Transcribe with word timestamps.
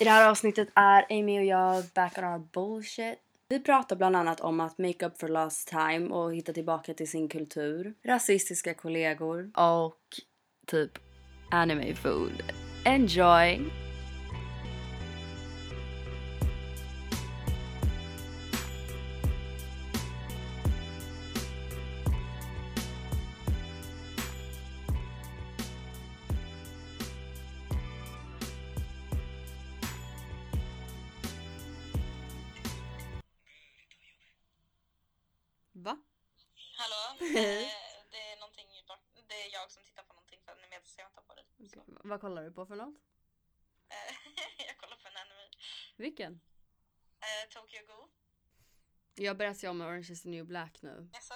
I 0.00 0.04
det 0.04 0.10
här 0.10 0.30
avsnittet 0.30 0.68
är 0.74 1.06
Amy 1.10 1.38
och 1.38 1.44
jag 1.44 1.84
back 1.94 2.18
on 2.18 2.24
our 2.24 2.38
bullshit. 2.52 3.18
Vi 3.48 3.60
pratar 3.60 3.96
bland 3.96 4.16
annat 4.16 4.40
om 4.40 4.60
att 4.60 4.78
make 4.78 5.06
up 5.06 5.20
for 5.20 5.28
last 5.28 5.68
time 5.68 6.08
och 6.10 6.34
hitta 6.34 6.52
tillbaka 6.52 6.94
till 6.94 7.10
sin 7.10 7.28
kultur, 7.28 7.94
rasistiska 8.04 8.74
kollegor 8.74 9.50
och 9.54 9.98
typ 10.66 10.98
anime 11.50 11.94
food. 11.94 12.42
Enjoy! 12.84 13.60
Du 42.52 42.56
på 42.56 42.66
för 42.66 42.76
något? 42.76 42.94
Jag 44.68 44.76
kollar 44.78 44.96
på 44.96 45.08
en 45.08 45.16
anime. 45.16 45.48
Vilken? 45.96 46.32
Eh, 47.20 47.48
Tokyo 47.50 47.80
Ghoul. 47.86 48.08
Jag 49.14 49.36
börjar 49.36 49.54
se 49.54 49.68
om 49.68 49.80
Orange 49.80 50.12
is 50.12 50.22
the 50.22 50.28
new 50.28 50.46
black 50.46 50.82
nu. 50.82 51.08
Jaså? 51.12 51.34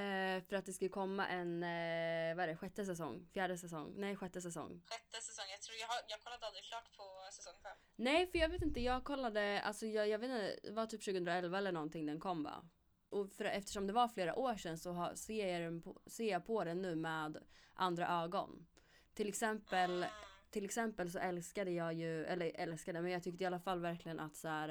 Eh, 0.00 0.42
för 0.48 0.56
att 0.56 0.66
det 0.66 0.72
ska 0.72 0.88
komma 0.88 1.28
en, 1.28 1.62
eh, 1.62 2.36
vad 2.36 2.44
är 2.44 2.46
det, 2.46 2.56
sjätte 2.56 2.84
säsong? 2.84 3.28
Fjärde 3.32 3.58
säsong? 3.58 3.94
Nej, 3.96 4.16
sjätte 4.16 4.40
säsong. 4.40 4.82
Sjätte 4.86 5.20
säsong. 5.20 5.44
Jag 5.50 5.62
tror 5.62 5.76
jag, 5.80 5.88
har, 5.88 6.00
jag 6.08 6.20
kollade 6.20 6.46
aldrig 6.46 6.64
klart 6.64 6.96
på 6.96 7.04
säsong 7.32 7.54
fem. 7.62 7.76
Nej, 7.96 8.26
för 8.26 8.38
jag 8.38 8.48
vet 8.48 8.62
inte, 8.62 8.80
jag 8.80 9.04
kollade, 9.04 9.62
alltså 9.62 9.86
jag, 9.86 10.08
jag 10.08 10.18
vet 10.18 10.30
inte, 10.30 10.58
det 10.62 10.70
var 10.72 10.86
typ 10.86 11.04
2011 11.04 11.58
eller 11.58 11.72
någonting 11.72 12.06
den 12.06 12.20
kom 12.20 12.42
va? 12.42 12.68
Och 13.08 13.32
för, 13.32 13.44
eftersom 13.44 13.86
det 13.86 13.92
var 13.92 14.08
flera 14.08 14.34
år 14.34 14.56
sedan 14.56 14.78
så 14.78 14.92
har, 14.92 15.14
ser, 15.14 15.60
jag 15.60 15.84
på, 15.84 16.00
ser 16.06 16.30
jag 16.30 16.46
på 16.46 16.64
den 16.64 16.82
nu 16.82 16.96
med 16.96 17.44
andra 17.74 18.22
ögon. 18.24 18.66
Till 19.14 19.28
exempel, 19.28 19.90
Mm. 19.90 20.10
Till 20.50 20.64
exempel 20.64 21.10
så 21.10 21.18
älskade 21.18 21.70
jag 21.70 21.94
ju, 21.94 22.24
eller 22.24 22.52
älskade, 22.54 23.02
men 23.02 23.12
jag 23.12 23.22
tyckte 23.22 23.44
i 23.44 23.46
alla 23.46 23.60
fall 23.60 23.80
verkligen 23.80 24.20
att 24.20 24.36
så 24.36 24.48
här, 24.48 24.68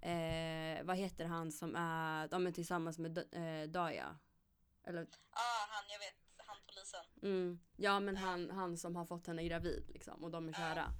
eh, 0.00 0.84
vad 0.84 0.96
heter 0.96 1.24
han 1.24 1.52
som 1.52 1.76
är, 1.76 2.28
ja 2.30 2.38
men 2.38 2.52
tillsammans 2.52 2.98
med 2.98 3.18
eh, 3.18 3.70
Daya? 3.70 4.18
Eller, 4.86 5.02
ah, 5.30 5.66
han, 5.68 5.84
jag 5.88 5.98
vet. 5.98 6.14
Han 6.36 6.56
polisen. 6.66 7.00
mm, 7.22 7.60
ja 7.76 8.00
men 8.00 8.16
han, 8.16 8.50
han 8.50 8.76
som 8.76 8.96
har 8.96 9.04
fått 9.04 9.26
henne 9.26 9.44
gravid 9.44 9.84
liksom 9.88 10.24
och 10.24 10.30
de 10.30 10.48
är 10.48 10.52
kära. 10.52 10.92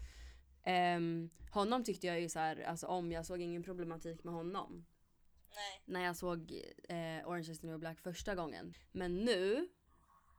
Ehm, 0.64 1.30
honom 1.50 1.84
tyckte 1.84 2.06
jag 2.06 2.20
ju 2.20 2.28
så 2.28 2.38
här, 2.38 2.62
alltså 2.62 2.86
om 2.86 3.12
jag 3.12 3.26
såg 3.26 3.40
ingen 3.40 3.62
problematik 3.62 4.24
med 4.24 4.34
honom. 4.34 4.86
Nej. 5.54 5.82
När 5.84 6.04
jag 6.04 6.16
såg 6.16 6.52
eh, 6.88 7.28
Orange 7.28 7.50
is 7.50 7.60
the 7.60 7.66
new 7.66 7.78
black 7.78 8.00
första 8.00 8.34
gången. 8.34 8.74
Men 8.92 9.16
nu, 9.16 9.68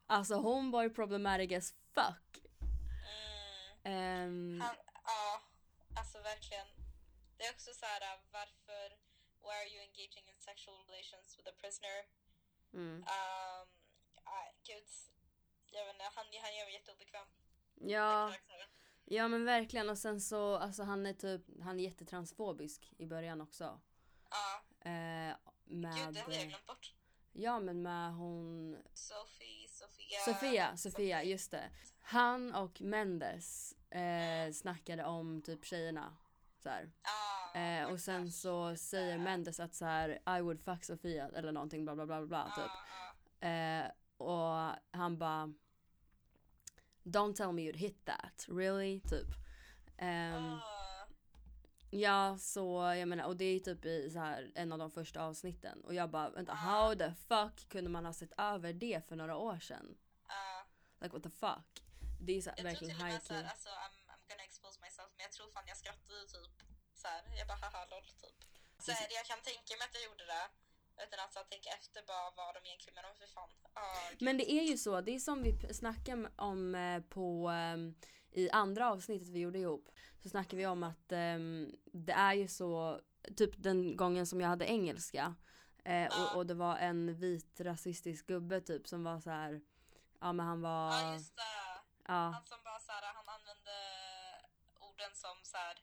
alltså 0.05 0.35
homeboy 0.35 0.89
problematic 0.89 1.51
as 1.51 1.73
fuck. 1.93 2.44
Ehm, 3.85 4.61
Han, 4.61 4.75
ja, 5.05 5.41
alltså 5.99 6.17
verkligen. 6.21 6.67
Det 7.37 7.43
är 7.45 7.51
också 7.51 7.73
så 7.73 7.85
här, 7.85 8.01
äh, 8.01 8.19
varför, 8.31 8.89
why 9.45 9.55
are 9.61 9.69
you 9.73 9.81
engaging 9.89 10.25
in 10.31 10.39
sexual 10.39 10.77
relations 10.87 11.37
with 11.37 11.49
a 11.49 11.53
prisoner? 11.61 11.97
mm. 12.73 12.95
Um, 12.95 13.67
nej, 14.25 14.47
gud. 14.63 14.87
Jag 15.71 15.85
vet 15.85 15.93
inte, 15.95 16.03
han, 16.03 16.25
han 16.43 16.55
gör 16.55 16.65
mig 16.65 16.73
jätteobekväm. 16.73 17.27
Ja, 17.75 18.33
ja 19.05 19.27
men 19.27 19.45
verkligen 19.45 19.89
och 19.89 19.97
sen 19.97 20.21
så, 20.21 20.55
alltså 20.57 20.83
han 20.83 21.05
är 21.05 21.13
typ, 21.13 21.41
han 21.61 21.79
är 21.79 21.83
jättetransfobisk 21.83 22.93
i 22.97 23.05
början 23.05 23.41
också. 23.41 23.81
Ja, 24.29 24.61
Eh, 24.89 25.35
med, 25.63 25.95
gud 25.95 26.13
det 26.13 26.19
hade 26.19 26.35
jag 26.35 26.47
glömt 26.47 26.65
bort. 26.65 26.93
ja 27.33 27.59
men 27.59 27.81
med 27.81 28.13
hon 28.13 28.77
Sophie, 28.93 29.67
Sofia. 29.69 30.19
Sofia, 30.19 30.77
Sofia, 30.77 31.23
just 31.23 31.51
det. 31.51 31.71
Han 32.07 32.55
och 32.55 32.81
Mendes 32.81 33.73
eh, 33.89 34.51
snackade 34.53 35.05
om 35.05 35.41
typ 35.41 35.65
tjejerna. 35.65 36.13
Så 36.63 36.69
här. 36.69 36.91
Ah, 37.01 37.35
Eh, 37.59 37.85
och 37.91 37.99
sen 37.99 38.31
så 38.31 38.75
säger 38.75 39.17
Mendes 39.17 39.59
att 39.59 39.75
så 39.75 39.85
här 39.85 40.09
I 40.37 40.41
would 40.41 40.61
fuck 40.61 40.83
Sofia 40.83 41.29
eller 41.35 41.51
någonting 41.51 41.85
bla 41.85 41.95
bla 41.95 42.05
bla 42.05 42.17
bla, 42.19 42.27
bla 42.27 42.45
typ. 42.55 42.71
Ah, 42.71 43.47
Eh, 43.47 43.91
och 44.17 44.75
han 44.91 45.17
bara 45.17 45.53
Don't 47.03 47.33
tell 47.33 47.51
me 47.51 47.61
you'd 47.61 47.77
hit 47.77 48.05
that, 48.05 48.45
really? 48.49 48.99
Typ. 48.99 49.27
Ah. 50.01 50.59
Ja, 51.89 52.37
så 52.37 52.93
jag 52.97 53.07
menar, 53.07 53.25
och 53.25 53.37
det 53.37 53.45
är 53.45 53.59
typ 53.59 53.85
i 53.85 54.09
så 54.09 54.19
här 54.19 54.51
en 54.55 54.71
av 54.71 54.79
de 54.79 54.91
första 54.91 55.23
avsnitten. 55.23 55.81
Och 55.81 55.93
jag 55.93 56.09
bara, 56.09 56.29
vänta, 56.29 56.53
how 56.53 56.95
the 56.95 57.13
fuck 57.27 57.69
kunde 57.69 57.89
man 57.89 58.05
ha 58.05 58.13
sett 58.13 58.33
över 58.37 58.73
det 58.73 59.07
för 59.07 59.15
några 59.15 59.37
år 59.37 59.59
sedan? 59.59 59.97
ah. 60.27 60.65
Like 60.99 61.13
what 61.13 61.23
the 61.23 61.29
fuck? 61.29 61.84
Det 62.19 62.33
är 62.37 62.41
så, 62.41 62.49
Jag 62.49 62.57
tror 62.57 62.63
verkligen 62.69 62.97
med 62.97 63.11
high 63.11 63.21
key. 63.27 63.37
alltså 63.53 63.69
I'm, 63.69 63.95
I'm 64.13 64.23
gonna 64.29 64.43
expose 64.49 64.77
myself, 64.85 65.09
men 65.15 65.23
jag 65.27 65.31
tror 65.31 65.47
fan 65.55 65.63
jag 65.67 65.77
skrattade 65.77 66.21
typ 66.35 66.53
såhär, 67.01 67.21
jag 67.39 67.47
bara 67.47 67.57
haha 67.65 67.85
lol 67.91 68.03
typ. 68.23 68.37
Så 68.85 68.91
här, 68.91 69.07
jag 69.19 69.25
kan 69.31 69.41
tänka 69.51 69.71
mig 69.77 69.83
att 69.87 69.95
jag 69.97 70.03
gjorde 70.09 70.25
det, 70.33 70.45
utan 71.03 71.19
att 71.23 71.33
så 71.33 71.39
här, 71.39 71.45
tänka 71.53 71.69
efter 71.69 71.99
bara 72.11 72.31
vad 72.39 72.51
de 72.55 72.59
egentligen 72.67 72.95
menar, 72.95 73.09
men 73.09 73.17
för 73.23 73.27
fan. 73.37 73.49
Ah, 73.73 74.09
gud. 74.11 74.21
Men 74.21 74.37
det 74.37 74.51
är 74.59 74.63
ju 74.71 74.77
så, 74.77 75.01
det 75.01 75.11
är 75.15 75.19
som 75.19 75.43
vi 75.43 75.73
snackade 75.73 76.31
om 76.35 76.75
eh, 76.75 77.01
på 77.01 77.47
ehm, 77.49 77.95
i 78.31 78.49
andra 78.49 78.91
avsnittet 78.91 79.27
vi 79.27 79.39
gjorde 79.39 79.59
ihop. 79.59 79.89
Så 80.23 80.29
snackade 80.29 80.57
vi 80.57 80.65
om 80.67 80.83
att 80.83 81.11
ehm, 81.11 81.71
det 81.93 82.13
är 82.13 82.33
ju 82.33 82.47
så, 82.47 83.01
typ 83.37 83.51
den 83.57 83.97
gången 83.97 84.27
som 84.27 84.41
jag 84.41 84.47
hade 84.49 84.65
engelska. 84.65 85.35
Eh, 85.85 85.95
Ja. 86.03 86.09
och, 86.31 86.37
och 86.37 86.45
det 86.45 86.53
var 86.53 86.77
en 86.77 87.15
vit 87.15 87.59
rasistisk 87.59 88.27
gubbe 88.27 88.61
typ 88.61 88.87
som 88.87 89.03
var 89.03 89.19
så 89.19 89.29
här. 89.29 89.61
Ja 90.21 90.33
men 90.33 90.45
han 90.45 90.61
var, 90.61 90.91
Ja 90.91 91.13
just 91.13 91.35
det. 91.35 91.41
Ja. 92.07 92.21
Han 92.37 92.45
som 92.45 92.59
bara 92.63 92.79
såhär, 92.79 93.01
han 93.19 93.29
använde 93.37 93.75
orden 94.79 95.11
som 95.23 95.37
såhär, 95.43 95.75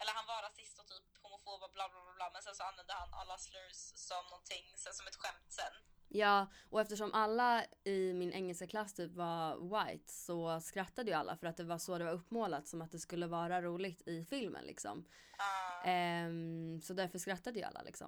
eller 0.00 0.12
han 0.18 0.26
var 0.26 0.42
rasist 0.42 0.78
och 0.78 0.86
typ 0.86 1.06
homofob 1.22 1.62
och 1.62 1.72
bla 1.76 1.88
bla 1.88 2.00
bla, 2.04 2.12
bla 2.18 2.30
men 2.32 2.42
sen 2.42 2.54
så 2.54 2.62
använde 2.70 2.92
han 2.92 3.08
alla 3.20 3.38
slurs 3.38 3.80
som 4.08 4.22
någonting, 4.30 4.64
sen 4.76 4.92
som 4.94 5.06
ett 5.06 5.16
skämt 5.16 5.52
sen. 5.60 5.74
Ja, 6.12 6.46
och 6.70 6.80
eftersom 6.80 7.14
alla 7.14 7.64
i 7.84 8.12
min 8.12 8.32
engelska 8.32 8.66
klass 8.66 8.94
typ 8.94 9.12
var 9.12 9.42
white 9.74 10.12
så 10.12 10.60
skrattade 10.60 11.10
ju 11.10 11.16
alla 11.16 11.36
för 11.36 11.46
att 11.46 11.56
det 11.56 11.64
var 11.64 11.78
så 11.78 11.98
det 11.98 12.04
var 12.04 12.12
uppmålat 12.12 12.68
som 12.68 12.82
att 12.82 12.90
det 12.92 12.98
skulle 12.98 13.26
vara 13.26 13.62
roligt 13.62 14.08
i 14.08 14.24
filmen 14.24 14.64
liksom. 14.64 15.04
Ah, 15.38 15.82
Ehm, 15.84 16.80
så 16.82 16.94
därför 16.94 17.18
skrattade 17.18 17.58
ju 17.58 17.64
alla 17.64 17.82
liksom. 17.82 18.06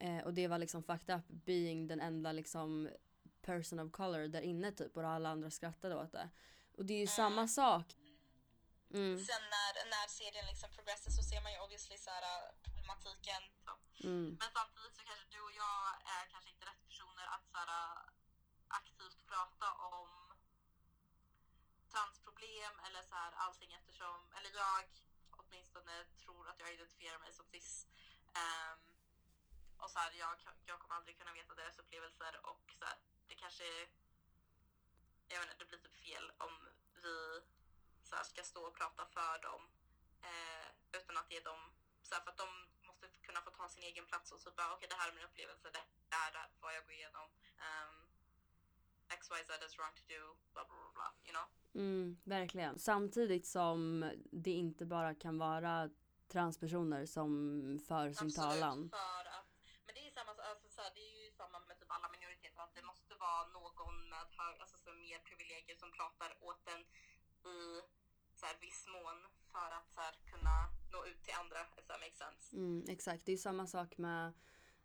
mm, 0.00 0.18
Eh, 0.18 0.24
och 0.24 0.34
det 0.34 0.48
var 0.48 0.58
liksom 0.58 0.82
fucked 0.82 1.16
up 1.16 1.24
being 1.28 1.86
den 1.86 2.00
enda 2.00 2.32
liksom 2.32 2.88
person 3.46 3.78
of 3.80 3.92
color 3.92 4.28
där 4.28 4.40
inne 4.40 4.72
typ 4.72 4.96
och 4.96 5.04
alla 5.16 5.28
andra 5.34 5.50
skrattade 5.50 5.94
åt 6.02 6.12
det. 6.12 6.28
Och 6.76 6.84
det 6.86 6.94
är 6.94 7.02
ju 7.06 7.06
samma 7.06 7.48
sak. 7.48 7.86
Mm, 8.98 9.14
Sen 9.30 9.42
när, 9.54 9.72
när 9.94 10.06
serien 10.20 10.46
liksom 10.52 10.68
progressar 10.76 11.10
så 11.18 11.22
ser 11.30 11.40
man 11.44 11.52
ju 11.54 11.58
obviously 11.64 11.96
så 11.98 12.10
här, 12.10 12.22
äh, 12.22 12.44
problematiken. 12.66 13.42
Mm, 14.08 14.28
Men 14.40 14.50
samtidigt 14.58 14.94
så 14.98 15.02
kanske 15.08 15.26
du 15.34 15.40
och 15.48 15.54
jag 15.64 15.80
är 16.16 16.24
kanske 16.32 16.50
inte 16.54 16.64
rätt 16.70 16.82
personer 16.88 17.26
att 17.34 17.46
så 17.52 17.56
här, 17.60 17.70
äh, 17.80 17.98
aktivt 18.80 19.20
prata 19.30 19.68
om 19.92 20.10
transproblem 21.92 22.74
eller 22.86 23.02
så 23.10 23.14
här, 23.20 23.32
allting 23.44 23.70
eftersom, 23.78 24.16
eller 24.36 24.50
jag 24.64 24.84
åtminstone 25.40 25.94
tror 26.22 26.48
att 26.50 26.58
jag 26.60 26.68
identifierar 26.74 27.18
mig 27.18 27.32
som 27.32 27.46
cis. 27.52 27.86
Ehm, 28.42 28.78
och 29.84 29.90
så 29.90 29.98
här, 29.98 30.12
jag, 30.24 30.34
jag 30.70 30.78
kommer 30.80 30.94
aldrig 30.94 31.18
kunna 31.18 31.32
veta 31.32 31.54
deras 31.54 31.78
upplevelser 31.78 32.32
och 32.50 32.64
så 32.78 32.84
här, 32.84 32.98
det 33.28 33.34
kanske, 33.34 33.64
jag 35.28 35.42
inte, 35.42 35.56
det 35.58 35.68
blir 35.70 35.78
typ 35.78 35.96
fel 36.06 36.26
om 36.38 36.54
vi 37.04 37.16
så 38.08 38.16
här, 38.16 38.24
ska 38.24 38.42
stå 38.42 38.60
och 38.68 38.76
prata 38.80 39.06
för 39.06 39.34
dem 39.48 39.62
eh, 40.30 40.66
utan 40.98 41.16
att 41.16 41.30
ge 41.32 41.40
dem, 41.40 41.60
så 42.02 42.14
här, 42.14 42.22
för 42.22 42.30
att 42.30 42.42
de 42.44 42.48
måste 42.86 43.06
kunna 43.26 43.40
få 43.46 43.50
ta 43.50 43.68
sin 43.68 43.82
egen 43.82 44.06
plats 44.06 44.32
och 44.32 44.40
typ 44.40 44.56
bara 44.56 44.74
okej 44.74 44.88
det 44.90 44.96
här 45.00 45.08
är 45.08 45.14
min 45.14 45.24
upplevelse, 45.24 45.70
det 45.70 45.84
här 46.10 46.32
är 46.42 46.48
vad 46.60 46.74
jag 46.76 46.84
går 46.84 46.92
igenom. 46.92 47.26
Um, 47.68 47.94
XYZ 49.20 49.50
is 49.66 49.78
wrong 49.78 49.94
to 49.94 50.04
do, 50.14 50.22
bla 50.52 50.64
bla 50.64 50.76
bla, 50.82 50.90
bla 50.94 51.08
you 51.26 51.32
know. 51.36 51.46
mm, 51.74 52.16
verkligen. 52.24 52.78
Samtidigt 52.78 53.46
som 53.46 54.10
det 54.32 54.50
inte 54.50 54.86
bara 54.86 55.14
kan 55.14 55.38
vara 55.38 55.90
transpersoner 56.28 57.06
som 57.06 57.28
för 57.88 58.12
sin 58.12 58.34
talan. 58.34 58.90
För 58.90 59.24
att, 59.36 59.48
men 59.86 59.94
det 59.94 60.02
är 60.08 60.10
samma, 60.10 60.32
alltså, 60.50 60.68
så 60.68 60.80
här, 60.82 60.92
det 60.94 61.00
är 61.00 61.24
ju 61.24 61.30
samma 61.40 61.58
med 61.68 61.78
typ 61.78 61.90
alla 61.96 62.08
minoriteter, 62.08 62.60
att 62.62 62.74
det 62.74 62.82
måste 62.82 63.14
vara 63.14 63.46
med 64.28 64.38
hög, 64.38 64.60
alltså, 64.60 64.76
så 64.78 64.90
mer 64.92 65.18
privilegier 65.18 65.76
som 65.76 65.90
pratar 65.92 66.30
åt 66.40 66.68
en 66.74 66.82
i 67.52 67.82
så 68.40 68.46
här, 68.46 68.56
viss 68.60 68.86
mån 68.86 69.18
för 69.52 69.70
att 69.78 69.88
så 69.94 70.00
här, 70.00 70.14
kunna 70.32 70.56
nå 70.92 71.06
ut 71.06 71.22
till 71.24 71.34
andra, 71.42 71.58
if 71.78 71.86
that 71.86 72.00
makes 72.00 72.18
sense. 72.18 72.56
Mm, 72.56 72.84
exakt, 72.88 73.26
det 73.26 73.32
är 73.32 73.36
samma 73.36 73.66
sak 73.66 73.98
med 73.98 74.32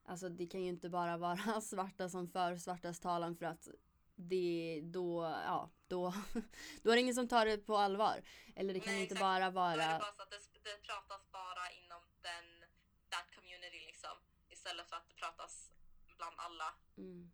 Alltså 0.09 0.30
det 0.30 0.47
kan 0.47 0.62
ju 0.62 0.69
inte 0.69 0.89
bara 0.89 1.18
vara 1.18 1.62
svarta 1.62 2.09
som 2.09 2.27
för 2.27 2.57
svartas 2.57 3.00
talan 3.00 3.36
för 3.36 3.45
att 3.45 3.68
det, 4.15 4.81
då, 4.83 5.24
ja, 5.45 5.71
då, 5.88 6.13
då 6.83 6.92
är 6.92 6.95
det 6.95 7.01
ingen 7.01 7.15
som 7.15 7.27
tar 7.27 7.45
det 7.45 7.57
på 7.57 7.77
allvar. 7.77 8.21
Eller 8.56 8.74
det 8.74 8.80
kan 8.80 8.94
Nej, 8.94 9.01
inte 9.01 9.13
exakt. 9.13 9.21
bara 9.21 9.51
Då 9.51 9.59
är 9.59 9.77
det 9.77 9.85
vara, 9.85 10.00
bara 10.00 10.13
så 10.13 10.21
att 10.21 10.30
det, 10.31 10.59
det 10.63 10.77
pratas 10.81 11.31
bara 11.31 11.71
inom 11.71 12.01
den, 12.21 12.45
that 13.09 13.35
community 13.35 13.80
liksom. 13.85 14.15
Istället 14.50 14.89
för 14.89 14.95
att 14.95 15.07
det 15.09 15.15
pratas 15.15 15.71
bland 16.18 16.35
alla. 16.38 16.74
mm. 16.97 17.31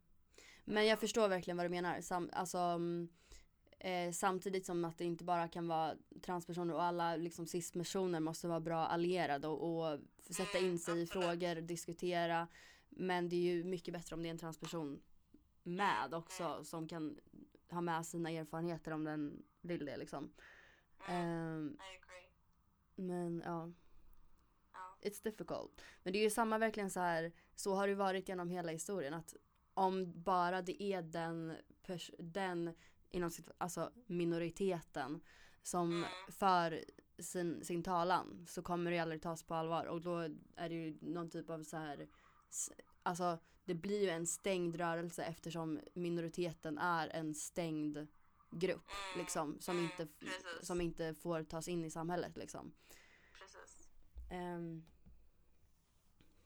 Men 0.66 0.86
jag 0.86 1.00
förstår 1.00 1.28
verkligen 1.28 1.58
vad 1.58 1.66
du 1.66 1.70
menar. 1.70 2.02
Sam, 2.02 2.30
alltså, 2.34 2.58
mm, 2.58 3.10
eh, 3.80 4.12
samtidigt 4.12 4.66
som 4.66 4.86
att 4.86 4.98
det 4.98 5.06
inte 5.06 5.24
bara 5.24 5.48
kan 5.48 5.68
vara 5.68 5.96
transpersoner 6.22 6.74
och 6.74 6.84
alla 6.84 7.16
liksom 7.16 7.48
cispersoner 7.48 8.20
måste 8.20 8.48
vara 8.48 8.60
bra 8.60 8.88
allierade 8.88 9.48
och, 9.48 9.94
och 9.94 10.00
sätta 10.30 10.58
in 10.58 10.80
sig 10.80 11.02
i 11.02 11.08
frågor, 11.08 11.62
diskutera. 11.62 12.48
Men 12.90 13.30
det 13.30 13.36
är 13.36 13.56
ju 13.56 13.64
mycket 13.64 13.94
bättre 13.94 14.16
om 14.16 14.24
det 14.24 14.30
är 14.30 14.32
en 14.32 14.38
transperson 14.38 15.02
med 15.64 16.14
också 16.14 16.64
som 16.64 16.88
kan 16.88 17.20
ha 17.70 17.82
med 17.82 18.06
sina 18.06 18.30
erfarenheter 18.32 18.92
om 18.92 19.04
den 19.04 19.44
vill 19.62 19.86
det 19.86 19.98
liksom. 19.98 20.32
I 21.08 21.12
agree. 21.12 22.30
men 22.96 23.44
ja, 23.46 23.72
Ja. 24.74 24.98
it's 25.10 25.24
difficult. 25.24 25.82
Men 26.04 26.14
det 26.14 26.20
är 26.20 26.24
ju 26.24 26.30
samma 26.30 26.58
verkligen 26.58 26.90
så 26.90 27.00
här, 27.00 27.32
så 27.56 27.76
har 27.76 27.88
det 27.88 27.96
varit 27.96 28.30
genom 28.30 28.50
hela 28.50 28.72
historien 28.72 29.14
att 29.14 29.36
om 29.76 30.24
bara 30.24 30.62
det 30.62 30.84
är 30.84 31.02
den, 31.02 31.56
den 32.20 32.76
inom 33.12 33.32
sitt, 33.32 33.50
alltså 33.58 33.92
minoriteten 34.06 35.22
som 35.64 35.92
Mm. 36.04 36.10
för 36.30 36.84
sin, 37.20 37.66
sin 37.66 37.84
talan 37.84 38.46
så 38.50 38.62
kommer 38.62 38.92
det 38.92 39.00
aldrig 39.00 39.22
tas 39.22 39.44
på 39.44 39.56
allvar 39.56 39.86
och 39.86 40.02
då 40.02 40.18
är 40.56 40.70
det 40.70 40.76
ju 40.76 40.98
någon 41.02 41.30
typ 41.30 41.50
av 41.50 41.64
så 41.64 41.78
här, 41.78 42.08
alltså 43.04 43.38
det 43.66 43.74
blir 43.76 44.02
ju 44.02 44.10
en 44.10 44.28
stängd 44.28 44.76
rörelse 44.76 45.24
eftersom 45.24 45.80
minoriteten 45.94 46.78
är 46.78 47.08
en 47.08 47.36
stängd 47.36 48.08
grupp 48.52 48.90
Mm, 49.14 49.20
liksom 49.20 49.58
som 49.62 49.78
mm, 49.78 49.92
inte, 49.92 50.08
precis. 50.20 50.68
som 50.68 50.82
inte 50.82 51.14
får 51.14 51.44
tas 51.44 51.68
in 51.68 51.86
i 51.86 51.90
samhället 51.90 52.38
liksom. 52.38 52.72
Precis. 53.40 53.90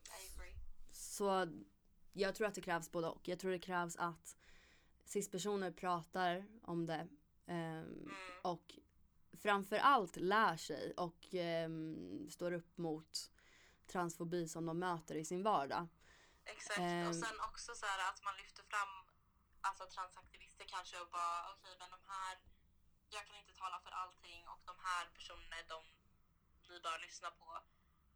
Agree. 0.09 0.55
Så 0.91 1.47
jag 2.19 2.36
tror 2.36 2.48
att 2.48 2.56
det 2.56 2.62
krävs 2.62 2.92
både 2.92 3.07
och. 3.07 3.27
Jag 3.27 3.39
tror 3.39 3.51
det 3.51 3.60
krävs 3.60 3.95
att 3.95 4.38
cis-personer 5.06 5.71
pratar 5.71 6.45
om 6.63 6.86
det 6.86 7.07
Mm. 7.50 8.10
och 8.42 8.80
framför 9.44 9.77
allt 9.77 10.16
lär 10.16 10.57
sig 10.57 10.94
och 10.98 11.27
ehm, 11.33 12.30
står 12.30 12.51
upp 12.51 12.77
mot 12.77 13.31
transfobi 13.88 14.48
som 14.48 14.66
de 14.66 14.80
möter 14.80 15.16
i 15.16 15.25
sin 15.25 15.44
vardag. 15.44 15.88
Exakt. 16.45 16.80
Ehm. 16.80 17.07
och 17.07 17.16
sen 17.16 17.39
också 17.50 17.75
så 17.75 17.86
här 17.86 18.10
att 18.10 18.24
man 18.24 18.36
lyfter 18.38 18.63
fram 18.63 18.92
alltså 19.62 19.83
transaktivister 19.86 20.65
kanske 20.68 21.00
och 21.00 21.10
bara 21.10 21.54
okej 21.54 21.75
men 21.80 21.89
de 21.89 22.01
här, 22.07 22.33
jag 23.10 23.25
kan 23.27 23.36
inte 23.36 23.54
tala 23.54 23.80
för 23.80 23.92
allting 23.92 24.48
och 24.48 24.62
de 24.65 24.75
här 24.88 25.10
personerna 25.18 25.56
är 25.62 25.68
de 25.68 25.81
ni 26.69 26.80
bör 26.80 27.00
lyssna 27.00 27.30
på. 27.31 27.50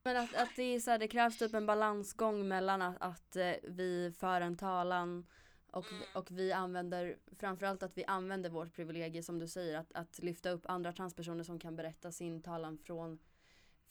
Men 0.03 0.17
att, 0.17 0.35
att 0.35 0.55
det, 0.55 0.63
är 0.63 0.79
så 0.79 0.91
här, 0.91 0.99
det 0.99 1.07
krävs 1.07 1.37
typ 1.37 1.53
en 1.53 1.65
balansgång 1.65 2.47
mellan 2.47 2.81
att, 2.81 3.01
att 3.01 3.35
eh, 3.35 3.53
vi 3.63 4.13
för 4.17 4.41
en 4.41 4.57
talan 4.57 5.25
och, 5.71 5.91
Mm. 5.91 6.03
och 6.13 6.31
vi 6.31 6.51
använder, 6.51 7.17
framförallt 7.39 7.83
att 7.83 7.97
vi 7.97 8.05
använder 8.05 8.49
vårt 8.49 8.75
privilegie 8.75 9.23
som 9.23 9.39
du 9.39 9.47
säger, 9.47 9.77
att, 9.77 9.91
att 9.93 10.19
lyfta 10.19 10.49
upp 10.49 10.65
andra 10.65 10.93
transpersoner 10.93 11.43
som 11.43 11.59
kan 11.59 11.75
berätta 11.75 12.11
sin 12.11 12.41
talan 12.41 12.77
från, 12.77 13.19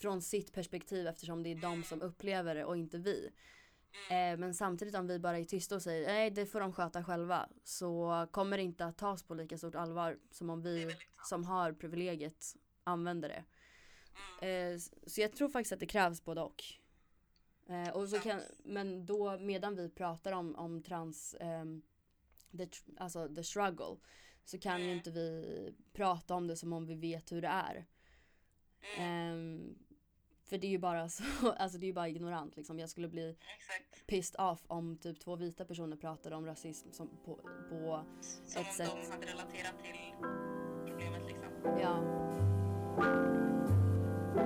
från 0.00 0.23
sitt 0.23 0.53
perspektiv 0.53 1.06
eftersom 1.06 1.43
det 1.43 1.50
är 1.50 1.55
de 1.55 1.82
som 1.82 2.03
upplever 2.03 2.55
det 2.55 2.65
och 2.65 2.76
inte 2.76 2.99
vi. 2.99 3.31
Eh, 4.11 4.38
men 4.38 4.55
samtidigt 4.55 4.94
om 4.94 5.06
vi 5.06 5.19
bara 5.19 5.38
är 5.38 5.44
tysta 5.44 5.75
och 5.75 5.82
säger 5.82 6.06
nej 6.06 6.31
det 6.31 6.47
får 6.47 6.61
de 6.61 6.73
sköta 6.73 7.05
själva 7.05 7.49
så 7.65 8.26
kommer 8.31 8.56
det 8.56 8.62
inte 8.62 8.85
att 8.85 8.99
tas 8.99 9.23
på 9.23 9.35
lika 9.35 9.58
stort 9.58 9.75
allvar 9.75 10.19
som 10.31 10.50
om 10.50 10.62
vi 10.62 10.97
som 11.23 11.44
har 11.44 11.73
privilegiet 11.73 12.44
använder 12.85 13.29
det. 13.29 13.44
Eh, 14.43 14.79
så 15.06 15.20
jag 15.20 15.32
tror 15.32 15.49
faktiskt 15.49 15.73
att 15.73 15.81
det 15.81 15.87
krävs 15.87 16.25
både 16.25 16.41
och. 16.43 16.64
Eh, 17.69 17.88
och 17.97 18.09
så 18.09 18.19
kan, 18.19 18.41
men 18.64 19.06
då 19.06 19.38
medan 19.38 19.76
vi 19.76 19.88
pratar 19.91 20.32
om, 20.32 20.56
om 20.56 20.82
trans, 20.82 21.37
ehm, 21.41 21.82
the, 22.59 22.69
alltså 22.97 23.29
the 23.35 23.44
struggle, 23.44 23.97
så 24.44 24.59
kan 24.59 24.79
ju 24.81 24.85
Mm. 24.87 24.97
inte 24.97 25.11
vi 25.11 25.75
prata 25.93 26.35
om 26.35 26.47
det 26.47 26.56
som 26.56 26.73
om 26.73 26.87
vi 26.87 26.94
vet 26.94 27.32
hur 27.32 27.43
det 27.43 27.49
är. 27.49 27.87
Mm. 28.99 29.09
Ehm, 29.32 29.79
för 30.44 30.58
det 30.58 30.67
är 30.67 30.70
ju 30.70 30.79
bara 30.79 31.08
så, 31.08 31.25
alltså 31.53 31.79
det 31.79 31.85
är 31.85 31.88
ju 31.88 31.93
bara 31.94 32.08
ignorant 32.08 32.56
liksom. 32.56 32.79
Jag 32.79 32.91
skulle 32.91 33.08
bli 33.08 33.31
Exakt. 33.31 34.06
pissed 34.06 34.41
off 34.41 34.62
om 34.67 34.97
typ 34.97 35.20
två 35.20 35.37
vita 35.37 35.65
personer 35.65 35.97
pratade 35.97 36.37
om 36.37 36.47
rasism 36.47 36.91
som 36.93 37.08
på, 37.25 37.37
på 37.69 38.05
Som 38.20 38.62
Ett 38.62 38.69
om 38.69 38.75
sätt. 38.75 38.91
de 39.05 39.11
hade 39.12 39.26
relaterat 39.26 39.79
till 39.85 40.26
problemet 40.87 41.23
liksom. 41.26 41.79
ja 41.81 43.51
ja, 44.37 44.43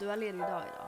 du 0.00 0.08
har 0.08 0.16
ledig 0.16 0.40
dag 0.40 0.62
idag. 0.62 0.79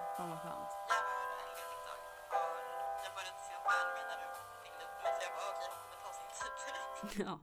Ja. 7.25 7.41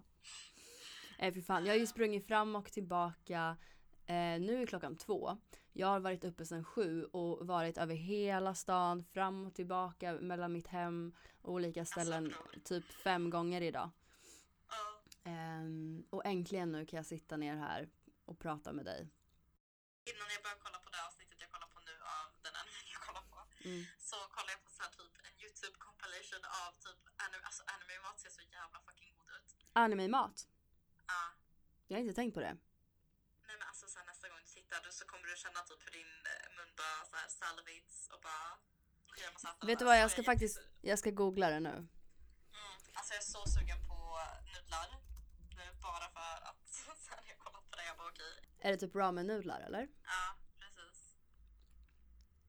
Eh, 1.19 1.33
för 1.33 1.41
fan, 1.41 1.65
jag 1.65 1.73
har 1.73 1.79
ju 1.79 1.87
sprungit 1.87 2.27
fram 2.27 2.55
och 2.55 2.71
tillbaka. 2.71 3.57
Eh, 4.05 4.39
nu 4.39 4.61
är 4.61 4.65
klockan 4.65 4.97
två. 4.97 5.37
Jag 5.73 5.87
har 5.87 5.99
varit 5.99 6.23
uppe 6.23 6.45
sedan 6.45 6.63
sju 6.63 7.03
och 7.05 7.47
varit 7.47 7.77
över 7.77 7.95
hela 7.95 8.55
stan, 8.55 9.03
fram 9.03 9.45
och 9.45 9.55
tillbaka 9.55 10.13
mellan 10.13 10.53
mitt 10.53 10.67
hem 10.67 11.15
och 11.41 11.53
olika 11.53 11.85
ställen 11.85 12.23
bra. 12.27 12.61
typ 12.63 12.85
fem 12.91 13.29
gånger 13.29 13.61
idag. 13.61 13.89
Ehm, 15.23 16.03
och 16.09 16.25
äntligen 16.25 16.71
nu 16.71 16.85
kan 16.85 16.97
jag 16.97 17.05
sitta 17.05 17.37
ner 17.37 17.55
här 17.55 17.89
och 18.25 18.39
prata 18.39 18.73
med 18.73 18.85
dig. 18.85 18.99
Innan 20.09 20.27
jag 20.35 20.41
började 20.43 20.61
kolla 20.65 20.79
på 20.85 20.89
det 20.89 21.01
avsnittet 21.07 21.37
jag 21.41 21.51
kollar 21.51 21.67
på 21.67 21.79
nu 21.79 21.95
av 22.17 22.27
den 22.45 22.55
anime 22.61 22.79
jag 22.95 23.01
kollar 23.07 23.21
på 23.21 23.35
Mm. 23.69 23.83
så 24.09 24.15
kollar 24.35 24.51
jag 24.55 24.61
på 24.65 24.71
så 24.77 24.81
här 24.83 24.91
typ 24.99 25.13
en 25.27 25.35
YouTube 25.43 25.77
compilation 25.87 26.43
av 26.63 26.71
typ 26.85 26.99
anime, 27.25 27.43
alltså 27.49 27.63
anime-mat 27.75 28.17
ser 28.23 28.29
så 28.39 28.41
jävla 28.41 28.79
fucking. 28.87 29.08
Anime-mat. 29.85 30.47
Ja. 31.07 31.21
Jag 31.87 31.97
har 31.97 32.01
inte 32.01 32.13
tänkt 32.13 32.33
på 32.33 32.39
det. 32.39 32.55
Nej 33.47 33.55
men 33.59 33.67
alltså 33.67 33.85
sen 33.87 34.05
nästa 34.05 34.29
gång 34.29 34.37
du 34.45 34.51
tittar 34.59 34.79
du 34.85 34.91
så 34.91 35.05
kommer 35.05 35.27
du 35.27 35.35
känna 35.35 35.59
typ 35.69 35.81
hur 35.85 35.91
din 35.99 36.13
eh, 36.33 36.55
mun 36.55 36.71
bara 36.79 36.97
så 37.09 37.15
här 37.45 37.59
och 38.13 38.21
bara 38.21 38.49
massa 39.33 39.65
Vet 39.67 39.79
du 39.79 39.85
vad, 39.85 39.99
jag 39.99 40.11
ska 40.11 40.23
faktiskt, 40.23 40.59
jag 40.81 40.99
ska 40.99 41.11
googla 41.11 41.49
det 41.49 41.59
nu. 41.59 41.69
Mm. 41.69 41.87
Alltså 42.93 43.13
jag 43.13 43.21
är 43.21 43.25
så 43.25 43.45
sugen 43.45 43.87
på 43.87 44.19
nudlar 44.53 44.89
nu 45.49 45.65
bara 45.81 46.09
för 46.09 46.35
att 46.49 46.67
sen 47.05 47.23
jag 47.27 47.37
kollat 47.37 47.69
på 47.69 47.75
det 47.75 47.85
jag 47.85 47.97
bara 47.97 48.07
okej. 48.07 48.49
Är 48.59 48.71
det 48.71 48.77
typ 48.77 48.95
ramen-nudlar 48.95 49.59
eller? 49.61 49.87
Ja 50.03 50.35
precis. 50.59 51.15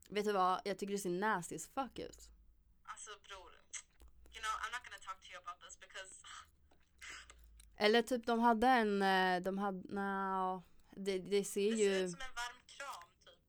Vet 0.09 0.25
du 0.25 0.33
vad, 0.33 0.61
jag 0.65 0.79
tycker 0.79 0.93
det 0.93 0.99
ser 0.99 1.11
nasty 1.11 1.57
as 1.57 1.69
fuck 1.69 1.99
ut. 1.99 2.31
Alltså 2.85 3.11
bror. 3.29 3.53
You 4.35 4.41
know 4.45 4.55
I'm 4.63 4.73
not 4.77 4.83
gonna 4.87 5.03
talk 5.09 5.21
to 5.21 5.29
you 5.33 5.39
about 5.45 5.61
this 5.61 5.81
because 5.81 6.20
Eller 7.85 8.03
typ 8.03 8.27
de 8.27 8.37
hade 8.49 8.67
en, 8.67 9.03
eh, 9.03 9.37
de 9.47 9.59
hade, 9.65 9.81
no, 10.01 10.63
det, 11.07 11.19
det 11.19 11.45
ser 11.45 11.71
Det 11.71 11.77
ser 11.77 11.85
ju, 11.85 11.93
ut 12.05 12.11
som 12.17 12.25
en 12.29 12.37
varm 12.43 12.61
kram 12.75 13.09
typ. 13.27 13.43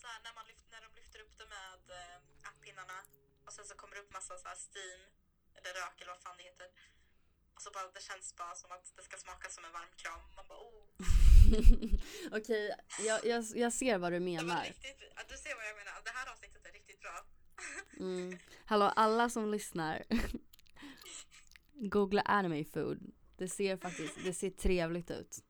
Så 0.00 0.06
här, 0.10 0.18
när, 0.24 0.34
man 0.38 0.44
lyft, 0.50 0.66
när 0.74 0.80
de 0.86 0.88
lyfter 1.00 1.18
upp 1.24 1.34
det 1.40 1.48
med 1.56 1.82
äh, 2.00 2.50
appinnarna 2.50 2.98
och 3.46 3.52
sen 3.56 3.64
så 3.70 3.74
kommer 3.80 3.94
det 3.94 4.00
upp 4.04 4.12
massa 4.18 4.34
så 4.42 4.48
här 4.52 4.58
steam 4.66 5.00
eller 5.56 5.70
rök 5.80 5.96
eller 6.00 6.12
vad 6.16 6.22
fan 6.26 6.36
det 6.38 6.44
heter. 6.50 6.68
Och 7.54 7.62
så 7.64 7.70
bara, 7.76 7.86
det 7.98 8.04
känns 8.10 8.26
bara 8.40 8.54
som 8.62 8.70
att 8.76 8.84
det 8.96 9.02
ska 9.08 9.16
smaka 9.26 9.46
som 9.54 9.62
en 9.68 9.74
varm 9.78 9.92
kram. 10.02 10.22
Man 10.36 10.44
bara 10.50 10.62
oh. 10.70 10.86
okej, 12.38 12.64
jag, 13.08 13.18
jag, 13.32 13.40
jag 13.64 13.72
ser 13.80 13.98
vad 13.98 14.12
du 14.12 14.20
menar. 14.20 14.62
riktigt, 14.64 15.00
du 15.32 15.36
ser 15.44 15.54
vad 15.58 15.66
jag 15.70 15.76
menar. 15.80 15.94
Det 16.08 16.14
här 16.18 16.26
avsnittet 16.32 16.62
är 16.68 16.72
riktigt 16.78 17.00
bra. 17.04 17.16
Mm. 18.06 18.38
Hallå 18.64 18.86
alla 18.96 19.30
som 19.30 19.50
lyssnar. 19.50 20.04
Googla 21.94 22.22
anime 22.22 22.64
food. 22.64 23.12
Det 23.40 23.48
ser 23.48 23.76
faktiskt, 23.76 24.18
det 24.24 24.34
ser 24.34 24.50
trevligt 24.50 25.10
ut. 25.10 25.44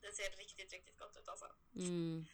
Det 0.00 0.12
ser 0.12 0.36
riktigt, 0.36 0.72
riktigt 0.72 0.98
gott 0.98 1.16
ut 1.16 1.28
alltså. 1.28 1.46
Mm. 1.76 2.24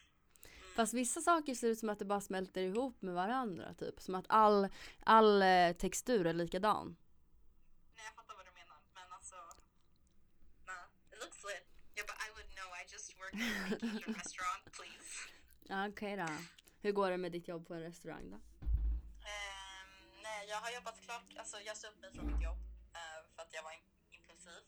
Fast 0.76 0.94
vissa 0.94 1.20
saker 1.20 1.54
ser 1.54 1.68
ut 1.68 1.78
som 1.78 1.88
att 1.88 1.98
det 1.98 2.04
bara 2.04 2.20
smälter 2.20 2.62
ihop 2.62 3.02
med 3.02 3.14
varandra 3.14 3.74
typ. 3.74 4.00
Som 4.00 4.14
att 4.14 4.24
all, 4.28 4.68
all 5.06 5.42
eh, 5.42 5.72
textur 5.72 6.26
är 6.26 6.32
likadan. 6.32 6.96
Nej 7.96 8.04
jag 8.04 8.14
fattar 8.14 8.34
vad 8.36 8.46
du 8.46 8.50
menar 8.50 8.76
men 8.94 9.12
alltså. 9.12 9.36
Nej, 10.66 10.84
it 11.12 11.18
looks 11.24 11.44
lit. 11.44 11.66
Jag 11.94 12.06
bara 12.06 12.18
I 12.26 12.30
would 12.36 12.50
know, 12.56 12.68
I 12.80 12.92
just 12.92 13.18
working 13.20 13.40
in 13.40 13.96
a 13.98 14.14
restaurant, 14.20 14.64
please. 14.76 15.88
Okej 15.90 16.16
då. 16.16 16.28
Hur 16.82 16.92
går 16.92 17.10
det 17.10 17.16
med 17.18 17.32
ditt 17.32 17.48
jobb 17.48 17.66
på 17.68 17.74
en 17.74 17.80
restaurang 17.82 18.30
då? 18.30 18.36
Ehm, 18.36 19.90
nej, 20.22 20.48
jag 20.48 20.56
har 20.56 20.70
jobbat 20.70 21.00
klart. 21.00 21.24
Alltså, 21.36 21.56
jag 21.60 21.76
sa 21.76 21.88
upp 21.88 22.00
mig 22.00 22.12
från 22.14 22.26
mitt 22.32 22.42
jobb 22.42 22.58
eh, 22.94 23.18
för 23.34 23.42
att 23.42 23.52
jag 23.54 23.62
var 23.62 23.70
im- 23.70 24.14
impulsiv 24.18 24.62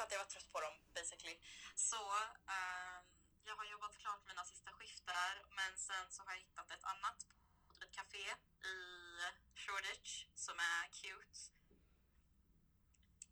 för 0.00 0.04
att 0.04 0.12
jag 0.12 0.18
var 0.18 0.32
trött 0.34 0.52
på 0.52 0.60
dem 0.60 0.74
basically. 0.94 1.36
Så 1.74 2.02
ehm, 2.56 3.04
jag 3.44 3.56
har 3.56 3.64
jobbat 3.64 3.96
klart 4.02 4.22
mina 4.26 4.44
sista 4.44 4.70
skifter 4.72 5.32
men 5.58 5.70
sen 5.76 6.06
så 6.10 6.22
har 6.22 6.32
jag 6.32 6.40
hittat 6.40 6.70
ett 6.70 6.84
annat 6.84 7.26
på 7.68 7.84
ett 7.84 7.92
café 7.92 8.24
i 8.72 8.76
Shoreditch 9.54 10.26
som 10.34 10.56
är 10.58 10.82
cute. 11.00 11.38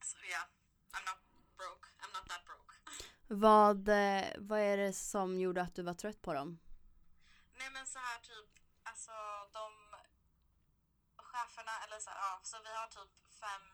Så 0.03 0.17
ja, 0.35 0.43
I'm 0.95 1.05
not 1.11 1.21
broke. 1.57 1.89
I'm 2.03 2.13
not 2.17 2.29
that 2.29 2.45
broke. 2.45 2.75
Vad, 3.29 3.89
eh, 3.89 4.27
vad 4.39 4.61
är 4.61 4.77
det 4.77 4.93
som 4.93 5.41
gjorde 5.41 5.63
att 5.63 5.75
du 5.75 5.83
var 5.83 5.95
trött 5.95 6.23
på 6.23 6.35
dem? 6.35 6.59
Nej 7.53 7.71
men 7.71 7.87
så 7.87 7.99
här 7.99 8.19
typ, 8.19 8.51
alltså 8.83 9.13
de 9.53 9.97
cheferna 11.17 11.73
eller 11.85 11.99
så 12.01 12.11
här, 12.11 12.19
ja, 12.19 12.41
så 12.43 12.57
vi 12.63 12.73
har 12.81 12.87
typ 12.87 13.13
fem 13.41 13.67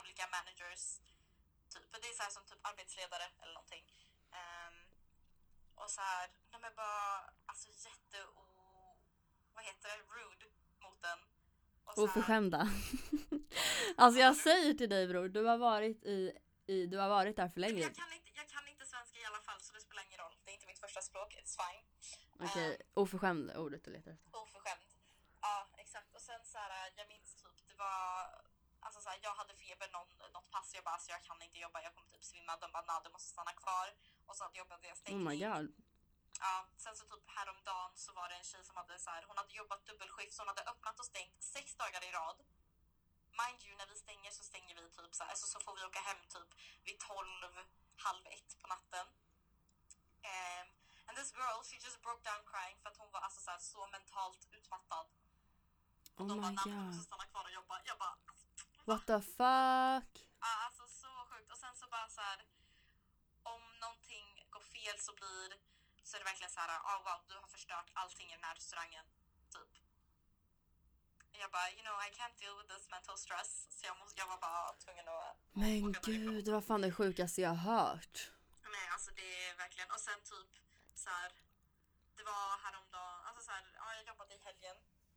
olika 0.00 0.24
managers. 0.36 1.00
Typ, 1.74 1.92
det 2.02 2.08
är 2.08 2.14
så 2.14 2.22
här 2.22 2.30
som 2.30 2.44
typ 2.46 2.58
arbetsledare 2.62 3.22
eller 3.42 3.54
någonting. 3.54 3.84
Ehm, 4.32 4.78
och 5.74 5.90
så 5.90 6.00
här, 6.00 6.30
de 6.50 6.64
är 6.64 6.70
bara 6.70 7.30
alltså 7.46 7.68
jätte 7.68 8.18
vad 9.54 9.64
heter 9.64 9.88
det, 9.88 10.02
rude 10.20 10.46
mot. 10.84 10.98
Och 11.84 11.96
här- 11.96 12.04
Oförskämda. 12.04 12.68
alltså 13.96 14.20
jag 14.20 14.36
säger 14.36 14.74
till 14.74 14.88
dig 14.88 15.08
bror, 15.08 15.28
du 15.28 15.44
har 15.44 15.58
varit 15.58 16.04
i, 16.04 16.32
i 16.66 16.86
du 16.86 16.98
har 16.98 17.08
varit 17.08 17.36
där 17.36 17.48
för 17.48 17.60
länge. 17.60 17.80
Jag 17.82 17.94
kan, 17.94 18.12
inte, 18.12 18.30
jag 18.34 18.48
kan 18.48 18.68
inte 18.68 18.86
svenska 18.86 19.18
i 19.18 19.24
alla 19.24 19.40
fall 19.40 19.60
så 19.60 19.72
det 19.72 19.80
spelar 19.80 20.02
ingen 20.06 20.18
roll. 20.18 20.36
Det 20.44 20.50
är 20.50 20.54
inte 20.54 20.66
mitt 20.66 20.78
första 20.78 21.00
språk, 21.02 21.36
it's 21.40 21.56
fine. 21.62 21.84
Okej, 22.50 22.74
Ehm, 22.74 22.86
oförskämd 22.94 23.56
ordet 23.56 23.84
du 23.84 23.90
letar 23.90 24.10
efter. 24.10 24.30
oförskämd. 24.42 24.82
Ja, 25.40 25.68
exakt. 25.76 26.14
Och 26.14 26.20
sen 26.20 26.44
så 26.44 26.58
här, 26.58 26.92
jag 26.96 27.08
minns 27.08 27.34
typ, 27.34 27.66
det 27.68 27.74
var, 27.74 27.94
alltså 28.80 29.00
så 29.00 29.08
här, 29.08 29.18
jag 29.22 29.34
hade 29.34 29.54
feber 29.54 29.88
någon, 29.92 30.08
pass, 30.72 30.78
jag 30.78 30.84
bara, 30.84 30.94
alltså 30.94 31.10
jag 31.10 31.22
kan 31.28 31.42
inte 31.42 31.58
jobba, 31.58 31.82
jag 31.82 31.94
kommer 31.94 32.08
typ 32.10 32.24
svimma. 32.24 32.56
De 32.56 32.72
bara, 32.72 32.82
nah, 32.90 33.02
du 33.04 33.10
måste 33.10 33.28
stanna 33.28 33.52
kvar. 33.52 33.86
Och 34.26 34.36
så 34.36 34.44
jobbade 34.54 34.86
jag 34.88 34.94
Oh 34.96 35.00
stängning. 35.00 35.24
my 35.28 35.36
god. 35.46 35.68
Ja, 36.40 36.66
sen 36.76 36.96
så 36.96 37.04
typ 37.04 37.24
häromdagen 37.38 37.90
så 38.04 38.12
var 38.12 38.28
det 38.28 38.34
en 38.34 38.44
tjej 38.44 38.64
som 38.64 38.76
hade 38.76 38.98
så 38.98 39.10
här, 39.10 39.22
hon 39.28 39.36
hade 39.36 39.52
jobbat 39.52 39.86
dubbelskift 39.86 40.32
så 40.34 40.42
hon 40.42 40.48
hade 40.48 40.62
öppnat 40.72 40.98
och 41.00 41.06
stängt 41.06 41.42
sex 41.42 41.74
dagar 41.74 42.02
i 42.08 42.10
rad. 42.12 42.38
Mind 43.40 43.60
you, 43.64 43.76
när 43.76 43.86
vi 43.86 43.96
stänger 44.04 44.30
så 44.30 44.42
stänger 44.44 44.74
vi 44.76 44.90
typ 44.90 45.14
så 45.14 45.24
här, 45.24 45.34
så, 45.34 45.46
så 45.46 45.60
får 45.60 45.76
vi 45.76 45.82
åka 45.84 46.00
hem 46.00 46.20
typ 46.28 46.50
vid 46.84 46.98
12, 47.00 47.26
halv 47.96 48.26
ett 48.26 48.50
på 48.60 48.66
natten. 48.68 49.06
Ehm, 50.22 50.68
and 51.06 51.16
this 51.18 51.32
girl, 51.34 51.58
she 51.68 51.76
just 51.86 52.02
broke 52.02 52.22
down 52.30 52.42
crying 52.50 52.76
för 52.82 52.88
att 52.90 52.96
hon 52.96 53.10
var 53.12 53.20
alltså 53.20 53.40
så, 53.40 53.50
här, 53.50 53.58
så 53.58 53.86
mentalt 53.86 54.48
utmattad. 54.50 55.06
Oh 56.16 56.26
De 56.28 56.28
bara, 56.28 56.34
my 56.50 56.56
"Nej, 56.56 56.64
men 56.64 56.64
du 56.64 56.76
god. 56.76 56.86
måste 56.86 57.04
stanna 57.04 57.24
kvar 57.24 57.44
och 57.44 57.50
jobba. 57.52 57.80
Jag 57.84 57.98
bara, 57.98 58.16
What 58.84 59.06
the 59.06 59.20
fuck? 59.20 60.21
Ja, 60.42 60.52
alltså 60.66 60.84
så 61.02 61.12
sjukt. 61.30 61.50
Och 61.52 61.58
sen 61.58 61.74
så 61.80 61.86
bara 61.86 62.08
så 62.08 62.20
här, 62.20 62.38
om 63.42 63.62
någonting 63.84 64.28
går 64.50 64.64
fel 64.76 64.96
så 65.06 65.12
blir, 65.20 65.48
så 66.06 66.16
är 66.16 66.18
det 66.20 66.30
verkligen 66.32 66.54
så 66.56 66.60
här, 66.60 66.70
oh 66.90 66.98
wow, 67.06 67.20
du 67.28 67.34
har 67.42 67.48
förstört 67.56 67.90
allting 67.94 68.28
i 68.30 68.34
den 68.38 68.44
här 68.44 68.54
restaurangen. 68.54 69.06
Typ. 69.54 69.72
Jag 71.32 71.50
bara, 71.50 71.70
you 71.70 71.82
know, 71.82 71.96
I 72.06 72.10
can't 72.18 72.36
deal 72.42 72.56
with 72.58 72.68
this 72.74 72.88
mental 72.90 73.18
stress. 73.18 73.66
Så 73.70 73.86
jag, 73.86 73.98
måste, 73.98 74.20
jag 74.20 74.26
var 74.26 74.38
bara 74.38 74.72
tvungen 74.72 75.08
att 75.08 75.36
Men 75.52 75.88
åka 75.88 76.00
gud, 76.10 76.44
det 76.44 76.52
var 76.52 76.60
fan 76.60 76.80
det 76.80 76.92
sjukaste 76.92 77.40
jag 77.40 77.50
har 77.50 77.62
hört. 77.72 78.30
Nej, 78.74 78.88
alltså 78.94 79.10
det 79.10 79.28
är 79.48 79.54
verkligen, 79.56 79.90
och 79.90 80.00
sen 80.00 80.20
typ 80.32 80.52
så 80.94 81.08
här, 81.10 81.32
det 82.16 82.22
var 82.22 82.44
häromdagen, 82.64 83.20
alltså 83.26 83.42
så 83.44 83.50
här, 83.50 83.64
ja, 83.74 83.94
jag 83.94 84.06
jobbade 84.06 84.34
i 84.34 84.38
helgen 84.38 84.76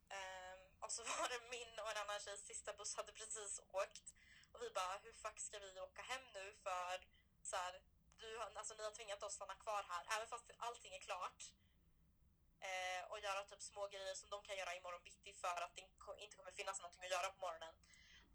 ehm, 0.10 0.60
och 0.80 0.92
så 0.92 1.04
var 1.04 1.30
det 1.30 1.42
min 1.56 1.80
och 1.80 1.92
en 1.92 1.98
annan 1.98 2.20
tjejs 2.20 2.46
sista 2.46 2.74
buss 2.74 2.96
hade 2.96 3.12
precis 3.12 3.60
åkt 3.72 4.08
och 4.56 4.62
vi 4.64 4.70
bara, 4.70 4.98
hur 5.04 5.14
fuck 5.14 5.40
ska 5.40 5.60
vi 5.60 5.80
åka 5.80 6.02
hem 6.02 6.22
nu 6.34 6.54
för 6.64 6.96
så 7.44 7.56
här, 7.56 7.74
du, 8.18 8.40
alltså 8.40 8.74
ni 8.74 8.84
har 8.84 8.92
tvingat 8.92 9.24
oss 9.24 9.34
stanna 9.34 9.56
kvar 9.56 9.84
här, 9.90 10.04
även 10.16 10.28
fast 10.28 10.52
allting 10.58 10.94
är 10.96 11.00
klart 11.00 11.42
eh, 12.70 13.12
och 13.12 13.20
göra 13.20 13.44
typ 13.44 13.62
små 13.62 13.88
grejer 13.88 14.16
som 14.16 14.30
de 14.30 14.44
kan 14.44 14.58
göra 14.58 14.76
imorgon 14.76 15.04
bitti 15.04 15.34
för 15.34 15.62
att 15.62 15.76
det 15.76 15.82
inte- 15.82 16.36
kommer 16.38 16.52
finnas 16.52 16.82
någonting 16.82 17.04
att 17.06 17.12
göra 17.12 17.30
på 17.32 17.40
morgonen. 17.40 17.76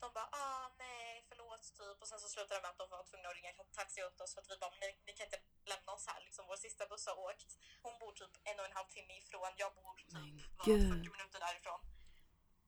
De 0.01 0.13
bara 0.13 0.29
ah 0.33 0.71
nej 0.79 1.25
förlåt 1.29 1.75
typ 1.75 2.03
och 2.03 2.09
sen 2.09 2.21
så 2.21 2.29
slutade 2.29 2.55
det 2.55 2.63
med 2.63 2.71
att 2.71 2.79
de 2.79 2.89
var 2.91 3.05
tvungna 3.05 3.29
att 3.29 3.35
ringa 3.37 3.53
taxi 3.73 4.05
åt 4.05 4.21
oss 4.21 4.35
för 4.35 4.41
att 4.43 4.51
vi 4.51 4.57
bara 4.59 4.71
ni, 4.81 4.99
ni 5.07 5.13
kan 5.13 5.27
inte 5.27 5.41
lämna 5.65 5.93
oss 5.93 6.07
här 6.07 6.21
liksom 6.21 6.47
vår 6.47 6.57
sista 6.57 6.87
buss 6.87 7.07
har 7.07 7.19
åkt. 7.19 7.59
Hon 7.83 7.99
bor 7.99 8.13
typ 8.13 8.31
en 8.45 8.59
och 8.61 8.65
en 8.67 8.73
halv 8.73 8.89
timme 8.89 9.13
ifrån, 9.19 9.53
jag 9.57 9.75
bor 9.75 9.95
typ 9.95 10.13
Men 10.13 10.43
vad, 10.59 10.67
gud. 10.67 10.93
40 10.93 11.11
minuter 11.17 11.41
därifrån. 11.41 11.81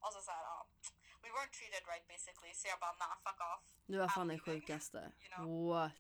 Och 0.01 0.13
så 0.13 0.23
så 0.23 0.31
här 0.31 0.43
ja. 0.43 0.67
We 1.23 1.29
weren't 1.29 1.53
treated 1.59 1.83
right 1.93 2.09
basically 2.09 2.53
så 2.55 2.69
jag 2.69 2.79
bara 2.81 2.93
nah 2.93 3.17
fuck 3.25 3.41
off. 3.55 3.65
Du 3.87 3.99
var 3.99 4.09
fan 4.09 4.29
leaving, 4.29 4.45
sjukaste. 4.45 4.99
you 4.99 5.29
know. 5.37 5.69
What? 5.69 5.93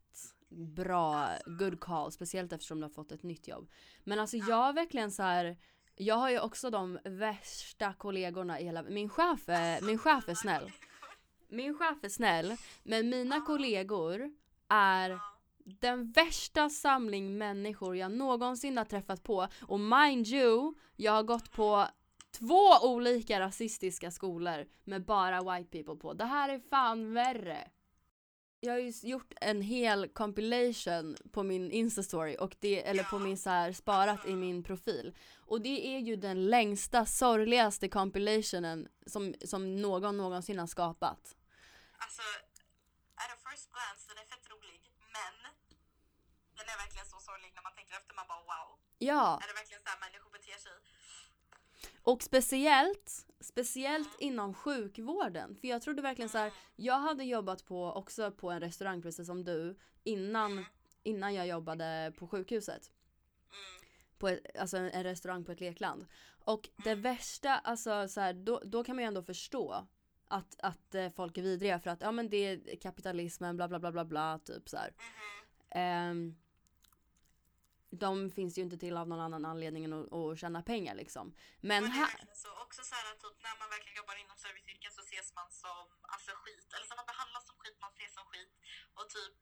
Bra, 0.76 1.14
Alltså. 1.14 1.50
good 1.50 1.80
call. 1.80 2.12
Speciellt 2.12 2.52
eftersom 2.52 2.80
du 2.80 2.84
har 2.84 2.90
fått 2.90 3.12
ett 3.12 3.22
nytt 3.22 3.48
jobb. 3.48 3.70
Men 4.04 4.18
alltså 4.18 4.36
jag 4.36 4.56
har 4.56 4.72
verkligen 4.72 5.10
så 5.12 5.22
här. 5.22 5.56
Jag 5.94 6.14
har 6.14 6.30
ju 6.30 6.40
också 6.40 6.70
de 6.70 6.98
värsta 7.04 7.92
kollegorna 7.94 8.60
i 8.60 8.64
hela... 8.64 8.82
Min 8.82 9.08
chef 9.08 9.48
är, 9.48 9.80
min 9.80 9.98
chef 9.98 10.28
är 10.28 10.34
snäll. 10.34 10.72
Min 11.48 11.78
chef 11.78 12.04
är 12.04 12.08
snäll. 12.08 12.56
Men 12.82 13.08
mina 13.08 13.40
kollegor 13.40 14.30
är 14.68 15.20
den 15.64 16.12
värsta 16.12 16.70
samling 16.70 17.38
människor 17.38 17.96
jag 17.96 18.12
någonsin 18.12 18.76
har 18.78 18.84
träffat 18.84 19.22
på. 19.22 19.48
Och 19.62 19.80
mind 19.80 20.26
you, 20.26 20.74
jag 20.96 21.12
har 21.12 21.22
gått 21.22 21.52
på 21.52 21.86
två 22.32 22.78
olika 22.82 23.40
rasistiska 23.40 24.10
skolor 24.10 24.66
med 24.84 25.04
bara 25.04 25.38
white 25.40 25.70
people 25.70 25.96
på. 25.96 26.12
Det 26.12 26.24
här 26.24 26.48
är 26.48 26.58
fan 26.58 27.14
värre. 27.14 27.70
Jag 28.60 28.72
har 28.72 28.78
ju 28.78 28.92
gjort 29.02 29.32
en 29.40 29.62
hel 29.62 30.08
compilation 30.08 31.16
på 31.32 31.42
min 31.42 31.70
instastory 31.70 32.36
och 32.40 32.56
det, 32.60 32.88
eller 32.88 33.04
på 33.04 33.18
min 33.18 33.38
så 33.38 33.50
här 33.50 33.72
sparat 33.72 34.26
i 34.26 34.34
min 34.34 34.62
profil. 34.62 35.16
Och 35.36 35.60
det 35.60 35.86
är 35.86 35.98
ju 35.98 36.16
den 36.16 36.46
längsta, 36.50 37.06
sorgligaste 37.06 37.88
compilationen 37.88 38.88
som, 39.06 39.34
som 39.44 39.76
någon 39.76 40.16
någonsin 40.16 40.58
har 40.58 40.66
skapat. 40.66 41.36
Alltså, 41.98 42.22
at 43.14 43.28
a 43.34 43.36
first 43.50 43.70
glance, 43.72 44.02
den 44.08 44.18
är 44.22 44.26
fett 44.32 44.50
rolig, 44.50 44.80
men 45.16 45.34
den 46.56 46.66
är 46.72 46.76
verkligen 46.84 47.06
så 47.06 47.18
sorglig 47.20 47.52
när 47.54 47.62
man 47.62 47.74
tänker 47.74 47.94
efter. 47.94 48.14
Man 48.14 48.26
bara 48.28 48.42
wow, 48.52 48.78
Ja, 48.98 49.40
är 49.42 49.48
det 49.48 49.58
verkligen 49.60 49.82
så 49.82 49.88
här? 49.88 49.98
Och 52.02 52.22
speciellt, 52.22 53.26
speciellt 53.40 54.20
inom 54.20 54.54
sjukvården. 54.54 55.56
För 55.56 55.68
jag 55.68 55.82
trodde 55.82 56.02
verkligen 56.02 56.28
så 56.28 56.38
här, 56.38 56.52
jag 56.76 56.98
hade 56.98 57.24
jobbat 57.24 57.64
på, 57.64 57.92
också 57.92 58.30
på 58.30 58.50
en 58.50 58.60
restaurang 58.60 59.02
precis 59.02 59.26
som 59.26 59.44
du, 59.44 59.76
innan, 60.04 60.64
innan 61.02 61.34
jag 61.34 61.46
jobbade 61.46 62.12
på 62.18 62.28
sjukhuset. 62.28 62.92
På 64.18 64.28
ett, 64.28 64.56
alltså 64.58 64.76
en, 64.76 65.04
restaurang 65.04 65.44
på 65.44 65.52
ett 65.52 65.60
lekland. 65.60 66.06
Och 66.44 66.68
det 66.84 66.94
värsta, 66.94 67.58
alltså 67.58 68.08
så 68.08 68.20
här, 68.20 68.32
då, 68.32 68.62
då 68.64 68.84
kan 68.84 68.96
man 68.96 69.02
ju 69.02 69.06
ändå 69.06 69.22
förstå 69.22 69.86
att, 70.28 70.56
att 70.58 70.94
eh, 70.94 71.08
folk 71.08 71.38
är 71.38 71.42
vidriga 71.42 71.80
för 71.80 71.90
att 71.90 72.00
ja 72.00 72.12
men 72.12 72.30
det 72.30 72.36
är 72.36 72.76
kapitalismen 72.76 73.56
bla 73.56 73.68
bla 73.68 73.78
bla 73.78 73.92
bla 73.92 74.04
bla 74.04 74.38
typ 74.38 74.68
så 74.68 74.76
här. 74.76 74.94
Ehm, 75.70 76.36
de 78.04 78.30
finns 78.30 78.58
ju 78.58 78.62
inte 78.62 78.78
till 78.84 78.96
av 78.96 79.08
någon 79.08 79.20
annan 79.20 79.44
anledning 79.44 79.84
än 79.84 79.92
att, 79.92 80.12
att 80.12 80.38
tjäna 80.40 80.62
pengar 80.62 80.94
liksom. 81.02 81.34
Men 81.60 81.82
här, 81.84 82.16
så. 82.44 82.48
Också 82.64 82.80
så 82.90 82.94
här 82.94 83.06
att 83.12 83.20
typ, 83.24 83.36
när 83.46 83.54
man 83.60 83.68
verkligen 83.74 83.96
jobbar 84.00 84.16
inom 84.24 84.36
serviceyrken 84.44 84.92
så 84.96 85.02
ses 85.10 85.28
man 85.38 85.48
som 85.50 85.84
alltså, 86.14 86.30
skit. 86.42 86.68
Eller 86.74 86.86
så 86.90 86.94
man 87.00 87.06
behandlas 87.12 87.46
som 87.48 87.56
skit, 87.60 87.76
man 87.84 87.92
ses 87.98 88.14
som 88.18 88.24
skit. 88.32 88.52
Och 88.98 89.06
typ 89.16 89.38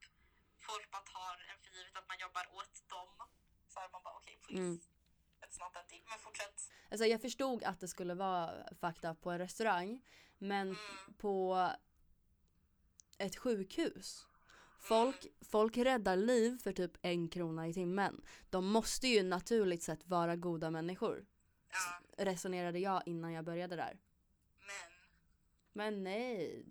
folk 0.69 0.87
bara 0.95 1.07
tar 1.16 1.35
en 1.50 1.59
för 1.62 1.71
givet 1.76 1.95
att 2.00 2.09
man 2.11 2.19
jobbar 2.25 2.45
åt 2.59 2.75
dem. 2.95 3.11
Så 3.73 3.76
här, 3.80 3.88
man 3.95 4.02
bara 4.07 4.16
okej 4.21 4.37
please. 4.45 4.61
Mm. 4.61 4.80
Men 6.11 6.19
fortsätt. 6.19 6.59
alltså 6.90 7.07
jag 7.07 7.21
förstod 7.21 7.64
att 7.64 7.80
det 7.80 7.88
skulle 7.88 8.14
vara 8.14 8.75
fakta 8.80 9.14
på 9.14 9.30
en 9.30 9.38
restaurang. 9.38 10.02
Men 10.38 10.66
Mm. 10.69 11.14
på 11.19 11.69
ett 13.19 13.37
sjukhus. 13.37 14.26
Folk, 14.80 15.26
folk 15.40 15.76
räddar 15.76 16.16
liv 16.16 16.58
för 16.62 16.72
typ 16.72 16.92
en 17.02 17.28
krona 17.28 17.68
i 17.68 17.75
timmen. 17.75 18.20
De 18.50 18.66
måste 18.66 19.08
ju 19.08 19.22
naturligt 19.22 19.82
sett 19.82 20.06
vara 20.06 20.37
goda 20.37 20.70
människor. 20.70 21.25
Ja, 21.72 22.25
Resonerade 22.25 22.78
jag 22.78 23.02
innan 23.06 23.32
jag 23.32 23.44
började 23.44 23.76
där. 23.76 23.99
men. 25.72 25.92
Men 25.92 26.04
nej. 26.04 26.64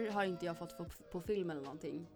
Här 0.00 0.10
har 0.10 0.24
inte 0.24 0.46
jag 0.46 0.58
fått 0.58 0.76
på, 0.76 0.84
på 0.84 1.20
film 1.20 1.50
eller 1.50 1.62
någonting. 1.62 2.06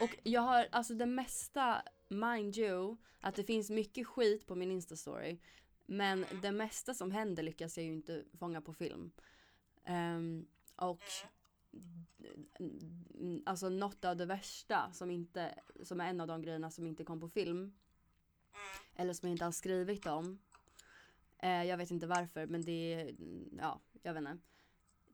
Och 0.00 0.16
jag 0.22 0.40
har, 0.40 0.66
alltså 0.72 0.94
det 0.94 1.06
mesta, 1.06 1.82
mind 2.08 2.56
you, 2.56 2.96
att 3.20 3.34
det 3.34 3.44
finns 3.44 3.70
mycket 3.70 4.06
skit 4.06 4.46
på 4.46 4.54
min 4.54 4.70
instastory. 4.70 5.38
Men 5.86 6.24
det 6.42 6.52
mesta 6.52 6.94
som 6.94 7.10
händer 7.10 7.42
lyckas 7.42 7.76
jag 7.76 7.86
ju 7.86 7.92
inte 7.92 8.24
fånga 8.38 8.60
på 8.60 8.72
film. 8.72 9.10
Um, 9.88 10.46
och 10.76 11.02
mm, 12.58 13.42
alltså 13.46 13.68
något 13.68 14.04
av 14.04 14.16
det 14.16 14.26
värsta 14.26 14.92
som 14.92 15.10
inte, 15.10 15.58
som 15.82 16.00
är 16.00 16.10
en 16.10 16.20
av 16.20 16.26
de 16.26 16.42
grejerna 16.42 16.70
som 16.70 16.86
inte 16.86 17.04
kom 17.04 17.20
på 17.20 17.28
film. 17.28 17.58
Mm. 17.58 17.72
Eller 18.96 19.12
som 19.12 19.28
jag 19.28 19.34
inte 19.34 19.44
har 19.44 19.52
skrivit 19.52 20.06
om. 20.06 20.38
Eh, 21.38 21.64
jag 21.64 21.76
vet 21.76 21.90
inte 21.90 22.06
varför 22.06 22.46
men 22.46 22.62
det, 22.62 22.94
är, 22.94 23.14
ja, 23.58 23.80
jag 24.02 24.14
vet 24.14 24.20
inte. 24.20 24.38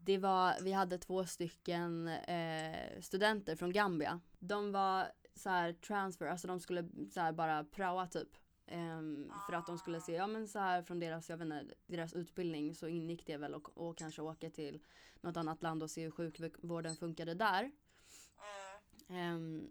Det 0.04 0.18
var, 0.18 0.54
vi 0.62 0.73
hade 0.73 0.99
två 0.99 1.25
stycken 1.25 2.09
eh, 2.09 3.00
studenter 3.00 3.56
från 3.56 3.73
Gambia. 3.73 4.21
De 4.38 4.73
var 4.73 5.12
så 5.35 5.50
här 5.50 5.73
transfer, 5.73 6.26
alltså 6.26 6.47
de 6.49 6.61
skulle 6.61 6.88
så 7.14 7.21
här 7.21 7.32
bara 7.32 7.64
praoa 7.64 8.06
typ. 8.06 8.28
Ehm, 8.66 9.32
för 9.47 9.56
att 9.56 9.66
de 9.66 9.78
skulle 9.78 10.00
se, 10.00 10.12
ja 10.12 10.26
men 10.26 10.49
så 10.49 10.59
här 10.59 10.82
från 10.82 11.00
deras, 11.00 11.30
jag 11.30 11.37
vet 11.37 11.44
inte, 11.44 11.75
deras 11.87 12.12
utbildning 12.12 12.75
så 12.75 12.88
ingick 12.88 13.26
det 13.26 13.37
väl 13.37 13.54
och, 13.54 13.78
och 13.78 13.99
kanske 13.99 14.23
åka 14.23 14.50
till 14.50 14.82
något 15.21 15.37
annat 15.37 15.62
land 15.62 15.82
och 15.82 15.90
se 15.90 16.04
hur 16.04 16.11
sjukvården 16.11 16.97
funkade 16.97 17.35
där. 17.35 17.71
Mm. 19.09 19.71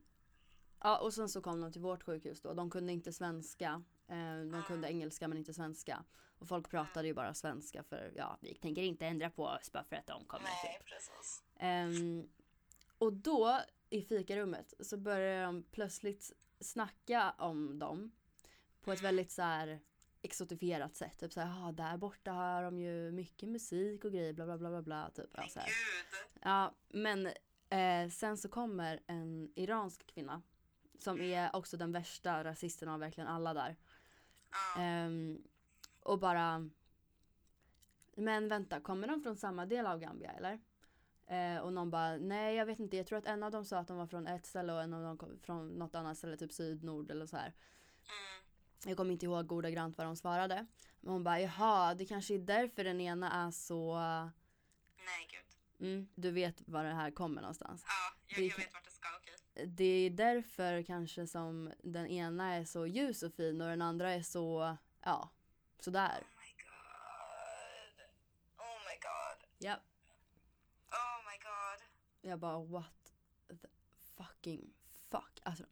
Ja 0.80 1.00
och 1.00 1.14
sen 1.14 1.30
så 1.30 1.42
kom 1.42 1.62
de 1.62 1.72
till 1.72 1.82
vårt 1.82 2.04
sjukhus 2.04 2.42
då. 2.42 2.54
De 2.54 2.70
kunde 2.70 2.94
inte 2.94 3.14
svenska. 3.14 3.84
Ehm, 4.08 4.52
de 4.52 4.64
kunde 4.64 4.88
engelska 4.88 5.28
men 5.28 5.38
inte 5.38 5.54
svenska. 5.54 6.04
Och 6.42 6.48
folk 6.48 6.70
pratade 6.70 7.08
ju 7.08 7.14
bara 7.14 7.34
svenska 7.34 7.84
för 7.84 8.14
ja, 8.16 8.38
vi 8.42 8.56
tänker 8.56 8.82
inte 8.82 9.06
ändra 9.06 9.30
på 9.30 9.46
oss 9.46 9.72
bara 9.72 9.84
för 9.84 9.96
att 9.96 10.08
de 10.08 10.26
kommer 10.26 10.46
Nej, 10.46 10.78
typ. 10.78 10.86
precis. 10.86 11.44
Ehm, 11.60 12.30
och 12.98 13.14
då 13.14 13.60
i 13.90 14.02
fikarummet 14.02 14.74
så 14.80 14.98
började 14.98 15.46
de 15.46 15.64
plötsligt 15.64 16.32
snacka 16.60 17.34
om 17.38 17.80
dem. 17.80 18.12
På 18.82 18.92
ett 18.92 19.02
väldigt 19.02 19.32
så 19.32 19.42
här 19.42 19.80
exotifierat 20.22 20.96
sätt. 20.96 21.20
Typ 21.20 21.34
såhär, 21.34 21.68
ah, 21.68 21.72
där 21.72 21.98
borta 21.98 22.32
har 22.32 22.64
de 22.64 22.80
ju 22.80 23.12
mycket 23.12 23.50
musik 23.50 24.06
och 24.06 24.12
grejer 24.12 24.34
bla 24.34 24.46
bla 24.46 24.58
bla 24.58 24.70
bla 24.70 24.82
bla. 24.82 25.10
Typ. 25.10 25.30
Men 25.34 25.44
gud. 25.48 26.42
Ja, 26.42 26.76
men 26.90 27.28
eh, 27.70 28.10
sen 28.12 28.38
så 28.38 28.50
kommer 28.50 29.00
en 29.08 29.52
iransk 29.56 30.08
kvinna. 30.08 30.42
Som 31.00 31.22
är 31.22 31.56
också 31.56 31.78
den 31.78 31.92
värsta 31.92 32.44
rasisten 32.44 32.90
av 32.90 33.00
verkligen 33.00 33.28
alla 33.28 33.54
där. 33.54 33.76
Ja. 34.76 34.82
Och 36.04 36.20
bara 36.20 36.70
Men 38.16 38.48
vänta, 38.48 38.80
kommer 38.80 39.08
de 39.08 39.22
från 39.22 39.38
samma 39.38 39.66
del 39.66 39.86
av 39.86 40.00
Gambia 40.00 40.32
eller? 40.32 40.60
Eh, 41.28 41.58
och 41.58 41.74
någon 41.74 41.92
bara, 41.92 42.18
nej 42.18 42.56
jag 42.56 42.66
vet 42.66 42.80
inte, 42.80 42.98
jag 42.98 43.08
tror 43.08 43.18
att 43.18 43.26
en 43.26 43.44
av 43.44 43.52
dem 43.52 43.66
sa 43.66 43.78
att 43.78 43.88
de 43.88 43.98
var 43.98 44.08
från 44.08 44.28
ett 44.28 44.46
ställe 44.46 44.74
och 44.74 44.82
en 44.82 44.94
av 44.94 45.04
dem 45.04 45.18
kom 45.18 45.40
från 45.40 45.70
något 45.70 45.96
annat 45.96 46.18
ställe, 46.18 46.38
typ 46.38 46.54
syd, 46.54 46.84
nord 46.84 47.12
eller 47.12 47.26
så 47.26 47.38
här. 47.38 47.48
Mm. 47.48 48.48
Jag 48.86 48.98
kommer 48.98 49.12
inte 49.12 49.26
ihåg 49.26 49.52
ordagrant 49.52 49.98
vad 49.98 50.08
de 50.08 50.16
svarade. 50.16 50.66
Men 51.00 51.14
hon 51.14 51.24
bara, 51.24 51.40
jaha, 51.40 51.94
det 51.96 52.06
kanske 52.06 52.34
är 52.34 52.40
därför 52.40 52.84
den 52.84 53.02
ena 53.02 53.32
är 53.32 53.52
så, 53.52 53.96
Nej, 53.96 55.28
gud. 55.32 55.88
mm, 55.88 56.08
du 56.16 56.32
vet 56.32 56.68
var 56.68 56.84
det 56.84 56.94
här 56.94 57.12
kommer 57.12 57.42
någonstans. 57.42 57.86
Ja, 57.88 58.18
jag, 58.28 58.46
jag 58.46 58.58
vet 58.58 58.74
vart 58.74 58.86
det 58.86 58.92
ska, 58.92 59.08
okej. 59.20 59.68
det 59.68 59.84
är 59.84 60.10
därför 60.10 60.84
kanske 60.84 61.28
som 61.28 61.72
den 61.84 62.08
ena 62.08 62.54
är 62.54 62.66
så 62.66 62.86
ljus 62.88 63.24
och 63.24 63.34
fin 63.34 63.62
och 63.62 63.68
den 63.68 63.82
andra 63.82 64.12
är 64.12 64.22
så, 64.22 64.78
ja, 65.02 65.30
sådär. 65.84 66.20
Oh 66.22 66.40
my 66.42 66.52
god. 66.64 68.06
Oh 68.58 68.80
my 68.88 68.98
god. 69.02 69.48
Ja. 69.58 69.76
Oh 70.90 71.32
my 71.32 71.38
god. 71.38 71.82
Jag 72.22 72.40
bara 72.40 72.60
what 72.60 73.14
the 73.48 73.68
fucking 74.18 74.74
fuck. 75.10 75.40
Alltså 75.44 75.66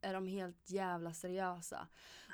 är 0.00 0.14
de, 0.14 0.26
helt 0.26 0.70
jävla 0.70 1.14
seriösa? 1.14 1.88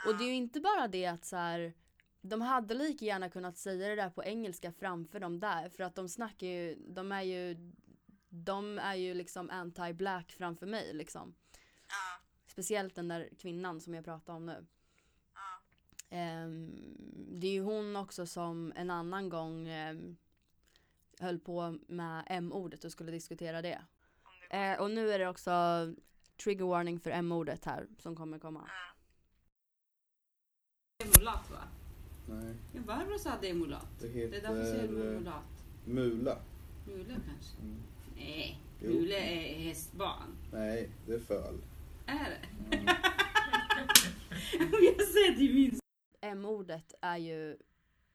Och 0.06 0.18
det 0.18 0.24
är 0.24 0.28
ju 0.28 0.34
inte 0.34 0.60
bara 0.60 0.88
det 0.88 1.06
att 1.06 1.24
så 1.24 1.36
här. 1.36 1.74
De 2.20 2.40
hade 2.40 2.74
lika 2.74 3.04
gärna 3.04 3.30
kunnat 3.30 3.58
säga 3.58 3.88
det 3.88 3.94
där 3.94 4.10
på 4.10 4.24
engelska 4.24 4.72
framför 4.72 5.20
dem 5.20 5.40
där 5.40 5.68
för 5.68 5.84
att 5.84 5.94
de 5.94 6.08
snackar 6.08 6.46
ju, 6.46 6.74
de 6.88 7.12
är 7.12 7.22
ju 7.22 7.72
de 8.28 8.78
är 8.78 8.94
ju 8.94 9.14
liksom 9.14 9.50
anti-black 9.50 10.32
framför 10.32 10.66
mig 10.66 10.94
liksom. 10.94 11.34
Ja, 11.88 12.22
Speciellt 12.46 12.94
den 12.94 13.08
där 13.08 13.28
kvinnan 13.38 13.80
som 13.80 13.94
jag 13.94 14.04
pratar 14.04 14.32
om 14.34 14.46
nu. 14.46 14.66
Ehm, 16.14 16.70
det 17.40 17.46
är 17.46 17.52
ju 17.52 17.62
hon 17.62 17.96
också 17.96 18.26
som 18.26 18.72
en 18.76 18.90
annan 18.90 19.28
gång 19.28 19.68
ehm, 19.68 20.16
höll 21.20 21.38
på 21.38 21.78
med 21.86 22.24
M-ordet 22.26 22.84
och 22.84 22.92
skulle 22.92 23.12
diskutera 23.12 23.62
det. 23.62 23.80
Det 24.50 24.56
Eh, 24.56 24.80
och 24.80 24.90
nu 24.90 25.10
är 25.12 25.18
det 25.18 25.28
också 25.28 25.50
trigger 26.44 26.64
warning 26.64 27.00
för 27.00 27.10
M-ordet 27.10 27.64
här 27.64 27.86
som 27.98 28.16
kommer 28.16 28.38
komma. 28.38 28.60
Ja. 28.66 28.94
Det 30.98 31.04
är 31.04 31.18
mulat 31.20 31.50
va? 31.50 31.58
Nej, 32.28 32.54
Ja, 32.72 32.80
Barbro 32.86 33.18
sa 33.18 33.30
att 33.30 33.40
det 33.40 33.50
är 33.50 33.54
mulat. 33.54 33.86
det 34.00 34.08
Det 34.08 34.24
är 34.24 34.30
därför 34.42 34.64
säger 34.64 34.82
heter 34.82 34.94
eh, 35.14 35.18
mulat. 35.18 35.42
mula. 35.84 36.38
Mule 36.86 37.04
kanske? 37.26 37.56
Mm. 37.62 37.82
Nej, 38.16 38.60
Jo. 38.80 38.90
mule 38.90 39.16
är 39.16 39.58
hästbarn. 39.64 40.36
Nej, 40.52 40.90
det 41.06 41.14
är 41.14 41.18
föl. 41.20 41.58
Är 42.06 42.30
det? 42.30 42.76
Mm. 42.76 42.86
jag 44.82 45.06
säger 45.08 45.36
till 45.36 45.54
min 45.54 45.78
M-ordet 46.24 46.94
är 47.00 47.16
ju 47.16 47.56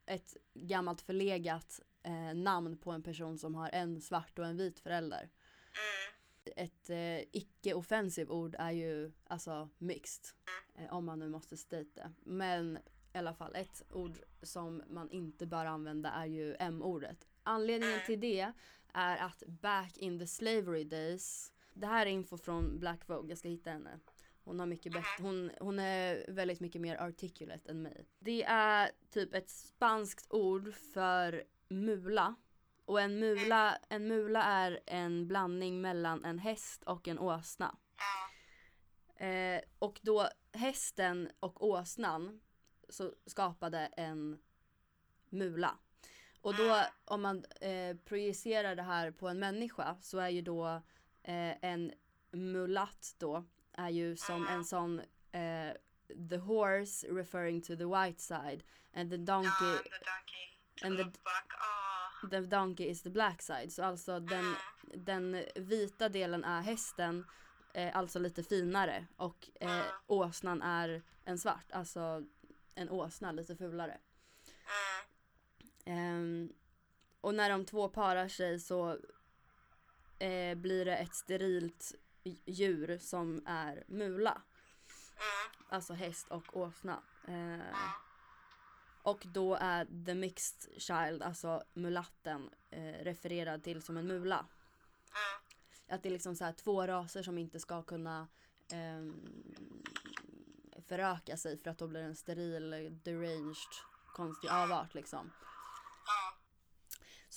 ett 0.06 0.38
gammalt 0.54 1.02
förlegat 1.02 1.80
eh, 2.04 2.34
namn 2.34 2.78
på 2.78 2.91
en 2.91 3.04
person 3.04 3.38
som 3.38 3.56
har 3.56 3.69
en 3.69 4.02
svart 4.02 4.39
och 4.39 4.45
en 4.45 4.58
vit 4.58 4.80
förälder. 4.80 5.19
Mm. 5.22 6.65
Ett 6.65 6.89
eh, 6.89 7.19
icke-offensiv 7.32 8.32
ord 8.32 8.56
är 8.60 8.72
ju 8.72 9.12
alltså 9.28 9.69
mixed. 9.78 10.26
Eh, 10.76 10.93
om 10.93 11.06
man 11.06 11.19
nu 11.19 11.30
måste 11.30 11.58
state 11.58 11.89
det. 11.93 12.12
Men 12.19 12.78
i 13.13 13.17
alla 13.17 13.34
fall 13.34 13.56
ett 13.56 13.84
ord 13.91 14.19
som 14.41 14.84
man 14.89 15.12
inte 15.12 15.45
bör 15.45 15.65
använda 15.65 16.10
är 16.10 16.26
ju 16.26 16.56
M-ordet. 16.60 17.28
Anledningen 17.43 18.00
till 18.06 18.19
det 18.19 18.54
är 18.93 19.17
att 19.17 19.43
back 19.48 19.98
in 19.98 20.19
the 20.19 20.28
slavery 20.28 20.84
days. 20.84 21.52
Det 21.74 21.88
här 21.88 22.06
är 22.06 22.10
info 22.10 22.38
från 22.38 22.80
Black 22.80 23.10
Vogue, 23.10 23.30
jag 23.30 23.38
ska 23.38 23.50
hitta 23.50 23.69
henne. 23.69 24.00
Hon 24.43 24.60
har 24.60 24.65
mycket 24.65 24.93
bättre, 24.93 25.23
hon, 25.23 25.52
hon 25.60 25.80
är 25.80 26.25
väldigt 26.28 26.60
mycket 26.60 26.82
mer 26.82 26.97
articulate 26.97 27.71
än 27.71 27.82
mig. 27.82 28.06
Det 28.19 28.43
är 28.43 28.91
typ 29.10 29.34
ett 29.34 29.49
spanskt 29.49 30.28
ord 30.34 30.73
för 30.73 31.43
mula. 31.67 32.36
Och 32.86 33.02
en 33.02 33.19
mula, 33.19 33.78
en 33.89 34.08
mula 34.08 34.43
är 34.43 34.80
en 34.86 35.28
blandning 35.28 35.82
mellan 35.82 36.25
en 36.25 36.39
häst 36.39 36.84
och 36.84 37.08
en 37.08 37.19
åsna. 37.19 37.78
Eh, 39.15 39.62
och 39.80 39.99
då 40.02 40.30
hästen 40.52 41.30
och 41.39 41.63
åsnan 41.63 42.41
så 42.89 43.13
skapade 43.25 43.80
en 43.80 44.39
mula. 45.30 45.78
Och 46.41 46.56
då 46.56 46.84
om 47.06 47.21
man 47.21 47.45
eh, 47.62 47.97
projicerar 48.06 48.75
det 48.75 48.84
här 48.84 49.12
på 49.12 49.28
en 49.28 49.39
människa 49.39 49.97
så 50.02 50.19
är 50.19 50.30
ju 50.30 50.41
då 50.41 50.67
eh, 51.23 51.63
en 51.63 51.91
mulatt 52.32 53.15
då 53.17 53.45
är 53.80 53.89
ju 53.89 54.15
som 54.15 54.48
en 54.48 54.65
sån 54.65 55.00
eh, 55.32 55.72
the 56.30 56.38
horse 56.38 57.08
referring 57.08 57.62
to 57.62 57.76
the 57.76 57.86
white 57.86 58.22
side 58.22 58.63
and 58.94 59.12
the 59.12 59.18
donkey 59.18 59.50
Ja, 59.62 59.78
the 59.84 60.06
donkey. 60.06 60.50
And 60.84 60.98
the-. 60.98 61.20
Ah. 61.24 62.28
the 62.30 62.42
donkey 62.42 62.89
is 62.89 63.02
the 63.02 63.10
black 63.10 63.42
side. 63.42 63.72
Så 63.72 63.84
alltså 63.84 64.20
den, 64.20 64.56
den 64.96 65.46
vita 65.56 66.10
delen 66.10 66.44
är 66.44 66.62
hästen, 66.62 67.26
eh, 67.74 67.98
alltså 67.98 68.20
lite 68.20 68.44
finare. 68.44 69.06
Och 69.18 69.50
eh, 69.60 69.82
åsnan 70.08 70.62
är 70.62 71.02
en 71.26 71.38
svart, 71.38 71.72
alltså 71.72 72.24
en 72.76 72.89
åsna, 72.89 73.32
lite 73.32 73.56
fulare. 73.56 73.98
Mm. 75.86 75.98
Ehm, 75.98 76.54
och 77.22 77.36
när 77.36 77.50
de 77.50 77.65
två 77.65 77.89
parar 77.89 78.28
sig 78.28 78.60
så 78.60 78.98
eh, 80.20 80.56
blir 80.56 80.86
det 80.86 80.98
ett 80.98 81.15
sterilt 81.15 81.96
djur 82.45 82.97
som 82.97 83.41
är 83.45 83.84
mula. 83.88 84.32
Mm. 84.32 85.65
Alltså 85.69 85.93
häst 85.93 86.27
och 86.29 86.58
åsna. 86.58 87.03
Eh, 87.27 87.75
och 89.03 89.25
då 89.34 89.55
är 89.55 90.05
the 90.05 90.13
mixed 90.13 90.82
child, 90.82 91.23
alltså 91.23 91.63
mulatten, 91.73 92.49
eh, 92.69 93.03
refererad 93.03 93.63
till 93.63 93.82
som 93.82 93.97
en 93.97 94.08
mula. 94.08 94.38
Mm. 94.38 95.41
Att 95.88 96.03
det 96.03 96.10
är 96.10 96.13
liksom 96.13 96.36
så 96.36 96.53
två 96.58 96.88
raser 96.88 97.23
som 97.23 97.38
inte 97.38 97.60
ska 97.60 97.84
kunna 97.84 98.27
ehm, 98.71 99.13
föröka 100.88 101.38
sig 101.38 101.58
för 101.58 101.69
att 101.69 101.77
då 101.77 101.88
blir 101.88 102.01
det 102.01 102.05
en 102.05 102.15
steril, 102.15 102.99
deranged, 103.03 103.55
konstig 104.13 104.49
avart 104.49 104.93
liksom. 104.93 105.32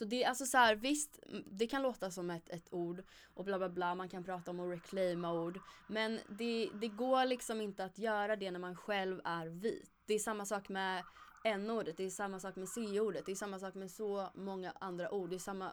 Så 0.03 0.07
det 0.07 0.25
är 0.25 0.29
alltså 0.29 0.47
så 0.47 0.59
här, 0.59 0.75
visst, 0.75 1.19
det 1.47 1.67
kan 1.67 1.83
låta 1.83 2.11
som 2.11 2.31
ett, 2.31 2.49
ett 2.49 2.73
ord 2.73 3.03
och 3.35 3.45
bla 3.45 3.59
bla 3.59 3.69
bla, 3.69 3.95
man 3.95 4.09
kan 4.09 4.25
prata 4.25 4.51
om 4.51 4.61
att 4.61 4.73
reclaima 4.73 5.33
ord. 5.33 5.61
Men 5.87 6.21
det, 6.29 6.71
det 6.81 6.89
går 6.89 7.27
liksom 7.27 7.61
inte 7.61 7.85
att 7.85 7.99
göra 7.99 8.37
det 8.37 8.51
när 8.51 8.59
man 8.59 8.77
själv 8.77 9.21
är 9.25 9.47
vit. 9.47 9.91
Det 10.07 10.15
är 10.15 10.19
samma 10.19 10.47
sak 10.47 10.69
med 10.69 11.05
n-ordet, 11.45 11.97
det 11.97 12.05
är 12.05 12.11
samma 12.11 12.41
sak 12.41 12.57
med 12.57 12.69
c-ordet, 12.69 13.27
det 13.27 13.33
är 13.33 13.37
samma 13.37 13.59
sak 13.59 13.75
med 13.75 13.91
så 13.91 14.29
många 14.35 14.73
andra 14.81 15.15
ord. 15.15 15.31
Det 15.31 15.37
är 15.37 15.39
samma, 15.39 15.73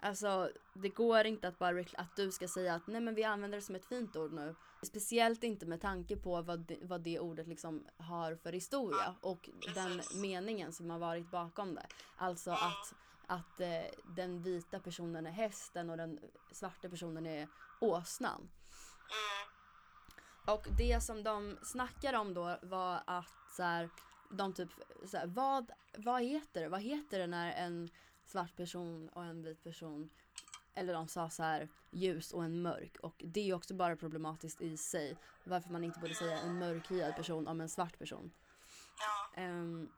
alltså 0.00 0.50
det 0.74 0.88
går 0.88 1.24
inte 1.24 1.48
att 1.48 1.58
bara 1.58 1.80
att 1.80 2.16
du 2.16 2.32
ska 2.32 2.48
säga 2.48 2.74
att 2.74 2.86
nej 2.86 3.00
men 3.00 3.14
vi 3.14 3.24
använder 3.24 3.58
det 3.58 3.62
som 3.62 3.74
ett 3.74 3.88
fint 3.88 4.16
ord 4.16 4.32
nu. 4.32 4.54
Speciellt 4.82 5.44
inte 5.44 5.66
med 5.66 5.80
tanke 5.80 6.16
på 6.16 6.42
vad 6.42 6.60
det, 6.60 6.78
vad 6.82 7.00
det 7.00 7.18
ordet 7.18 7.48
liksom 7.48 7.86
har 7.96 8.34
för 8.34 8.52
historia 8.52 9.14
och 9.20 9.50
den 9.74 10.02
meningen 10.14 10.72
som 10.72 10.90
har 10.90 10.98
varit 10.98 11.30
bakom 11.30 11.74
det. 11.74 11.86
Alltså 12.16 12.50
att, 12.50 12.94
att 13.28 13.60
eh, 13.60 13.84
den 14.16 14.42
vita 14.42 14.80
personen 14.80 15.26
är 15.26 15.30
hästen 15.30 15.90
och 15.90 15.96
den 15.96 16.20
svarta 16.52 16.88
personen 16.88 17.26
är 17.26 17.48
åsnan. 17.80 18.40
mm, 18.40 19.48
Och 20.54 20.66
det 20.78 21.00
som 21.00 21.22
de 21.22 21.58
snackade 21.62 22.18
om 22.18 22.34
då 22.34 22.58
var 22.62 23.02
att 23.06 23.34
så 23.56 23.62
här, 23.62 23.90
de 24.30 24.52
typ 24.52 24.70
så 25.06 25.16
här, 25.16 25.26
vad, 25.26 25.70
vad 25.96 26.22
heter 26.22 26.60
det? 26.60 26.68
Vad 26.68 26.80
heter 26.80 27.18
det 27.18 27.26
när 27.26 27.52
en 27.52 27.90
svart 28.24 28.56
person 28.56 29.08
och 29.08 29.24
en 29.24 29.42
vit 29.42 29.64
person 29.64 30.10
eller 30.74 30.92
de 30.94 31.08
sa 31.08 31.30
så 31.30 31.42
här 31.42 31.68
ljus 31.90 32.32
och 32.32 32.44
en 32.44 32.62
mörk 32.62 32.96
och 33.02 33.14
det 33.24 33.40
är 33.40 33.44
ju 33.44 33.54
också 33.54 33.74
bara 33.74 33.96
problematiskt 33.96 34.60
i 34.60 34.76
sig 34.76 35.16
varför 35.44 35.70
man 35.70 35.84
inte 35.84 36.00
borde 36.00 36.14
säga 36.14 36.38
en 36.38 36.58
mörkhyad 36.58 37.16
person 37.16 37.48
om 37.48 37.60
en 37.60 37.68
svart 37.68 37.98
person. 37.98 38.32
ja, 38.98 39.42
Ehm, 39.42 39.88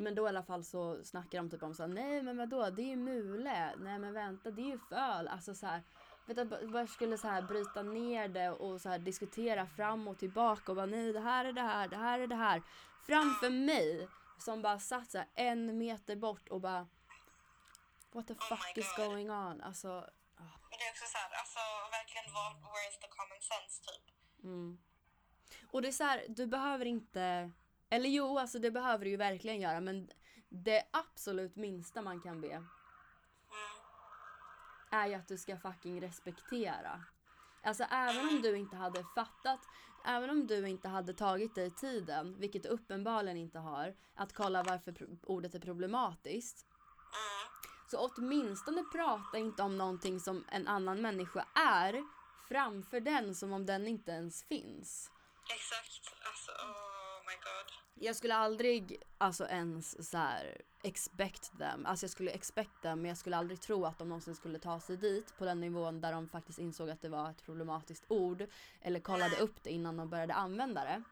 men 0.00 0.14
då 0.14 0.26
i 0.26 0.28
alla 0.28 0.42
fall 0.42 0.64
så 0.64 1.04
snackar 1.04 1.38
de 1.38 1.50
typ 1.50 1.62
om 1.62 1.74
så 1.74 1.82
här, 1.82 1.88
nej 1.88 2.22
men 2.22 2.36
vadå 2.36 2.70
det 2.70 2.82
är 2.82 2.86
ju 2.86 2.96
mule, 2.96 3.74
nej 3.78 3.98
men 3.98 4.12
vänta 4.12 4.50
det 4.50 4.62
är 4.62 4.66
ju 4.66 4.78
föl, 4.78 5.28
alltså 5.28 5.54
så 5.54 5.66
här 5.66 5.82
Vet 6.26 6.36
du, 6.36 6.66
bara 6.66 6.86
skulle 6.86 7.18
så 7.18 7.28
här 7.28 7.42
bryta 7.42 7.82
ner 7.82 8.28
det 8.28 8.50
och 8.50 8.80
så 8.80 8.88
här 8.88 8.98
diskutera 8.98 9.66
fram 9.66 10.08
och 10.08 10.18
tillbaka 10.18 10.72
och 10.72 10.76
bara 10.76 10.86
nej 10.86 11.12
det 11.12 11.20
här 11.20 11.44
är 11.44 11.52
det 11.52 11.60
här, 11.60 11.88
det 11.88 11.96
här 11.96 12.18
är 12.20 12.26
det 12.26 12.34
här. 12.34 12.62
Framför 13.06 13.50
mig 13.50 14.08
som 14.38 14.62
bara 14.62 14.78
satt 14.78 15.10
så 15.10 15.18
här 15.18 15.28
en 15.34 15.78
meter 15.78 16.16
bort 16.16 16.48
och 16.48 16.60
bara 16.60 16.88
What 18.12 18.26
the 18.26 18.32
Oh 18.32 18.48
fuck 18.48 18.76
my 18.76 18.82
is 18.82 18.96
God. 18.96 19.06
going 19.06 19.30
on? 19.30 19.60
Alltså, 19.60 19.88
men 20.70 20.78
det 20.78 20.84
är 20.84 20.90
också 20.90 21.04
så 21.06 21.18
här, 21.18 21.30
alltså 21.40 21.60
verkligen 21.90 22.24
where 22.72 22.88
is 22.90 22.98
the 22.98 23.08
common 23.08 23.40
sense 23.40 23.82
typ? 23.86 24.14
mm. 24.44 24.78
Och 25.72 25.82
det 25.82 25.88
är 25.88 25.92
så 25.92 26.04
här, 26.04 26.24
du 26.28 26.46
behöver 26.46 26.84
inte 26.84 27.50
eller 27.90 28.08
jo, 28.08 28.38
alltså 28.38 28.58
det 28.58 28.70
behöver 28.70 29.04
du 29.04 29.10
ju 29.10 29.16
verkligen 29.16 29.60
göra 29.60 29.80
men 29.80 30.08
det 30.48 30.84
absolut 30.90 31.56
minsta 31.56 32.02
man 32.02 32.20
kan 32.20 32.40
be 32.40 32.48
Mm, 32.48 32.66
är 34.90 35.06
ju 35.06 35.14
att 35.14 35.28
du 35.28 35.38
ska 35.38 35.56
fucking 35.56 36.00
respektera. 36.00 37.04
Alltså 37.62 37.84
även 37.84 38.28
om 38.28 38.42
du 38.42 38.56
inte 38.56 38.76
hade 38.76 39.04
fattat, 39.14 39.60
även 40.04 40.30
om 40.30 40.46
du 40.46 40.68
inte 40.68 40.88
hade 40.88 41.14
tagit 41.14 41.54
dig 41.54 41.70
tiden, 41.70 42.36
vilket 42.38 42.62
du 42.62 42.68
uppenbarligen 42.68 43.36
inte 43.36 43.58
har, 43.58 43.94
att 44.14 44.32
kolla 44.32 44.62
varför 44.62 45.08
ordet 45.22 45.54
är 45.54 45.60
problematiskt. 45.60 46.66
Så 47.90 47.98
åtminstone 47.98 48.84
prata 48.92 49.38
inte 49.38 49.62
om 49.62 49.78
någonting 49.78 50.20
som 50.20 50.44
en 50.48 50.68
annan 50.68 51.02
människa 51.02 51.46
är 51.54 52.04
framför 52.48 53.00
den 53.00 53.34
som 53.34 53.52
om 53.52 53.66
den 53.66 53.86
inte 53.86 54.10
ens 54.10 54.44
finns. 54.44 55.10
exakt, 55.54 56.14
alltså 56.26 56.52
och 56.52 56.89
my 57.30 57.36
god. 57.48 57.66
Jag 57.94 58.16
skulle 58.16 58.34
aldrig 58.34 59.02
alltså 59.18 59.46
ens 59.46 60.10
så 60.10 60.18
här 60.18 60.62
expect 60.82 61.58
them. 61.58 61.86
Alltså 61.86 62.04
jag 62.04 62.10
skulle 62.10 62.30
expect 62.30 62.82
them 62.82 63.00
men 63.02 63.08
jag 63.08 63.18
skulle 63.18 63.36
aldrig 63.36 63.60
tro 63.60 63.84
att 63.84 63.98
de 63.98 64.08
någonsin 64.08 64.34
skulle 64.34 64.58
ta 64.58 64.80
sig 64.80 64.96
dit 64.96 65.38
på 65.38 65.44
den 65.44 65.60
nivån 65.60 66.00
där 66.00 66.12
de 66.12 66.28
faktiskt 66.28 66.58
insåg 66.58 66.90
att 66.90 67.02
det 67.02 67.08
var 67.08 67.30
ett 67.30 67.42
problematiskt 67.42 68.04
ord 68.08 68.46
eller 68.80 69.00
kollade 69.00 69.36
upp 69.36 69.62
det 69.62 69.70
innan 69.70 69.96
de 69.96 70.10
började 70.10 70.34
använda 70.34 70.84
det. 70.84 70.90
Mm, 70.90 71.04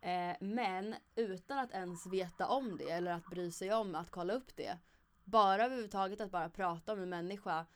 Eh, 0.00 0.36
men 0.40 0.94
utan 1.16 1.58
att 1.58 1.70
ens 1.70 2.06
veta 2.06 2.46
om 2.46 2.76
det 2.78 2.90
eller 2.90 3.12
att 3.12 3.26
bry 3.26 3.50
sig 3.50 3.72
om 3.72 3.94
att 3.94 4.10
kolla 4.10 4.32
upp 4.32 4.56
det. 4.56 4.78
Bara 5.24 5.64
överhuvudtaget 5.64 6.20
att 6.20 6.30
bara 6.30 6.48
prata 6.48 6.92
om 6.92 7.02
en 7.02 7.08
människa 7.08 7.66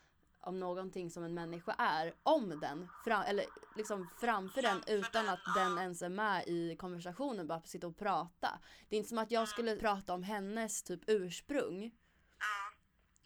om 0.42 0.60
någonting 0.60 1.10
som 1.10 1.24
en 1.24 1.34
människa 1.34 1.74
är, 1.78 2.14
om 2.22 2.60
den, 2.60 2.88
fram, 3.04 3.22
eller 3.22 3.44
liksom 3.76 4.08
framför 4.20 4.62
den 4.62 4.82
utan 4.86 5.28
att 5.28 5.40
den 5.54 5.78
ens 5.78 6.02
är 6.02 6.08
med 6.08 6.44
i 6.46 6.76
konversationen, 6.76 7.46
bara 7.46 7.60
sitta 7.62 7.86
och 7.86 7.96
prata. 7.96 8.60
Det 8.88 8.96
är 8.96 8.98
inte 8.98 9.08
som 9.08 9.18
att 9.18 9.30
jag 9.30 9.48
skulle 9.48 9.76
prata 9.76 10.14
om 10.14 10.22
hennes 10.22 10.82
typ 10.82 11.00
ursprung. 11.06 11.90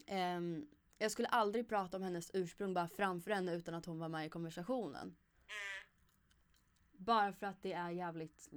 Ehm, 0.06 0.66
jag 0.98 1.10
skulle 1.12 1.28
aldrig 1.28 1.68
prata 1.68 1.96
om 1.96 2.02
hennes 2.02 2.30
ursprung 2.34 2.74
bara 2.74 2.88
framför 2.88 3.30
henne 3.30 3.54
utan 3.54 3.74
att 3.74 3.86
hon 3.86 3.98
var 3.98 4.08
med 4.08 4.26
i 4.26 4.30
konversationen. 4.30 5.02
mm, 5.02 5.86
Bara 6.92 7.32
för 7.32 7.46
att 7.46 7.62
det 7.62 7.72
är 7.72 7.90
jävligt 7.90 8.48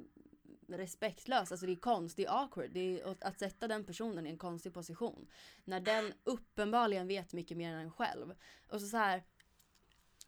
respektlöst, 0.78 1.52
alltså 1.52 1.66
det 1.66 1.72
är 1.72 1.76
konst, 1.76 2.18
det 2.18 2.26
är 2.26 2.42
awkward. 2.44 2.72
Det 2.72 3.02
är 3.02 3.18
att- 3.28 3.40
sätta 3.40 3.68
den 3.68 3.86
personen 3.86 4.28
i 4.28 4.30
en 4.30 4.38
konstig 4.38 4.74
position. 4.74 5.28
När 5.64 5.80
den 5.80 6.14
uppenbarligen 6.24 7.08
vet 7.08 7.34
mycket 7.34 7.58
mer 7.58 7.74
än 7.74 7.80
en 7.80 7.92
själv. 7.92 8.36
Och 8.70 8.82
så 8.82 8.88
så 8.88 8.98
här. 8.98 9.24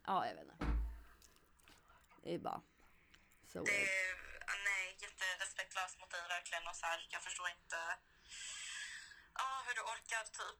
ja 0.07 0.27
jag 0.27 0.35
vet 0.35 0.43
inte. 0.43 0.65
Det 2.23 2.33
är 2.33 2.39
bara 2.39 2.61
så 3.47 3.63
det 3.63 3.71
är, 3.71 3.87
nej, 4.69 4.97
jätterespektlöst 5.01 5.99
mot 5.99 6.11
dig 6.11 6.21
verkligen 6.29 6.67
och 6.69 6.75
så 6.75 6.85
här, 6.85 7.07
jag 7.11 7.21
förstår 7.21 7.47
inte 7.49 7.75
ja, 9.33 9.63
hur 9.65 9.73
du 9.75 9.81
orkar 9.81 10.23
typ. 10.39 10.59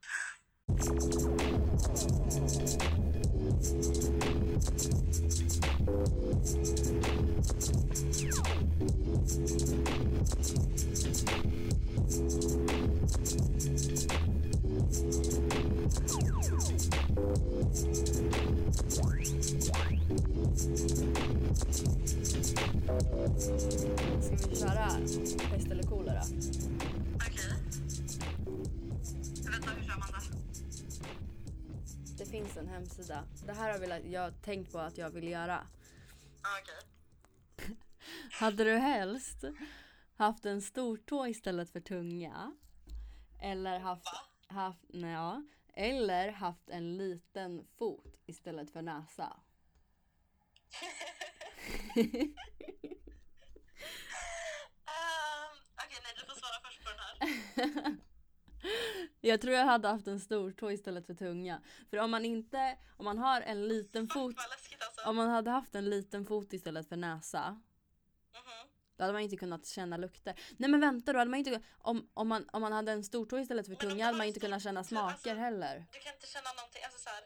Ska 24.38 24.50
vi 24.50 24.56
köra 24.56 24.88
pest 25.52 25.72
eller 25.72 25.84
kolera? 25.84 26.22
Okej. 27.16 27.54
Vänta, 29.52 29.70
hur 29.72 29.88
kör 29.88 29.98
man 30.00 30.08
det? 30.12 30.38
Det 32.18 32.26
finns 32.26 32.58
en 32.58 32.68
hemsida. 32.68 33.24
Det 33.46 33.54
här 33.54 33.72
har 33.72 33.80
velat- 33.80 34.06
jag 34.06 34.42
tänkt 34.42 34.72
på 34.72 34.80
att 34.80 34.98
jag 34.98 35.10
vill 35.10 35.28
göra. 35.28 35.60
Ja, 36.44 36.50
Okej. 36.62 36.91
Hade 38.42 38.64
du 38.64 38.78
helst 38.78 39.44
haft 40.16 40.46
en 40.46 40.62
stortå 40.62 41.28
istället 41.28 41.70
för 41.72 41.80
tunga? 41.80 42.52
Eller 43.42 43.80
haft, 43.80 44.08
haft, 44.48 44.86
nej, 44.88 45.14
ja, 45.14 45.44
eller 45.74 46.32
haft 46.32 46.70
en 46.70 46.98
liten 46.98 47.68
fot 47.78 48.22
istället 48.26 48.72
för 48.72 48.82
näsa? 48.82 49.40
Um, 51.96 52.34
Okej, 55.76 56.00
nej, 56.04 56.14
du 56.16 56.26
får 56.26 56.36
svara 56.40 56.62
först 56.64 56.84
på 56.84 56.90
den 56.90 57.00
här. 57.00 57.98
Jag 59.22 59.42
tror 59.42 59.54
jag 59.54 59.66
hade 59.66 59.88
haft 59.88 60.08
en 60.08 60.20
stortå 60.20 60.72
istället 60.72 61.06
för 61.06 61.14
tunga. 61.14 61.62
För 61.90 61.98
om 61.98 62.12
man 62.12 62.26
inte, 62.26 62.78
om 62.98 63.06
man 63.06 63.18
har 63.18 63.42
en 63.42 63.68
liten 63.68 64.08
fot, 64.08 64.36
Vad 64.38 64.50
läskigt 64.50 64.84
alltså. 64.84 65.10
om 65.10 65.16
man 65.16 65.30
hade 65.30 65.52
haft 65.52 65.76
en 65.76 65.90
liten 65.90 66.26
fot 66.26 66.54
istället 66.54 66.90
för 66.90 66.98
näsa. 66.98 67.62
Då 69.02 69.06
hade 69.06 69.14
man 69.14 69.22
inte 69.22 69.38
kunnat 69.38 69.66
känna 69.66 69.98
lukter. 69.98 70.40
Nej 70.58 70.70
men 70.70 70.80
vänta 70.80 71.14
då, 71.14 71.20
hade 71.20 71.32
man 71.32 71.40
inte, 71.40 71.62
om, 71.78 72.10
om, 72.14 72.28
man, 72.28 72.50
om 72.54 72.62
man 72.62 72.74
hade 72.74 72.92
en 72.92 73.04
stortå 73.04 73.40
istället 73.40 73.68
för 73.68 73.76
tunga 73.76 74.06
hade 74.06 74.18
man 74.18 74.28
inte 74.28 74.40
kunnat 74.40 74.64
känna 74.64 74.80
alltså- 74.80 74.96
smaker 74.96 75.36
heller. 75.36 75.86
Du 75.92 76.00
kan 76.00 76.14
inte 76.14 76.28
känna 76.28 76.52
någonting, 76.54 76.84
alltså 76.84 77.00
såhär, 77.00 77.24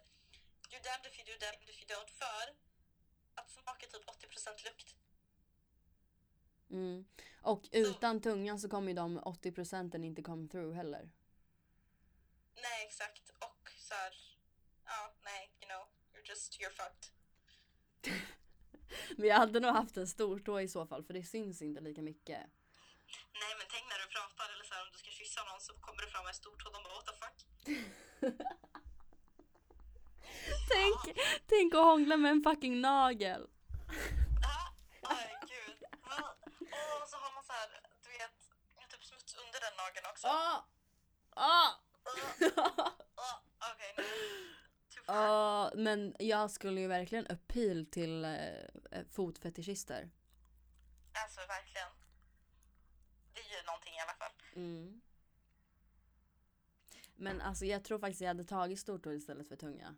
you're 0.69 0.83
damned 0.83 1.05
if 1.11 1.19
you 1.19 1.25
do, 1.25 1.33
damned 1.45 1.69
if 1.69 1.77
you 1.81 1.87
don't, 1.95 2.11
för 2.21 2.45
att 3.35 3.49
smak 3.51 3.83
är 3.83 3.87
typ 3.87 4.05
80% 4.05 4.65
lukt. 4.65 4.95
Mm. 6.69 7.05
Och 7.41 7.63
utan 7.71 8.21
tungan 8.21 8.59
så 8.59 8.69
kommer 8.69 8.87
ju 8.87 8.93
de 8.93 9.17
80 9.17 9.51
procenten 9.51 10.03
inte 10.03 10.21
come 10.21 10.47
through 10.47 10.75
heller. 10.75 11.11
Nej, 12.55 12.85
exakt. 12.87 13.29
Och 13.29 13.69
såhär, 13.77 14.13
ja, 14.85 15.15
nej, 15.23 15.51
you 15.61 15.67
know, 15.69 15.83
you're 16.13 16.29
just, 16.29 16.59
you're 16.59 16.75
fucked. 16.81 17.05
Men 19.17 19.27
jag 19.27 19.35
hade 19.35 19.59
nog 19.59 19.71
haft 19.71 19.97
en 19.97 20.07
stortå 20.07 20.59
i 20.61 20.67
så 20.67 20.85
fall 20.87 21.03
för 21.03 21.13
det 21.13 21.23
syns 21.23 21.61
inte 21.61 21.81
lika 21.81 22.01
mycket. 22.01 22.39
Nej, 23.41 23.53
men 23.57 23.67
tänk 23.73 23.85
när 23.89 23.99
du 24.03 24.07
pratar 24.17 24.53
eller 24.53 24.63
såhär, 24.63 24.81
om 24.85 24.89
du 24.91 24.97
ska 24.97 25.11
kyssa 25.11 25.41
någon 25.43 25.61
så 25.61 25.73
kommer 25.73 26.01
det 26.01 26.07
fram 26.07 26.27
en 26.27 26.33
stor 26.33 26.55
tå, 26.57 26.69
de 26.69 26.83
bara 26.83 26.93
what 26.95 27.05
the 27.09 27.15
fuck. 27.23 27.37
Tänk, 30.69 31.17
tänk 31.47 31.75
att 31.75 31.81
hångla 31.83 32.17
med 32.17 32.31
en 32.31 32.43
fucking 32.43 32.81
nagel. 32.81 33.47
Ah, 34.51 34.67
Aj, 35.15 35.37
gud. 35.41 35.77
Men, 36.09 36.23
åh, 36.23 37.01
och 37.03 37.09
så 37.09 37.17
har 37.17 37.33
man 37.35 37.43
såhär, 37.43 37.67
du 38.03 38.09
vet, 38.09 38.35
typ 38.91 39.03
smuts 39.03 39.35
under 39.43 39.59
den 39.65 39.73
nageln 39.77 40.05
också. 40.11 40.27
Åh! 40.27 40.57
Åh! 41.35 41.69
Åh, 43.17 43.35
Okej, 43.71 43.93
nej. 43.97 44.05
Too 44.05 44.54
far. 45.05 45.71
Åh, 45.75 45.81
men 45.81 46.15
jag 46.19 46.51
skulle 46.51 46.81
ju 46.81 46.87
verkligen 46.87 47.27
appeal 47.29 47.85
till 47.85 48.25
eh, 48.25 49.03
fotfetischister. 49.09 50.09
Alltså 51.23 51.39
verkligen. 51.39 51.87
Mm. 54.55 55.01
Men 57.15 57.41
alltså 57.41 57.65
jag 57.65 57.83
tror 57.83 57.99
faktiskt 57.99 58.21
jag 58.21 58.27
hade 58.27 58.43
tagit 58.43 58.79
stortå 58.79 59.13
istället 59.13 59.47
för 59.47 59.55
tunga. 59.55 59.95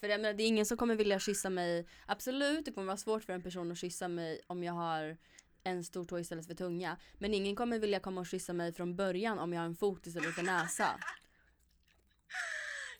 För 0.00 0.08
jag 0.08 0.20
menar, 0.20 0.34
det 0.34 0.42
är 0.42 0.48
ingen 0.48 0.66
som 0.66 0.76
kommer 0.76 0.94
vilja 0.94 1.20
kyssa 1.20 1.50
mig. 1.50 1.86
Absolut, 2.06 2.64
det 2.64 2.72
kommer 2.72 2.86
vara 2.86 2.96
svårt 2.96 3.24
för 3.24 3.32
en 3.32 3.42
person 3.42 3.72
att 3.72 3.78
kyssa 3.78 4.08
mig 4.08 4.40
om 4.46 4.62
jag 4.62 4.72
har 4.72 5.16
en 5.62 5.84
stor 5.84 6.04
tå 6.04 6.18
istället 6.18 6.46
för 6.46 6.54
tunga. 6.54 6.96
Men 7.18 7.34
ingen 7.34 7.56
kommer 7.56 7.78
vilja 7.78 8.00
komma 8.00 8.20
och 8.20 8.26
kyssa 8.26 8.52
mig 8.52 8.72
från 8.72 8.96
början 8.96 9.38
om 9.38 9.52
jag 9.52 9.60
har 9.60 9.66
en 9.66 9.76
fot 9.76 10.06
istället 10.06 10.34
för 10.34 10.42
näsa. 10.42 11.00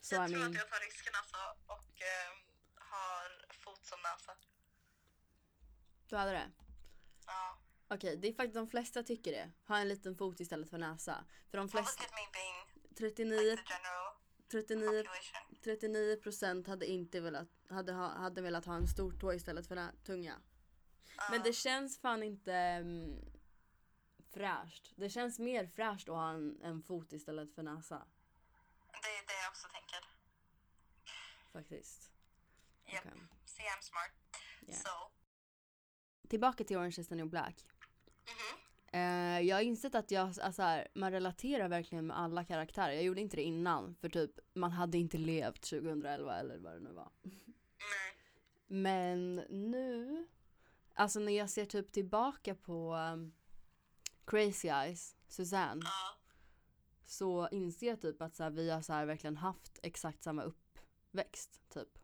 Så 0.06 0.14
jag 0.14 0.24
I 0.26 0.28
tror 0.32 0.38
mean, 0.38 0.50
att 0.50 0.56
jag 0.56 0.68
tar 0.70 0.80
risken 0.80 1.12
alltså 1.14 1.36
och 1.66 2.02
ehm, 2.02 2.36
har 2.74 3.54
fot 3.64 3.86
som 3.86 3.98
näsa. 4.02 4.32
du 6.08 6.16
hade 6.16 6.30
det? 6.32 6.50
Ja. 7.26 7.58
Okej, 7.88 8.16
det 8.16 8.28
är 8.28 8.32
faktiskt 8.34 8.54
de 8.54 8.68
flesta 8.68 9.02
tycker 9.02 9.32
det. 9.32 9.50
Ha 9.68 9.78
en 9.78 9.88
liten 9.88 10.16
fot 10.16 10.40
istället 10.40 10.70
för 10.70 10.78
näsa. 10.78 11.24
För 11.50 11.58
de 11.58 11.68
flesta, 11.68 12.02
look 12.02 12.10
at 12.10 12.14
me 12.14 12.26
being 12.32 12.94
39, 12.96 13.40
like 13.40 13.56
the 13.62 13.72
general 13.72 14.12
39, 14.50 15.02
population. 15.02 15.56
39 15.64 16.16
procent 16.16 16.66
hade 16.66 16.86
inte 16.86 17.20
velat, 17.20 17.48
hade, 17.70 17.92
ha, 17.92 18.08
hade 18.08 18.42
velat 18.42 18.64
ha 18.66 18.74
en 18.74 18.88
stor 18.88 19.12
tå 19.20 19.32
istället 19.34 19.66
för 19.68 19.74
nä- 19.74 19.92
tunga. 20.04 20.40
Men 21.30 21.42
det 21.42 21.52
känns 21.52 21.98
fan 22.00 22.22
inte 22.22 22.52
mm, 22.54 23.20
fräscht. 24.30 24.92
Det 24.96 25.10
känns 25.10 25.38
mer 25.38 25.66
fräscht 25.66 26.08
att 26.08 26.14
ha 26.14 26.30
en, 26.30 26.60
en 26.62 26.82
fot 26.82 27.12
istället 27.12 27.54
för 27.54 27.62
näsa. 27.62 28.06
Det 29.02 29.08
är 29.08 29.26
det 29.26 29.42
jag 29.42 29.50
också 29.50 29.68
tänker. 29.68 30.00
Faktiskt. 31.56 32.12
Yep. 32.92 33.00
Okej. 33.06 33.12
See 33.44 33.62
I'm 33.62 33.82
smart. 33.82 34.10
Yeah. 34.68 34.80
So. 34.80 34.88
Tillbaka 36.28 36.64
till 36.64 36.76
Orange 36.76 36.96
is 36.98 37.08
the 37.08 37.14
new 37.14 37.28
black. 37.28 37.66
Mhm. 38.24 38.60
Eh, 38.92 39.40
jag 39.40 39.56
har 39.56 39.60
insett 39.62 39.94
att 39.94 40.10
jag, 40.10 40.34
alltså 40.40 40.62
här, 40.62 40.88
man 40.94 41.12
relaterar 41.12 41.68
verkligen 41.68 42.06
med 42.06 42.18
alla 42.18 42.44
karaktärer. 42.44 42.92
Jag 42.92 43.02
gjorde 43.04 43.20
inte 43.20 43.36
det 43.36 43.42
innan 43.42 43.94
för 43.94 44.08
typ 44.08 44.30
man 44.54 44.72
hade 44.72 44.98
inte 44.98 45.18
levt 45.18 45.62
2011 45.62 46.36
eller 46.36 46.58
vad 46.58 46.72
det 46.72 46.80
nu 46.80 46.92
var. 46.92 47.10
Nej. 47.22 48.16
Men 48.66 49.34
nu, 49.50 50.26
alltså 50.94 51.20
när 51.20 51.32
jag 51.32 51.50
ser 51.50 51.66
typ 51.66 51.92
tillbaka 51.92 52.54
på 52.54 52.94
um, 52.94 53.34
Crazy 54.24 54.68
Eyes, 54.68 55.16
Suzanne, 55.28 55.82
Ja. 55.84 56.18
så 57.06 57.48
inser 57.48 57.86
jag 57.86 58.00
typ 58.00 58.22
att 58.22 58.34
så 58.36 58.42
här, 58.42 58.50
vi 58.50 58.70
har 58.70 58.82
så 58.82 58.92
här 58.92 59.06
verkligen 59.06 59.36
haft 59.36 59.78
exakt 59.82 60.22
samma 60.22 60.42
uppväxt 61.16 61.60
typ. 61.68 61.98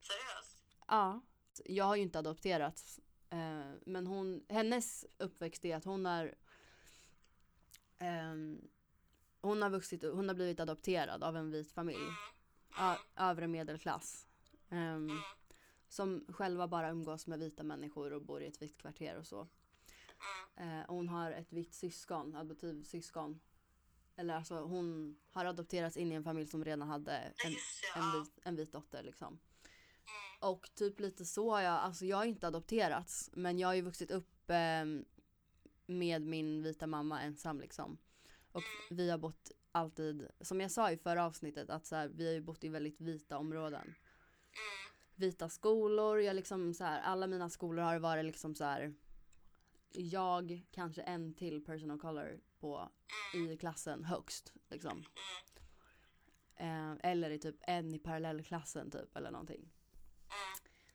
Seriöst? 0.00 0.58
Ja. 0.86 1.20
Jag 1.64 1.84
har 1.84 1.96
ju 1.96 2.02
inte 2.02 2.18
adopterats. 2.18 3.00
Eh, 3.30 3.72
men 3.86 4.06
hon, 4.06 4.44
hennes 4.48 5.06
uppväxt 5.18 5.64
är 5.64 5.76
att 5.76 5.84
hon 5.84 6.04
har 6.04 6.34
ehm, 7.98 8.68
hon 9.40 9.62
har 9.62 9.70
vuxit 9.70 10.02
hon 10.02 10.28
har 10.28 10.34
blivit 10.34 10.60
adopterad 10.60 11.24
av 11.24 11.36
en 11.36 11.50
vit 11.50 11.72
familj. 11.72 12.08
Ö, 12.80 12.94
övre 13.16 13.46
medelklass. 13.46 14.26
Ehm, 14.70 15.10
som 15.88 16.26
själva 16.28 16.68
bara 16.68 16.90
umgås 16.90 17.26
med 17.26 17.38
vita 17.38 17.62
människor 17.62 18.12
och 18.12 18.22
bor 18.22 18.42
i 18.42 18.46
ett 18.46 18.62
vitt 18.62 18.78
kvarter 18.78 19.18
och 19.18 19.26
så. 19.26 19.48
Eh, 20.56 20.80
och 20.88 20.96
hon 20.96 21.08
har 21.08 21.32
ett 21.32 21.52
vitt 21.52 21.74
syskon, 21.74 22.36
adoptivsyskon. 22.36 23.40
Eller 24.16 24.34
alltså 24.34 24.54
hon 24.54 25.16
har 25.30 25.44
adopterats 25.44 25.96
in 25.96 26.12
i 26.12 26.14
en 26.14 26.24
familj 26.24 26.46
som 26.46 26.64
redan 26.64 26.88
hade 26.88 27.12
en, 27.16 27.54
en, 27.96 28.20
vit, 28.20 28.38
en 28.42 28.56
vit 28.56 28.72
dotter 28.72 29.02
liksom. 29.02 29.38
Och 30.40 30.70
typ 30.74 31.00
lite 31.00 31.24
så 31.24 31.50
har 31.50 31.60
jag, 31.60 31.74
alltså 31.74 32.04
jag 32.04 32.16
har 32.16 32.24
inte 32.24 32.46
adopterats 32.46 33.30
men 33.32 33.58
jag 33.58 33.68
har 33.68 33.74
ju 33.74 33.82
vuxit 33.82 34.10
upp 34.10 34.50
eh, 34.50 34.84
med 35.86 36.22
min 36.22 36.62
vita 36.62 36.86
mamma 36.86 37.22
ensam 37.22 37.60
liksom. 37.60 37.98
Och 38.52 38.62
vi 38.90 39.10
har 39.10 39.18
bott 39.18 39.50
alltid, 39.72 40.28
som 40.40 40.60
jag 40.60 40.70
sa 40.70 40.90
i 40.90 40.96
förra 40.96 41.24
avsnittet, 41.24 41.70
att 41.70 41.86
så 41.86 41.96
här, 41.96 42.08
vi 42.08 42.26
har 42.26 42.32
ju 42.32 42.40
bott 42.40 42.64
i 42.64 42.68
väldigt 42.68 43.00
vita 43.00 43.38
områden. 43.38 43.94
Vita 45.14 45.48
skolor, 45.48 46.20
jag 46.20 46.36
liksom 46.36 46.74
så 46.74 46.84
här, 46.84 47.00
alla 47.00 47.26
mina 47.26 47.48
skolor 47.50 47.82
har 47.82 47.98
varit 47.98 48.24
liksom 48.24 48.54
så 48.54 48.64
här. 48.64 48.94
Jag, 49.92 50.66
kanske 50.70 51.02
en 51.02 51.34
till 51.34 51.64
person 51.64 51.90
of 51.90 52.00
color 52.00 52.40
på, 52.62 52.88
i 53.34 53.56
klassen 53.56 54.04
högst 54.04 54.52
liksom. 54.70 55.04
Eh, 56.56 56.92
eller 57.02 57.30
i 57.30 57.38
typ 57.38 57.56
en 57.60 57.94
i 57.94 57.98
parallellklassen 57.98 58.90
typ 58.90 59.16
eller 59.16 59.30
någonting. 59.30 59.72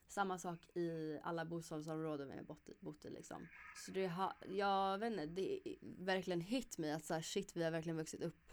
Samma 0.07 0.39
sak 0.39 0.77
i 0.77 1.19
alla 1.23 1.45
bostadsområden 1.45 2.29
vi 2.29 2.37
har 2.37 2.43
bott 2.43 2.69
i, 2.69 2.73
bott 2.79 3.05
i 3.05 3.09
liksom. 3.09 3.47
Så 3.85 3.91
det 3.91 4.07
har, 4.07 4.33
jag 4.47 4.97
vet 4.97 5.11
inte, 5.11 5.25
det 5.25 5.69
är 5.69 5.75
verkligen 5.81 6.41
hit 6.41 6.77
mig 6.77 6.91
att 6.91 7.05
så 7.05 7.13
här, 7.13 7.21
shit 7.21 7.55
vi 7.55 7.63
har 7.63 7.71
verkligen 7.71 7.97
vuxit 7.97 8.21
upp. 8.21 8.51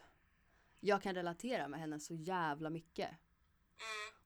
Jag 0.80 1.02
kan 1.02 1.14
relatera 1.14 1.68
med 1.68 1.80
henne 1.80 2.00
så 2.00 2.14
jävla 2.14 2.70
mycket. 2.70 3.10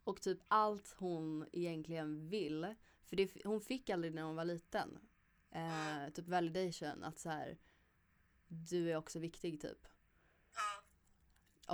Och 0.05 0.21
typ 0.23 0.39
allt 0.49 0.95
hon 0.99 1.47
egentligen 1.53 2.29
vill, 2.29 2.75
för 3.05 3.17
det, 3.17 3.45
hon 3.45 3.61
fick 3.61 3.91
aldrig 3.91 4.15
när 4.15 4.23
hon 4.23 4.37
var 4.37 4.45
liten. 4.45 4.99
Eh, 5.51 6.13
typ 6.15 6.29
validation, 6.29 7.05
att 7.05 7.19
så 7.19 7.31
här, 7.31 7.59
du 8.49 8.91
är 8.91 8.97
också 8.97 9.19
viktig 9.19 9.61
typ. 9.61 9.89
Ja. 10.55 10.83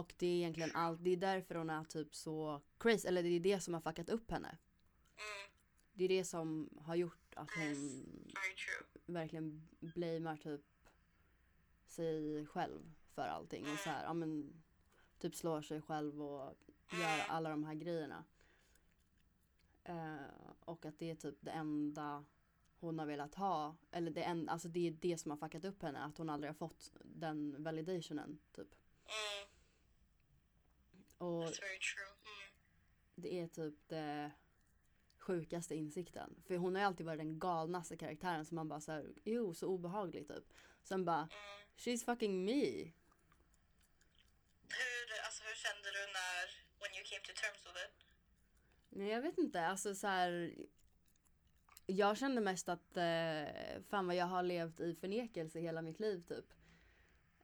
Och 0.00 0.14
det 0.18 0.26
är 0.26 0.36
egentligen 0.36 0.70
allt, 0.74 1.04
det 1.04 1.10
är 1.10 1.16
därför 1.16 1.54
hon 1.54 1.70
är 1.70 1.84
typ 1.84 2.14
så 2.14 2.60
crazy, 2.78 3.08
eller 3.08 3.22
det 3.22 3.28
är 3.28 3.40
det 3.40 3.60
som 3.60 3.74
har 3.74 3.80
fuckat 3.80 4.08
upp 4.08 4.30
henne. 4.30 4.48
Mm. 4.48 5.50
Det 5.92 6.04
är 6.04 6.08
det 6.08 6.24
som 6.24 6.70
har 6.82 6.94
gjort 6.94 7.34
att 7.36 7.50
hon 7.50 8.06
verkligen 9.06 9.68
blamear 9.80 10.36
typ 10.36 10.64
sig 11.86 12.46
själv 12.46 12.94
för 13.10 13.28
allting 13.28 13.72
och 13.72 13.78
så 13.78 13.90
här, 13.90 14.04
ja 14.04 14.14
men 14.14 14.62
typ 15.18 15.34
slår 15.34 15.62
sig 15.62 15.82
själv 15.82 16.22
och 16.22 16.56
gör 16.92 17.18
alla 17.28 17.50
de 17.50 17.64
här 17.64 17.74
grejerna. 17.74 18.24
Eh, 19.84 20.16
och 20.60 20.84
att 20.84 20.98
det 20.98 21.10
är 21.10 21.14
typ 21.14 21.36
det 21.40 21.50
enda 21.50 22.24
hon 22.84 22.98
har 22.98 23.06
velat 23.06 23.34
ha, 23.34 23.76
eller 23.90 24.10
det, 24.10 24.22
en, 24.22 24.48
alltså 24.48 24.68
det 24.68 24.86
är 24.86 24.90
det 24.90 25.18
som 25.18 25.30
har 25.30 25.38
fuckat 25.38 25.64
upp 25.64 25.82
henne, 25.82 26.04
att 26.04 26.18
hon 26.18 26.30
aldrig 26.30 26.48
har 26.48 26.54
fått 26.54 26.92
den 27.04 27.62
validationen 27.62 28.38
typ. 28.52 28.74
Mm. 29.04 29.48
Och 31.18 31.44
That's 31.44 31.60
very 31.60 31.78
true. 31.78 32.14
Mm. 32.24 32.52
det 33.14 33.40
är 33.40 33.48
typ 33.48 33.88
det 33.88 34.30
sjukaste 35.18 35.74
insikten. 35.74 36.42
För 36.46 36.56
hon 36.56 36.74
har 36.74 36.82
ju 36.82 36.86
alltid 36.86 37.06
varit 37.06 37.18
den 37.18 37.38
galnaste 37.38 37.96
karaktären 37.96 38.44
som 38.44 38.54
man 38.54 38.68
bara 38.68 38.80
såhär, 38.80 39.12
jo 39.24 39.54
så 39.54 39.66
obehaglig 39.66 40.28
typ. 40.28 40.44
Sen 40.82 41.04
bara, 41.04 41.28
she's 41.76 42.04
fucking 42.04 42.44
me. 42.44 42.92
Hur, 44.68 45.06
alltså, 45.26 45.42
hur 45.44 45.54
kände 45.54 45.88
du 45.96 46.02
när, 46.18 46.44
when 46.80 46.94
you 46.96 47.04
came 47.04 47.24
to 47.24 47.32
terms 47.42 47.66
with 47.66 47.84
it? 47.84 48.06
Nej 48.88 49.08
jag 49.08 49.22
vet 49.22 49.38
inte, 49.38 49.66
alltså 49.66 49.94
så 49.94 50.06
här. 50.06 50.54
Jag 51.86 52.16
kände 52.18 52.40
mest 52.40 52.68
att, 52.68 52.96
eh, 52.96 53.82
fan 53.90 54.06
vad 54.06 54.16
jag 54.16 54.26
har 54.26 54.42
levt 54.42 54.80
i 54.80 54.94
förnekelse 54.94 55.60
hela 55.60 55.82
mitt 55.82 56.00
liv 56.00 56.22
typ. 56.28 56.44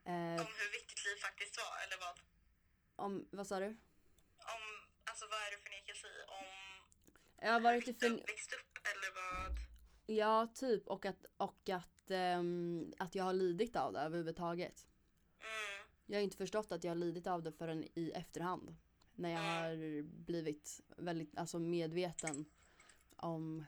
Eh, 0.05 0.13
Om 0.13 0.37
hur 0.37 0.71
viktigt 0.71 1.05
liv 1.05 1.15
faktiskt 1.21 1.57
var, 1.57 1.83
eller 1.85 1.97
vad? 2.05 2.19
om, 3.05 3.27
vad 3.31 3.47
sa 3.47 3.59
du? 3.59 3.65
Om, 3.67 4.61
alltså 5.03 5.25
vad 5.29 5.39
är 5.39 5.51
det 5.51 5.63
förnekelse 5.63 6.07
i? 6.07 6.21
Om 6.27 6.45
Jag 7.45 7.51
har 7.53 7.59
varit 7.59 7.87
i 7.87 7.93
förne- 7.93 8.15
växt 8.27 8.53
upp 8.53 8.77
eller 8.83 9.15
vad? 9.15 9.57
Ja, 10.05 10.47
typ. 10.55 10.87
Och 10.87 11.05
att, 11.05 11.25
och 11.37 11.69
att, 11.69 12.11
ehm, 12.11 12.93
att 12.97 13.15
jag 13.15 13.23
har 13.23 13.33
lidit 13.33 13.75
av 13.75 13.93
det 13.93 13.99
överhuvudtaget. 13.99 14.87
Mm. 15.39 15.87
Jag 16.05 16.17
har 16.17 16.23
inte 16.23 16.37
förstått 16.37 16.71
att 16.71 16.83
jag 16.83 16.91
har 16.91 16.95
lidit 16.95 17.27
av 17.27 17.43
det 17.43 17.51
förrän 17.51 17.83
i 17.95 18.11
efterhand. 18.15 18.75
När 19.15 19.29
jag 19.29 19.39
har 19.39 20.01
blivit 20.25 20.81
väldigt 20.97 21.37
alltså 21.37 21.59
medveten 21.59 22.45
om 23.15 23.65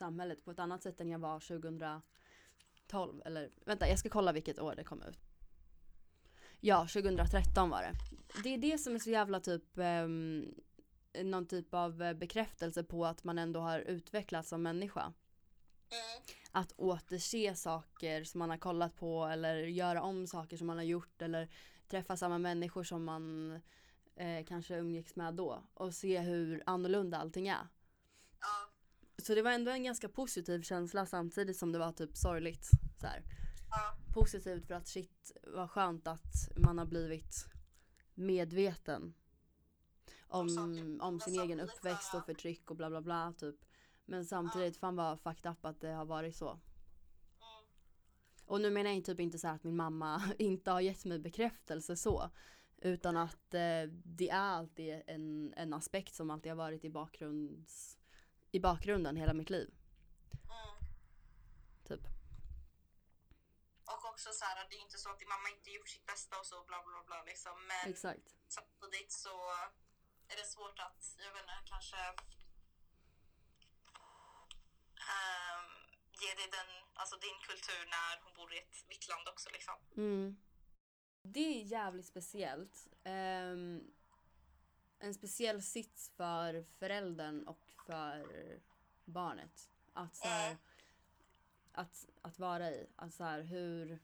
samhället 0.00 0.44
på 0.44 0.50
ett 0.50 0.58
annat 0.58 0.82
sätt 0.82 1.00
än 1.00 1.10
jag 1.10 1.18
var 1.18 1.40
2012. 1.40 3.22
Eller 3.24 3.50
vänta, 3.64 3.88
jag 3.88 3.98
ska 3.98 4.08
kolla 4.08 4.32
vilket 4.32 4.58
år 4.58 4.74
det 4.74 4.84
kom 4.84 5.02
ut. 5.02 5.18
Ja, 6.60 6.80
2013 6.80 7.70
var 7.70 7.82
det. 7.82 7.92
Det 8.42 8.54
är 8.54 8.58
det 8.58 8.78
som 8.78 8.94
är 8.94 8.98
så 8.98 9.10
jävla 9.10 9.40
typ 9.40 9.78
eh, 9.78 10.06
någon 11.24 11.46
typ 11.46 11.74
av 11.74 12.14
bekräftelse 12.14 12.84
på 12.84 13.06
att 13.06 13.24
man 13.24 13.38
ändå 13.38 13.60
har 13.60 13.80
utvecklats 13.80 14.48
som 14.48 14.62
människa 14.62 15.12
Mm. 15.92 16.22
att 16.52 16.72
återse 16.76 17.54
saker 17.54 18.24
som 18.24 18.38
man 18.38 18.50
har 18.50 18.58
kollat 18.58 18.96
på 18.96 19.24
eller 19.24 19.54
göra 19.56 20.02
om 20.02 20.26
saker 20.26 20.56
som 20.56 20.66
man 20.66 20.76
har 20.76 20.84
gjort 20.84 21.22
eller 21.22 21.48
träffa 21.88 22.16
samma 22.16 22.38
människor 22.38 22.84
som 22.84 23.04
man 23.04 23.52
eh, 24.16 24.44
kanske 24.46 24.76
umgicks 24.76 25.16
med 25.16 25.34
då 25.34 25.62
och 25.74 25.94
se 25.94 26.18
hur 26.18 26.62
annorlunda 26.66 27.18
allting 27.18 27.48
är. 27.48 27.68
Ja. 28.40 28.69
Så 29.26 29.34
det 29.34 29.42
var 29.42 29.50
ändå 29.50 29.70
en 29.70 29.84
ganska 29.84 30.08
positiv 30.08 30.62
känsla 30.62 31.06
samtidigt 31.06 31.56
som 31.56 31.72
det 31.72 31.78
var 31.78 31.92
typ 31.92 32.16
sorgligt. 32.16 32.64
Så. 33.00 33.06
Ja. 33.70 33.96
Positivt 34.14 34.66
för 34.66 34.74
att 34.74 34.88
shit 34.88 35.32
vad 35.42 35.70
skönt 35.70 36.06
att 36.06 36.48
man 36.56 36.78
har 36.78 36.86
blivit 36.86 37.46
medveten 38.14 39.14
om, 40.30 40.98
om 41.02 41.20
sin 41.20 41.40
egen 41.40 41.60
uppväxt 41.60 42.14
och 42.14 42.26
förtryck 42.26 42.70
och 42.70 42.76
bla 42.76 42.90
bla 42.90 43.00
bla 43.00 43.32
typ. 43.38 43.56
Men 44.04 44.24
samtidigt 44.24 44.76
fan 44.76 44.96
vad 44.96 45.20
fucked 45.20 45.52
up 45.52 45.64
att 45.64 45.80
det 45.80 45.88
har 45.88 46.04
varit 46.04 46.36
så. 46.36 46.50
Mm. 46.50 46.60
Och 48.44 48.60
nu 48.60 48.70
menar 48.70 48.90
jag 48.90 49.04
typ 49.04 49.20
inte 49.20 49.38
så 49.38 49.46
här 49.46 49.54
att 49.54 49.64
min 49.64 49.76
mamma 49.76 50.22
inte 50.38 50.70
har 50.70 50.80
gett 50.80 51.04
mig 51.04 51.18
bekräftelse 51.18 51.96
så. 51.96 52.30
Utan 52.82 53.16
att 53.16 53.54
eh, 53.54 53.82
det 54.04 54.30
är 54.30 54.40
alltid 54.40 55.02
en, 55.06 55.54
en 55.56 55.74
aspekt 55.74 56.14
som 56.14 56.30
alltid 56.30 56.52
har 56.52 56.56
varit 56.56 56.84
i, 56.84 56.90
bakgrunds, 56.90 57.98
i 58.52 58.60
bakgrunden 58.60 59.16
hela 59.16 59.32
mitt 59.32 59.50
liv. 59.50 59.68
Mm. 60.44 60.76
Typ. 61.88 62.00
Och 63.84 64.04
också 64.04 64.28
så 64.32 64.44
här, 64.44 64.66
det 64.70 64.76
är 64.76 64.82
inte 64.82 64.98
så 64.98 65.10
att 65.10 65.18
din 65.18 65.28
mamma 65.28 65.48
inte 65.56 65.70
gjort 65.70 65.88
sitt 65.88 66.06
bästa 66.06 66.38
och 66.40 66.46
så 66.46 66.64
bla 66.64 66.82
bla 66.86 67.04
bla 67.06 67.22
liksom. 67.22 67.66
Men 67.70 67.90
Exakt. 67.92 68.26
samtidigt 68.48 69.12
så 69.12 69.34
är 70.28 70.36
det 70.36 70.46
svårt 70.54 70.78
att, 70.78 71.16
jag 71.24 71.32
vet 71.32 71.42
inte, 71.42 71.62
kanske 71.64 71.96
ehm, 75.10 75.72
ge 76.22 76.30
dig 76.38 76.48
den, 76.58 76.70
alltså 76.94 77.16
din 77.16 77.38
kultur 77.48 77.82
när 77.94 78.22
hon 78.24 78.32
bor 78.38 78.54
i 78.54 78.58
ett 78.58 78.84
vitt 78.88 79.08
land 79.08 79.28
också 79.28 79.48
liksom. 79.50 79.74
Mm. 79.96 80.36
Det 81.22 81.40
är 81.40 81.62
jävligt 81.62 82.06
speciellt. 82.06 82.88
Ehm, 83.04 83.94
en 85.00 85.14
speciell 85.14 85.62
sits 85.62 86.10
för 86.16 86.64
föräldern 86.78 87.46
och 87.46 87.72
för 87.86 88.26
barnet. 89.04 89.70
Att, 89.92 90.16
så 90.16 90.28
här, 90.28 90.56
att, 91.72 92.06
att 92.22 92.38
vara 92.38 92.70
i. 92.70 92.86
Att 92.96 93.14
så 93.14 93.24
här, 93.24 93.42
hur, 93.42 93.98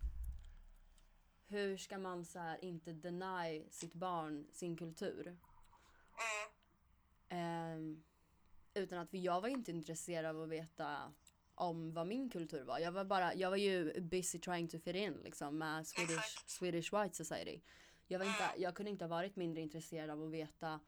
hur 1.46 1.76
ska 1.76 1.98
man 1.98 2.24
så 2.24 2.38
här, 2.38 2.64
inte 2.64 2.92
deny 2.92 3.64
sitt 3.70 3.94
barn 3.94 4.46
sin 4.52 4.76
kultur? 4.76 5.36
Ehm, 7.28 8.02
utan 8.74 8.98
att, 8.98 9.10
för 9.10 9.18
jag 9.18 9.40
var 9.40 9.48
inte 9.48 9.70
intresserad 9.70 10.36
av 10.36 10.42
att 10.42 10.48
veta 10.48 11.12
om 11.54 11.92
vad 11.92 12.06
min 12.06 12.30
kultur 12.30 12.64
var. 12.64 12.78
Jag 12.78 12.92
var 12.92 13.04
bara, 13.04 13.34
jag 13.34 13.50
var 13.50 13.56
ju 13.56 14.00
busy 14.00 14.38
trying 14.38 14.68
to 14.68 14.78
fit 14.78 14.96
in 14.96 15.20
liksom 15.24 15.58
med 15.58 15.86
Swedish. 15.86 16.44
Swedish 16.46 16.94
White 16.94 17.14
Society. 17.14 17.60
Jag, 18.06 18.18
var 18.18 18.26
inte, 18.26 18.50
jag 18.56 18.74
kunde 18.76 18.90
inte 18.90 19.04
ha 19.04 19.08
varit 19.08 19.36
mindre 19.36 19.62
intresserad 19.62 20.10
av 20.10 20.22
att 20.22 20.30
veta 20.30 20.80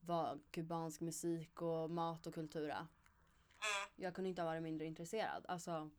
vad 0.00 0.40
kubansk 0.50 1.00
musik 1.00 1.62
och 1.62 1.90
mat 1.90 2.26
och 2.26 2.34
kultur 2.34 2.68
är. 2.70 2.74
Mm. 2.76 3.88
Jag 3.96 4.14
kunde 4.14 4.30
inte 4.30 4.42
ha 4.42 4.46
varit 4.46 4.62
mindre 4.62 4.86
intresserad. 4.86 5.44
Alltså, 5.48 5.90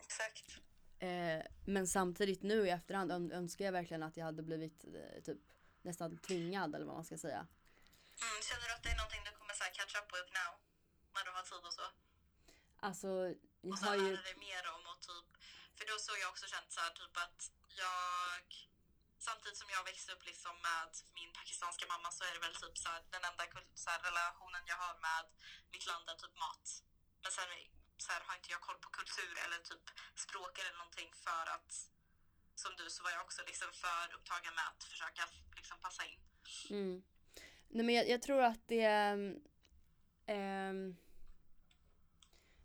Exakt. 0.00 0.60
eh, 0.98 1.42
men 1.66 1.86
samtidigt 1.86 2.42
nu 2.42 2.66
i 2.66 2.70
efterhand 2.70 3.12
ön- 3.12 3.32
önskar 3.32 3.64
jag 3.64 3.72
verkligen 3.72 4.02
att 4.02 4.16
jag 4.16 4.24
hade 4.24 4.42
blivit 4.42 4.84
eh, 4.84 5.22
typ 5.22 5.38
nästan 5.82 6.18
tvingad 6.18 6.74
eller 6.74 6.86
vad 6.86 6.94
man 6.94 7.04
ska 7.04 7.18
säga. 7.18 7.42
Mm. 8.24 8.42
Känner 8.48 8.66
du 8.68 8.72
att 8.74 8.82
det 8.82 8.90
är 8.94 8.96
någonting 8.96 9.22
du 9.24 9.30
kommer 9.38 9.54
så 9.54 9.64
här, 9.64 9.72
catch 9.78 9.94
up 10.00 10.08
with 10.16 10.30
now? 10.40 10.52
När 11.14 11.24
du 11.26 11.30
har 11.36 11.42
tid 11.50 11.66
och 11.68 11.74
så? 11.80 11.86
Alltså, 12.88 13.08
jag 13.60 13.72
Och 13.72 13.78
så 13.78 13.84
har 13.86 13.96
ju... 13.96 14.16
dig 14.28 14.36
mer 14.48 14.62
om 14.74 14.82
och 14.92 15.00
typ, 15.08 15.28
för 15.76 15.84
då 15.90 15.94
så 16.04 16.12
har 16.12 16.18
jag 16.24 16.30
också 16.34 16.46
känt 16.54 16.70
så 16.76 16.80
här 16.84 16.92
typ 17.00 17.14
att 17.24 17.40
jag 17.82 18.63
Samtidigt 19.28 19.60
som 19.62 19.70
jag 19.76 19.82
växte 19.90 20.12
upp 20.14 20.24
liksom 20.30 20.54
med 20.68 20.90
min 21.18 21.32
pakistanska 21.38 21.84
mamma 21.92 22.08
så 22.16 22.22
är 22.28 22.32
det 22.34 22.42
väl 22.46 22.56
typ 22.64 22.76
så 22.84 22.88
här, 22.92 23.00
den 23.14 23.24
enda 23.30 23.44
så 23.82 23.88
här, 23.90 24.00
relationen 24.08 24.62
jag 24.72 24.78
har 24.84 24.94
med 25.08 25.24
mitt 25.72 25.86
land 25.90 26.04
är 26.12 26.16
typ 26.24 26.36
mat. 26.44 26.64
Men 27.22 27.30
sen 27.36 27.50
så 28.04 28.08
här, 28.12 28.20
har 28.26 28.34
inte 28.38 28.50
jag 28.54 28.62
koll 28.66 28.78
på 28.84 28.90
kultur 28.98 29.32
eller 29.44 29.58
typ 29.70 29.84
språk 30.24 30.54
eller 30.60 30.74
någonting 30.80 31.10
för 31.26 31.44
att 31.56 31.70
som 32.62 32.72
du 32.78 32.84
så 32.94 33.02
var 33.04 33.10
jag 33.16 33.22
också 33.26 33.40
liksom 33.50 33.70
för 33.84 34.04
upptagen 34.16 34.54
med 34.58 34.66
att 34.70 34.84
försöka 34.92 35.22
liksom 35.58 35.76
passa 35.86 36.02
in. 36.10 36.20
Mm. 36.76 37.02
Nej 37.68 37.84
men 37.86 37.94
jag, 37.94 38.08
jag 38.08 38.22
tror 38.22 38.42
att 38.42 38.68
det... 38.68 38.84
ehm, 40.26 40.96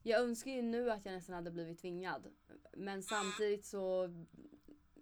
jag 0.04 0.22
önskar 0.22 0.52
ju 0.52 0.62
nu 0.62 0.92
att 0.92 1.06
jag 1.06 1.14
nästan 1.14 1.36
hade 1.36 1.52
blivit 1.52 1.82
tvingad. 1.82 2.24
Men 2.74 3.04
samtidigt 3.04 3.66
så 3.66 4.10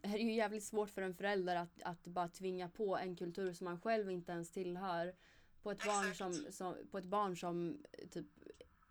är 0.04 0.12
det 0.12 0.18
ju 0.18 0.34
jävligt 0.34 0.64
svårt 0.64 0.90
för 0.90 1.02
en 1.02 1.16
förälder 1.16 1.56
att, 1.56 1.82
att 1.84 2.04
bara 2.04 2.28
tvinga 2.28 2.70
på 2.70 2.98
en 2.98 3.16
kultur 3.16 3.54
som 3.54 3.66
man 3.66 3.82
själv 3.82 4.12
inte 4.12 4.32
ens 4.32 4.52
tillhör 4.52 5.16
på 5.62 5.72
ett 5.72 5.86
barn 5.86 6.16
som, 6.16 6.34
som, 6.52 6.76
på 6.92 6.98
ett 6.98 7.06
barn 7.06 7.38
som 7.38 7.84
typ 8.12 8.28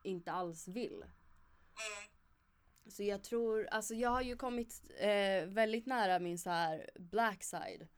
inte 0.03 0.33
alls 0.33 0.69
vill. 0.69 0.95
Mm. 0.95 2.11
Så 2.88 3.03
jag 3.03 3.25
tror, 3.25 3.66
alltså 3.66 3.95
jag 3.95 4.11
har 4.11 4.23
ju 4.23 4.37
kommit 4.37 4.83
eh, 4.99 5.47
väldigt 5.47 5.87
nära 5.87 6.19
min 6.19 6.38
så 6.38 6.51
här 6.51 6.90
black 6.99 7.45
side 7.45 7.88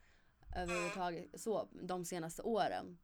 överhuvudtaget 0.56 1.40
så 1.40 1.68
de 1.82 2.04
senaste 2.04 2.42
åren. 2.42 2.86
Mm. 2.86 2.98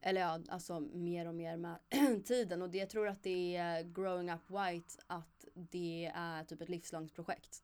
Eller 0.00 0.20
ja, 0.20 0.40
alltså 0.48 0.80
mer 0.80 1.28
och 1.28 1.34
mer 1.34 1.56
med 1.56 1.78
tiden 2.24 2.62
och 2.62 2.70
det, 2.70 2.78
jag 2.78 2.90
tror 2.90 3.08
att 3.08 3.22
det 3.22 3.56
är 3.56 3.82
growing 3.82 4.32
up 4.32 4.50
white 4.50 4.94
att 5.06 5.44
det 5.54 6.12
är 6.14 6.44
typ 6.44 6.60
ett 6.60 6.68
livslångt 6.68 7.14
projekt. 7.14 7.62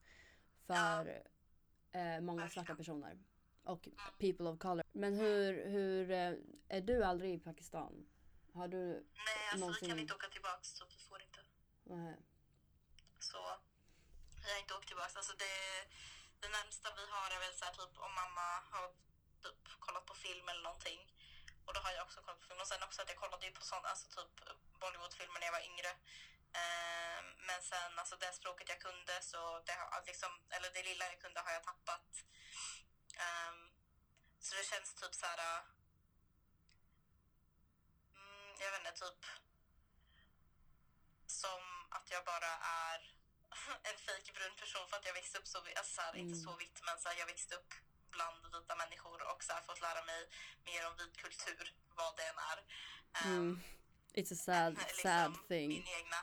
För 0.66 1.22
eh, 1.92 2.20
många 2.20 2.48
svarta 2.50 2.74
personer. 2.74 3.18
Och 3.64 3.82
people 4.18 4.46
of 4.48 4.58
color. 4.58 4.84
Men 4.92 5.14
hur, 5.14 5.68
hur 5.74 6.10
eh, 6.10 6.32
är 6.76 6.80
du 6.80 7.04
aldrig 7.04 7.34
i 7.34 7.38
Pakistan? 7.38 8.06
Har 8.54 8.68
du, 8.68 8.84
Nej, 9.28 9.40
alltså 9.52 9.66
Någonsin- 9.66 9.80
vi 9.84 9.88
kan 9.90 9.98
inte 9.98 10.14
åka 10.14 10.28
tillbaks 10.28 10.68
så 10.78 10.84
vi 10.92 10.98
får 11.08 11.22
inte. 11.22 11.40
nej. 11.84 12.16
Så 13.18 13.38
jag 14.44 14.50
har 14.54 14.60
inte 14.64 14.74
åkt 14.78 14.88
tillbaka. 14.88 15.12
Alltså 15.20 15.34
det, 15.44 15.56
det 16.40 16.48
närmsta 16.58 16.86
vi 16.98 17.04
har 17.14 17.28
är 17.36 17.40
väl 17.44 17.54
så 17.58 17.64
här, 17.64 17.74
typ 17.80 17.94
om 18.06 18.12
mamma 18.22 18.46
har 18.72 18.86
typ 19.44 19.60
kollat 19.84 20.06
på 20.10 20.14
film 20.14 20.46
eller 20.50 20.62
någonting. 20.68 21.00
Och 21.66 21.72
då 21.74 21.80
har 21.84 21.92
jag 21.96 22.02
också 22.06 22.18
kollat 22.24 22.40
på 22.40 22.46
film. 22.48 22.60
Och 22.64 22.70
sen 22.72 22.82
också 22.86 22.98
att 23.02 23.08
jag 23.12 23.18
kollade 23.24 23.44
ju 23.48 23.52
på 23.58 23.64
sån, 23.70 23.84
alltså 23.92 24.06
typ 24.16 24.34
Bollywoodfilmer 24.80 25.38
när 25.40 25.46
jag 25.50 25.56
var 25.58 25.64
yngre. 25.70 25.90
Ehm, 26.62 27.26
men 27.46 27.62
sen 27.62 27.98
alltså 27.98 28.16
det 28.16 28.32
språket 28.34 28.68
jag 28.68 28.80
kunde 28.80 29.22
så 29.22 29.62
det 29.66 29.72
har 29.72 30.02
liksom, 30.06 30.32
eller 30.50 30.70
det 30.70 30.82
lilla 30.82 31.04
jag 31.04 31.20
kunde 31.20 31.40
har 31.40 31.52
jag 31.52 31.64
tappat. 31.64 32.08
Ehm, 33.16 33.60
så 34.40 34.54
det 34.56 34.64
känns 34.64 34.94
typ 34.94 35.14
så 35.14 35.26
här. 35.26 35.62
Mm, 38.16 38.50
jag 38.60 38.70
vet 38.70 38.80
inte, 38.80 38.92
typ 38.92 39.24
som 41.26 41.62
att 41.90 42.10
jag 42.10 42.24
bara 42.24 42.52
är 42.82 42.98
en 43.90 43.98
fejkbrun 44.06 44.56
person 44.56 44.88
för 44.88 44.96
att 44.96 45.06
jag 45.06 45.14
växte 45.14 45.38
upp 45.38 45.46
så, 45.46 45.58
alltså 45.58 45.94
så 45.94 46.00
här, 46.02 46.16
inte 46.16 46.38
så 46.38 46.56
vitt 46.56 46.80
men 46.86 46.98
så 46.98 47.08
här, 47.08 47.16
jag 47.16 47.26
växte 47.26 47.54
upp 47.54 47.74
bland 48.10 48.54
vita 48.54 48.76
människor 48.76 49.22
och 49.32 49.44
så 49.44 49.52
här, 49.52 49.62
fått 49.62 49.80
lära 49.80 50.04
mig 50.04 50.28
mer 50.64 50.86
om 50.88 50.96
vit 50.96 51.16
kultur, 51.16 51.74
vad 51.94 52.16
det 52.16 52.22
än 52.22 52.38
är. 52.38 52.58
Ehm, 53.14 53.34
Mm. 53.38 53.62
It's 54.14 54.32
a 54.32 54.36
sad, 54.36 54.78
liksom 54.78 55.02
sad 55.02 55.48
thing. 55.48 55.68
Min 55.68 55.88
egna. 55.88 56.16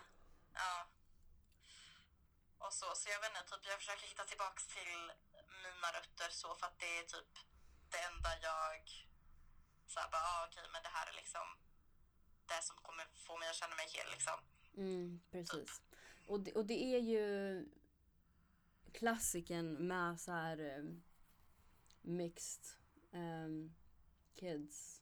Ja. 0.54 0.88
Och 2.58 2.74
så, 2.74 2.86
så 2.96 3.10
jag 3.10 3.22
vet 3.22 3.30
inte, 3.30 3.50
typ 3.52 3.66
jag 3.66 3.80
försöker 3.80 4.08
hitta 4.08 4.24
tillbaks 4.24 4.68
till 4.68 5.12
mina 5.64 5.90
rötter 5.98 6.30
så 6.42 6.56
för 6.56 6.66
att 6.68 6.80
det 6.80 6.98
är 7.00 7.04
typ 7.04 7.32
det 7.92 8.02
enda 8.10 8.30
jag 8.42 8.84
så 9.88 10.00
här, 10.00 10.10
bara, 10.12 10.22
ah, 10.22 10.48
okej 10.48 10.64
men 10.74 10.84
det 10.84 10.94
här 10.98 11.08
är 11.12 11.16
liksom 11.22 11.48
det 12.46 12.62
som 12.64 12.76
kommer 12.76 13.06
få 13.14 13.38
mig 13.38 13.50
att 13.50 13.56
känna 13.56 13.76
mig 13.76 13.88
hel 13.96 14.12
liksom. 14.12 14.38
Mm, 14.78 15.22
precis. 15.32 15.82
Och 16.28 16.40
det, 16.40 16.52
och 16.54 16.66
det 16.66 16.84
är 16.96 17.00
ju 17.00 17.66
klassiken 18.94 19.88
med 19.88 20.22
så 20.22 20.32
här 20.32 20.58
eh, 20.58 20.84
mixed 22.02 22.64
ehm, 23.14 23.76
kids. 24.36 25.02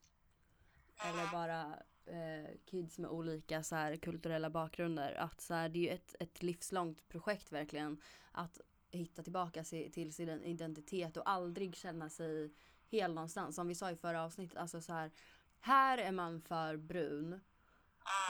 Eller 0.97 1.31
bara 1.31 1.83
eh, 2.09 2.49
kids 2.65 2.97
med 2.99 3.09
olika 3.11 3.63
så 3.63 3.75
här 3.75 3.95
kulturella 3.95 4.49
bakgrunder. 4.49 5.13
Att 5.13 5.41
så 5.41 5.53
här, 5.53 5.69
det 5.69 5.79
är 5.79 5.81
ju 5.81 5.89
ett, 5.89 6.15
ett 6.19 6.43
livslångt 6.43 7.07
projekt 7.07 7.51
verkligen. 7.51 8.01
Att 8.31 8.59
hitta 8.91 9.23
tillbaka 9.23 9.63
si- 9.63 9.91
till 9.91 10.13
sin 10.13 10.43
identitet 10.43 11.17
och 11.17 11.29
aldrig 11.29 11.75
känna 11.75 12.09
sig 12.09 12.53
hel 12.87 13.13
någonstans. 13.13 13.55
Som 13.55 13.67
vi 13.67 13.75
sa 13.75 13.91
i 13.91 13.95
förra 13.95 14.23
avsnittet. 14.23 14.57
Alltså 14.57 14.81
så 14.81 14.93
här, 14.93 15.11
här 15.59 15.97
är 15.97 16.11
man 16.11 16.41
för 16.41 16.77
brun. 16.77 17.33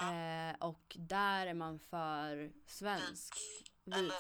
Eh, 0.02 0.56
och 0.60 0.96
där 1.00 1.48
är 1.48 1.54
man 1.54 1.80
för 1.80 2.52
svensk. 2.66 3.34
Vit. 3.84 4.14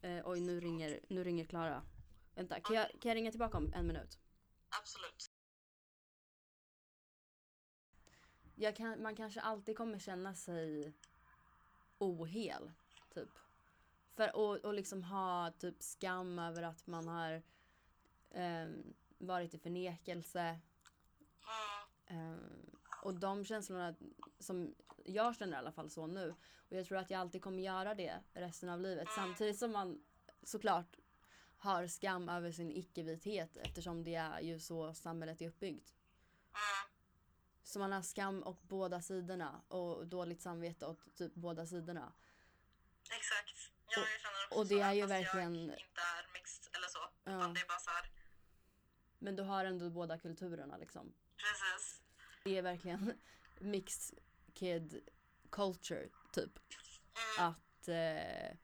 Eh, 0.00 0.20
oj, 0.24 0.40
nu 0.40 0.60
ringer, 0.60 1.00
nu 1.08 1.24
ringer 1.24 1.44
Klara. 1.44 1.82
Vänta, 2.34 2.60
kan 2.60 2.76
jag, 2.76 2.86
kan 3.00 3.08
jag 3.08 3.16
ringa 3.16 3.30
tillbaka 3.30 3.58
om 3.58 3.72
en 3.74 3.86
minut? 3.86 4.18
Absolut. 4.80 5.30
Kan, 8.76 9.02
man 9.02 9.16
kanske 9.16 9.40
alltid 9.40 9.76
kommer 9.76 9.98
känna 9.98 10.34
sig 10.34 10.92
ohel, 11.98 12.72
typ. 13.14 13.28
För 14.14 14.36
och, 14.36 14.56
och 14.56 14.74
liksom 14.74 15.02
ha 15.02 15.52
typ 15.58 15.82
skam 15.82 16.38
över 16.38 16.62
att 16.62 16.86
man 16.86 17.08
har 17.08 17.42
ehm, 18.30 18.94
varit 19.18 19.54
i 19.54 19.58
förnekelse. 19.58 20.60
Mm. 22.06 22.38
Och 23.02 23.14
de 23.14 23.44
känslorna 23.44 23.94
som 24.38 24.74
jag 25.04 25.36
känner 25.36 25.52
i 25.52 25.56
alla 25.56 25.72
fall 25.72 25.90
så 25.90 26.06
nu. 26.06 26.34
Och 26.68 26.76
jag 26.76 26.86
tror 26.86 26.98
att 26.98 27.10
jag 27.10 27.20
alltid 27.20 27.42
kommer 27.42 27.62
göra 27.62 27.94
det 27.94 28.14
resten 28.32 28.68
av 28.68 28.80
livet. 28.80 29.08
Samtidigt 29.14 29.58
som 29.58 29.72
man 29.72 30.02
såklart 30.42 30.96
har 31.58 31.86
skam 31.86 32.28
över 32.28 32.52
sin 32.52 32.70
icke-vithet 32.70 33.56
eftersom 33.56 34.04
det 34.04 34.14
är 34.14 34.40
ju 34.40 34.60
så 34.60 34.94
samhället 34.94 35.42
är 35.42 35.48
uppbyggt. 35.48 35.97
Så 37.68 37.78
man 37.78 37.92
har 37.92 38.02
skam 38.02 38.42
åt 38.46 38.62
båda 38.62 39.02
sidorna 39.02 39.62
och 39.68 40.06
dåligt 40.06 40.42
samvete 40.42 40.86
åt 40.86 41.16
typ 41.16 41.34
båda 41.34 41.66
sidorna. 41.66 42.12
Exakt. 43.10 43.72
Ja, 43.86 44.00
jag 44.00 44.20
känner 44.20 44.46
också 44.46 44.58
Och 44.58 44.66
det 44.66 44.80
är 44.80 44.92
ju 44.92 45.06
verkligen- 45.06 45.54
jag 45.54 45.78
inte 45.78 46.00
är 46.00 46.32
mixed 46.32 46.76
eller 46.76 46.88
så. 46.88 46.98
Ja. 47.24 47.36
Utan 47.38 47.54
det 47.54 47.60
är 47.60 47.66
bara 47.68 47.78
så 47.78 47.90
här, 47.90 48.10
Men 49.18 49.36
du 49.36 49.42
har 49.42 49.64
ändå 49.64 49.90
båda 49.90 50.18
kulturerna 50.18 50.76
liksom. 50.76 51.14
precis. 51.36 52.02
Det 52.44 52.58
är 52.58 52.62
verkligen 52.62 53.20
mixed 53.60 54.18
kid 54.54 55.08
culture 55.50 56.08
typ. 56.32 56.58
Mm. 57.38 57.48
Att 57.50 57.88
eh, 57.88 58.56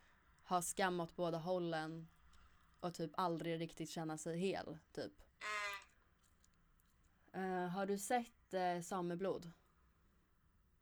ha 0.44 0.62
skam 0.62 1.00
åt 1.00 1.16
båda 1.16 1.38
hållen 1.38 2.08
och 2.80 2.94
typ 2.94 3.10
aldrig 3.16 3.60
riktigt 3.60 3.90
känna 3.90 4.18
sig 4.18 4.38
hel 4.38 4.78
typ. 4.92 5.12
Mm. 7.34 7.64
Eh, 7.64 7.68
har 7.68 7.86
du 7.86 7.98
sett 7.98 8.43
eh, 8.54 8.80
Sameblod? 8.80 9.44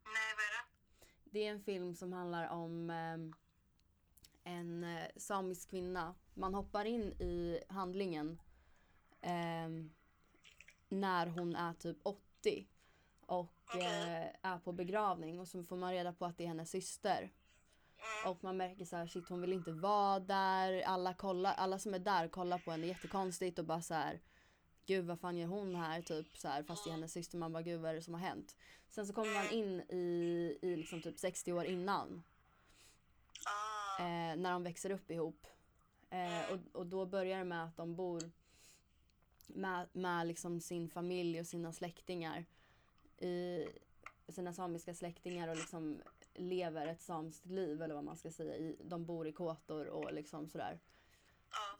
Nej, 0.04 0.34
vad 0.36 0.44
är 0.44 0.52
det? 0.58 0.68
Det 1.30 1.46
är 1.46 1.50
en 1.50 1.60
film 1.62 1.94
som 1.94 2.12
handlar 2.12 2.48
om 2.48 2.90
ehm, 2.90 3.34
en 4.44 4.84
eh, 4.84 5.06
samisk 5.16 5.70
kvinna. 5.70 6.14
Man 6.34 6.54
hoppar 6.54 6.84
in 6.84 7.12
i 7.12 7.60
handlingen 7.68 8.40
ehm, 9.20 9.90
när 10.88 11.26
hon 11.26 11.56
är 11.56 11.74
typ 11.74 11.98
80 12.02 12.68
och 13.26 13.52
Okej. 13.74 13.82
eh, 13.82 14.50
är 14.50 14.58
på 14.58 14.72
begravning 14.72 15.40
och 15.40 15.48
så 15.48 15.62
får 15.64 15.76
man 15.76 15.92
reda 15.92 16.12
på 16.12 16.24
att 16.26 16.36
det 16.38 16.44
är 16.44 16.48
hennes 16.48 16.70
syster. 16.70 17.32
Och 18.26 18.44
man 18.44 18.56
märker 18.56 18.84
så 18.84 18.96
här, 18.96 19.06
shit 19.06 19.28
hon 19.28 19.40
vill 19.40 19.52
inte 19.52 19.72
vara 19.72 20.20
där. 20.20 20.82
Alla, 20.82 21.14
kollar, 21.14 21.54
alla 21.54 21.78
som 21.78 21.94
är 21.94 21.98
där 21.98 22.28
kollar 22.28 22.58
på 22.58 22.70
henne 22.70 22.86
jättekonstigt 22.86 23.58
och 23.58 23.64
bara 23.64 23.82
så 23.82 23.94
här. 23.94 24.20
Gud 24.87 25.05
vad 25.05 25.20
fan 25.20 25.37
gör 25.37 25.47
hon 25.47 25.74
här? 25.74 26.03
Typ 26.03 26.37
så 26.37 26.49
här, 26.49 26.62
fast 26.62 26.85
det 26.85 26.91
är 26.91 26.93
hennes 26.93 27.12
syster. 27.12 27.39
Man 27.39 27.53
bara 27.53 27.62
gud 27.62 27.80
vad 27.80 27.91
är 27.91 27.95
det 27.95 28.03
som 28.03 28.14
har 28.14 28.20
hänt? 28.20 28.57
Sen 28.89 29.07
så 29.07 29.12
kommer 29.12 29.35
man 29.35 29.51
in 29.51 29.80
i, 29.80 30.59
i 30.62 30.76
liksom 30.76 31.03
typ 31.03 31.18
60 31.18 31.53
år 31.53 31.64
innan. 31.64 32.22
Ah, 33.47 33.83
Eh, 33.99 34.37
när 34.37 34.53
de 34.53 34.62
växer 34.62 34.91
upp 34.91 35.11
ihop. 35.11 35.47
Eh, 36.11 36.53
och, 36.53 36.80
och 36.80 36.87
då 36.87 37.07
börjar 37.07 37.39
det 37.39 37.45
med 37.45 37.64
att 37.64 37.76
de 37.76 37.97
bor 37.97 38.30
med, 39.47 39.89
med 39.93 40.26
liksom 40.26 40.61
sin 40.61 40.89
familj 40.89 41.41
och 41.41 41.47
sina 41.47 41.72
släktingar. 41.72 42.45
I 43.18 43.66
sina 44.28 44.53
samiska 44.53 44.95
släktingar 44.95 45.49
och 45.49 45.57
liksom 45.57 46.03
lever 46.35 46.87
ett 46.87 47.03
samskt 47.03 47.47
liv 47.47 47.83
eller 47.83 47.95
vad 47.95 48.05
man 48.05 48.16
ska 48.16 48.30
säga. 48.30 48.57
I, 48.57 48.76
de 48.85 49.05
bor 49.05 49.26
i 49.26 49.33
kåtor 49.33 49.87
och 49.87 50.12
liksom 50.12 50.49
sådär. 50.49 50.80
ja. 51.51 51.78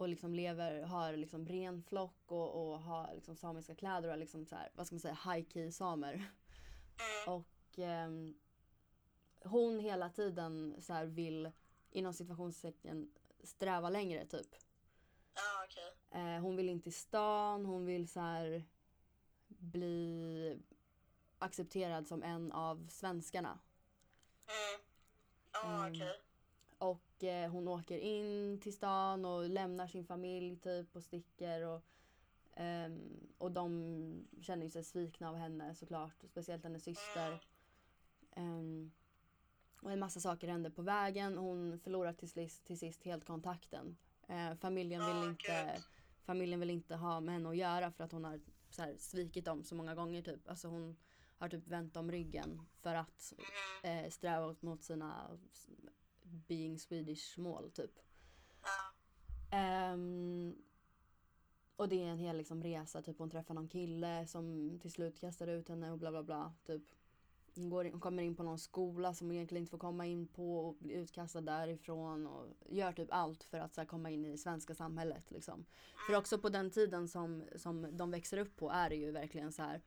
Ehm, 0.00 0.04
och 0.04 0.08
liksom 0.08 0.34
lever, 0.34 0.82
har 0.82 1.16
liksom 1.16 1.46
ren 1.46 1.82
flock 1.82 2.32
och, 2.32 2.72
och 2.72 2.80
har 2.80 3.14
liksom 3.14 3.36
samiska 3.36 3.74
kläder 3.74 4.08
och 4.08 4.14
är 4.14 4.18
liksom 4.18 4.46
så 4.46 4.56
här, 4.56 4.70
vad 4.74 4.86
ska 4.86 4.94
man 4.94 5.00
säga, 5.00 5.18
high 5.24 5.48
key 5.48 5.72
samer. 5.72 6.14
Mm. 6.14 7.36
Och 7.36 7.78
ehm, 7.78 8.34
hon 9.44 9.80
hela 9.80 10.10
tiden 10.10 10.76
så 10.80 10.92
här 10.92 11.06
vill 11.06 11.50
inom 11.90 12.14
situationstecken 12.14 13.10
sträva 13.42 13.90
längre 13.90 14.26
typ. 14.26 14.54
Ja, 15.34 15.64
okej. 15.64 15.92
Eh, 16.10 16.40
hon 16.40 16.56
vill 16.56 16.68
inte 16.68 16.88
i 16.88 16.92
stan, 16.92 17.66
hon 17.66 17.86
vill 17.86 18.08
så 18.08 18.20
här 18.20 18.64
bli 19.48 20.58
accepterad 21.38 22.08
som 22.08 22.22
en 22.22 22.52
av 22.52 22.88
svenskarna. 22.90 23.58
Mm. 24.46 24.86
Ja, 25.52 25.86
Mm. 25.86 26.29
Och 27.20 27.24
eh, 27.24 27.50
hon 27.50 27.68
åker 27.68 27.98
in 27.98 28.60
till 28.60 28.72
stan 28.72 29.24
och 29.24 29.48
lämnar 29.48 29.86
sin 29.86 30.04
familj 30.06 30.56
typ 30.56 30.96
och 30.96 31.02
sticker. 31.02 31.66
Och, 31.66 31.82
ehm, 32.56 33.26
och 33.38 33.52
de 33.52 34.28
känner 34.40 34.64
ju 34.64 34.70
sig 34.70 34.84
svikna 34.84 35.28
av 35.28 35.36
henne 35.36 35.74
såklart. 35.74 36.24
Speciellt 36.28 36.64
hennes 36.64 36.84
syster. 36.84 37.40
Ehm, 38.36 38.92
och 39.82 39.92
en 39.92 39.98
massa 39.98 40.20
saker 40.20 40.48
händer 40.48 40.70
på 40.70 40.82
vägen. 40.82 41.38
Hon 41.38 41.78
förlorar 41.78 42.12
till 42.12 42.30
sist, 42.30 42.64
till 42.64 42.78
sist 42.78 43.04
helt 43.04 43.24
kontakten. 43.24 43.96
Eh, 44.28 44.54
familjen, 44.54 45.06
vill 45.06 45.30
inte, 45.30 45.82
familjen 46.24 46.60
vill 46.60 46.70
inte 46.70 46.96
ha 46.96 47.20
med 47.20 47.34
henne 47.34 47.48
att 47.48 47.56
göra 47.56 47.90
för 47.92 48.04
att 48.04 48.12
hon 48.12 48.24
har 48.24 48.40
så 48.70 48.82
här, 48.82 48.96
svikit 48.98 49.44
dem 49.44 49.64
så 49.64 49.74
många 49.74 49.94
gånger. 49.94 50.22
Typ. 50.22 50.48
Alltså 50.48 50.68
hon 50.68 50.96
har 51.38 51.48
typ 51.48 51.68
vänt 51.68 51.96
om 51.96 52.10
ryggen 52.10 52.66
för 52.82 52.94
att 52.94 53.32
Mm. 53.84 54.04
eh, 54.04 54.10
sträva 54.10 54.56
mot 54.60 54.82
sina 54.82 55.38
being 56.30 56.78
Swedish 56.78 57.38
mål 57.38 57.70
typ. 57.70 57.98
Ja. 58.62 58.94
Ehm, 59.56 60.54
och 61.76 61.88
det 61.88 62.02
är 62.02 62.06
en 62.06 62.18
hel 62.18 62.36
liksom, 62.36 62.62
resa, 62.62 63.02
typ 63.02 63.18
hon 63.18 63.30
träffar 63.30 63.54
någon 63.54 63.68
kille 63.68 64.26
som 64.26 64.78
till 64.82 64.92
slut 64.92 65.20
kastar 65.20 65.46
ut 65.46 65.68
henne 65.68 65.92
och 65.92 65.98
bla 65.98 66.10
bla 66.10 66.22
bla. 66.22 66.52
Typ. 66.66 66.82
Hon, 67.54 67.70
går 67.70 67.86
in, 67.86 67.92
hon 67.92 68.00
kommer 68.00 68.22
in 68.22 68.36
på 68.36 68.42
någon 68.42 68.58
skola 68.58 69.14
som 69.14 69.26
hon 69.26 69.36
egentligen 69.36 69.62
inte 69.62 69.70
får 69.70 69.78
komma 69.78 70.06
in 70.06 70.26
på 70.26 70.58
och 70.58 70.76
blir 70.78 70.96
utkastad 70.96 71.40
därifrån 71.40 72.26
och 72.26 72.46
gör 72.68 72.92
typ 72.92 73.08
allt 73.12 73.44
för 73.44 73.58
att 73.58 73.74
så 73.74 73.80
här, 73.80 73.88
komma 73.88 74.10
in 74.10 74.24
i 74.24 74.30
det 74.30 74.38
svenska 74.38 74.74
samhället. 74.74 75.30
Liksom. 75.30 75.64
För 76.06 76.16
också 76.16 76.38
på 76.38 76.48
den 76.48 76.70
tiden 76.70 77.08
som, 77.08 77.44
som 77.56 77.96
de 77.96 78.10
växer 78.10 78.38
upp 78.38 78.56
på 78.56 78.70
är 78.70 78.90
det 78.90 78.96
ju 78.96 79.10
verkligen 79.10 79.52
så 79.52 79.62
här 79.62 79.82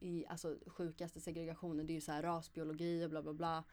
i 0.00 0.26
alltså 0.26 0.58
sjukaste 0.66 1.20
segregationen, 1.20 1.86
det 1.86 1.92
är 1.92 1.94
ju 1.94 2.00
så 2.00 2.12
här 2.12 2.22
rasbiologi 2.22 3.04
och 3.04 3.10
bla 3.10 3.22
bla 3.22 3.32
bla. 3.32 3.64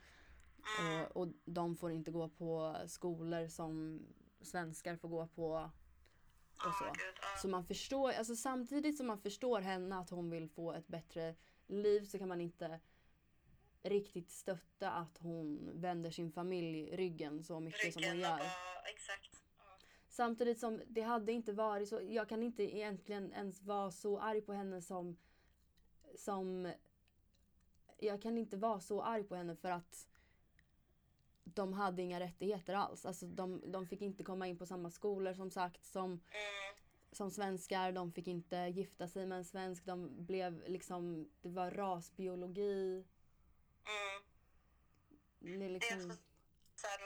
Och, 0.80 1.22
och 1.22 1.28
de 1.45 1.76
får 1.76 1.91
inte 1.91 2.11
gå 2.11 2.30
på 2.30 2.76
skolor 2.88 3.47
som 3.47 4.01
svenskar 4.41 4.95
får 4.95 5.09
gå 5.09 5.28
på 5.28 5.72
och 6.65 6.74
så. 6.80 6.86
Gud. 6.86 7.15
Ja. 7.22 7.28
Så 7.41 7.47
man 7.47 7.65
förstår, 7.65 8.11
alltså 8.11 8.36
samtidigt 8.36 8.97
som 8.97 9.07
man 9.07 9.22
förstår 9.22 9.61
henne 9.61 9.97
att 9.97 10.09
hon 10.09 10.30
vill 10.30 10.49
få 10.49 10.74
ett 10.74 10.88
bättre 10.88 11.36
liv 11.68 12.05
så 12.05 12.18
kan 12.18 12.28
man 12.28 12.41
inte 12.41 12.80
riktigt 13.84 14.32
stötta 14.32 14.91
att 14.91 15.18
hon 15.18 15.72
vänder 15.74 16.11
sin 16.11 16.32
familj 16.32 16.95
ryggen 16.95 17.43
så 17.43 17.59
mycket 17.59 17.93
som 17.93 18.03
hon 18.03 18.11
Ryggen 18.11 18.30
gör. 18.30 18.38
bara, 18.38 18.82
exakt. 18.93 19.43
Samtidigt 20.09 20.59
som 20.59 20.82
det 20.88 21.01
hade 21.01 21.32
inte 21.32 21.53
varit 21.53 21.89
så, 21.89 22.01
jag 22.01 22.30
kan 22.30 22.43
inte 22.43 22.63
egentligen 22.63 23.34
ens 23.34 23.61
vara 23.61 23.91
så 23.91 24.20
arg 24.20 24.41
på 24.41 24.53
henne 24.53 24.82
som, 24.82 25.18
som 26.15 26.74
jag 27.99 28.22
kan 28.22 28.38
inte 28.38 28.57
vara 28.57 28.80
så 28.80 29.01
arg 29.01 29.24
på 29.24 29.36
henne 29.36 29.55
för 29.55 29.72
att 29.72 30.07
de 31.58 31.74
hade 31.74 32.01
inga 32.01 32.20
rättigheter 32.20 32.74
alls. 32.74 33.05
Alltså 33.05 33.26
de, 33.26 33.72
de 33.72 33.88
fick 33.88 34.01
inte 34.01 34.24
komma 34.24 34.47
in 34.47 34.58
på 34.58 34.66
samma 34.66 34.89
skolor 34.91 35.34
som 35.34 35.51
sagt 35.51 35.86
som, 35.86 36.12
Mm. 36.12 36.76
som 37.12 37.32
svenskar. 37.32 37.91
De 37.91 38.12
fick 38.12 38.28
inte 38.28 38.55
gifta 38.55 39.08
sig 39.08 39.26
med 39.26 39.38
en 39.38 39.45
svensk. 39.45 39.86
De 39.86 40.26
blev 40.26 40.64
liksom, 40.76 41.30
det 41.41 41.49
var 41.49 41.72
rasbiologi. 41.72 43.05
Mm. 43.93 44.18
Det 45.39 45.58
Det 45.58 45.70
liksom, 45.70 45.97
också 46.12 46.18
så 46.82 46.88
här, 46.88 46.99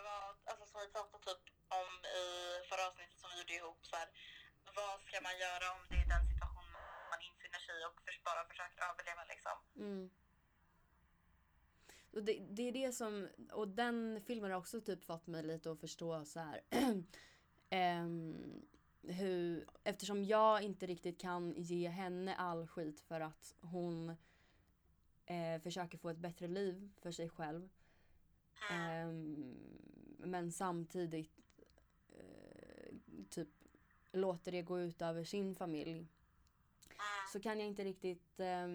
alltså, 0.50 0.66
som 0.72 0.78
vi 0.82 0.88
pratade 0.96 1.24
typ 1.24 1.44
om 1.82 1.90
i 2.22 2.26
förra 2.70 2.84
avsnittet 2.90 3.20
som 3.22 3.30
vi 3.32 3.38
gjorde 3.40 3.54
ihop. 3.60 3.80
Så 3.92 3.96
här, 3.96 4.10
vad 4.78 4.94
ska 5.08 5.18
man 5.28 5.36
göra 5.46 5.66
om 5.76 5.82
det 5.90 5.98
är 6.04 6.08
den 6.16 6.24
situationen 6.32 6.72
man 7.12 7.22
infinner 7.30 7.62
sig 7.66 7.74
i 7.82 7.84
och 7.90 7.96
för, 8.04 8.14
bara 8.30 8.42
försöker 8.52 8.80
överleva 8.90 9.24
liksom. 9.34 9.58
Mm. 9.86 10.04
Och 12.12 12.24
det, 12.24 12.40
det 12.50 12.68
är 12.68 12.72
det 12.72 12.92
som, 12.92 13.28
och 13.52 13.68
den 13.68 14.22
filmen 14.26 14.52
har 14.52 14.58
också 14.58 14.82
typ 14.82 15.06
fått 15.06 15.28
mig 15.28 15.44
lite 15.44 15.72
att 15.72 15.80
förstå 15.80 16.26
så 16.26 16.40
här. 16.40 16.62
um, 18.04 18.36
hur, 19.04 19.66
eftersom 19.84 20.24
jag 20.24 20.64
inte 20.64 20.86
riktigt 20.86 21.22
kan 21.22 21.54
ge 21.58 21.88
henne 21.88 22.36
all 22.36 22.68
skit 22.68 23.00
för 23.00 23.22
att 23.22 23.56
hon 23.62 24.10
eh, 25.26 25.62
försöker 25.64 25.98
få 25.98 26.10
ett 26.10 26.18
bättre 26.18 26.48
liv 26.48 26.92
för 27.02 27.12
sig 27.12 27.30
själv. 27.30 27.70
Ehm, 28.72 29.56
men 30.18 30.52
samtidigt 30.52 31.40
eh, 32.10 32.96
typ 33.30 33.50
låter 34.12 34.52
det 34.52 34.62
gå 34.62 34.80
ut 34.80 35.02
över 35.02 35.24
sin 35.24 35.56
familj 35.56 36.08
så 37.32 37.40
kan 37.40 37.60
jag 37.60 37.68
inte 37.68 37.84
riktigt 37.84 38.40
eh, 38.40 38.68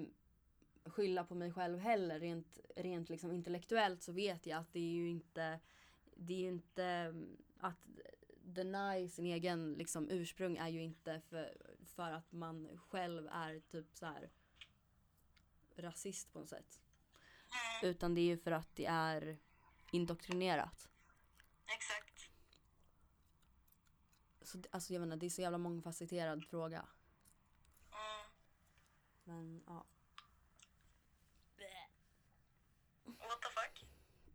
skylla 0.87 1.25
på 1.25 1.35
mig 1.35 1.53
själv 1.53 1.79
heller. 1.79 2.21
Rent, 2.21 2.59
rent 2.77 3.09
liksom 3.09 3.33
intellektuellt 3.33 4.03
så 4.03 4.13
vet 4.13 4.47
jag 4.47 4.59
att 4.59 4.73
det 4.73 4.79
är 4.79 4.93
ju 4.93 5.09
inte, 5.09 5.61
det 6.17 6.35
är 6.35 6.49
inte 6.49 7.15
att 7.61 7.87
deny 8.43 9.09
sin 9.09 9.27
egen 9.27 9.75
liksom, 9.75 10.11
ursprung 10.11 10.57
är 10.57 10.69
ju 10.69 10.83
inte 10.83 11.21
för, 11.21 11.77
för 11.85 12.13
att 12.13 12.33
man 12.33 12.79
själv 12.79 13.29
är 13.33 13.61
typ 13.61 13.97
så 13.97 14.07
här 14.07 14.31
rasist 15.77 16.33
på 16.33 16.39
något 16.39 16.49
sätt. 16.49 16.81
Utan 17.83 18.15
det 18.15 18.21
är 18.21 18.27
ju 18.27 18.39
för 18.39 18.51
att 18.51 18.77
det 18.77 18.87
är 18.87 19.39
indoktrinerat. 19.91 20.89
Exakt. 21.67 22.31
Så, 24.43 24.63
alltså 24.71 24.93
jag 24.93 25.01
menar, 25.01 25.17
det 25.17 25.27
är 25.27 25.31
så 25.31 25.43
jävla 25.43 25.59
mångfacetterad 25.59 26.45
fråga. 26.45 26.87
Mm. 27.93 28.31
Men 29.25 29.63
ja. 29.67 29.87
What 33.05 33.43
the 33.43 33.49
fuck? 33.49 33.89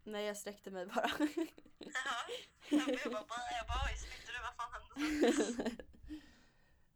Nej 0.04 0.26
jag 0.26 0.38
sträckte 0.38 0.72
mig 0.72 0.86
bara. 0.86 1.10
Jaha. 1.20 2.26
Jag 2.70 3.12
bara, 3.12 3.52
jag 3.58 3.68
bara 3.68 3.86
oj, 3.92 3.98
spydde 3.98 4.32
du? 4.32 4.42
Vad 4.44 4.56
fan 4.56 4.72
hände? 4.74 5.72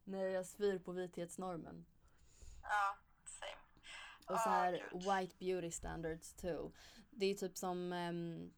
Nej 0.03 0.31
jag 0.31 0.45
spyr 0.45 0.79
på 0.79 0.91
vithetsnormen. 0.91 1.85
Ja, 2.61 2.97
same. 3.25 3.61
Och 4.27 4.39
så 4.39 4.49
Ah, 4.49 4.53
här 4.53 4.71
gud. 4.91 5.03
white 5.03 5.35
beauty 5.39 5.71
standards 5.71 6.33
too. 6.33 6.71
Det 7.09 7.25
är 7.25 7.33
typ 7.35 7.57
som 7.57 7.93
ehm, 7.93 8.53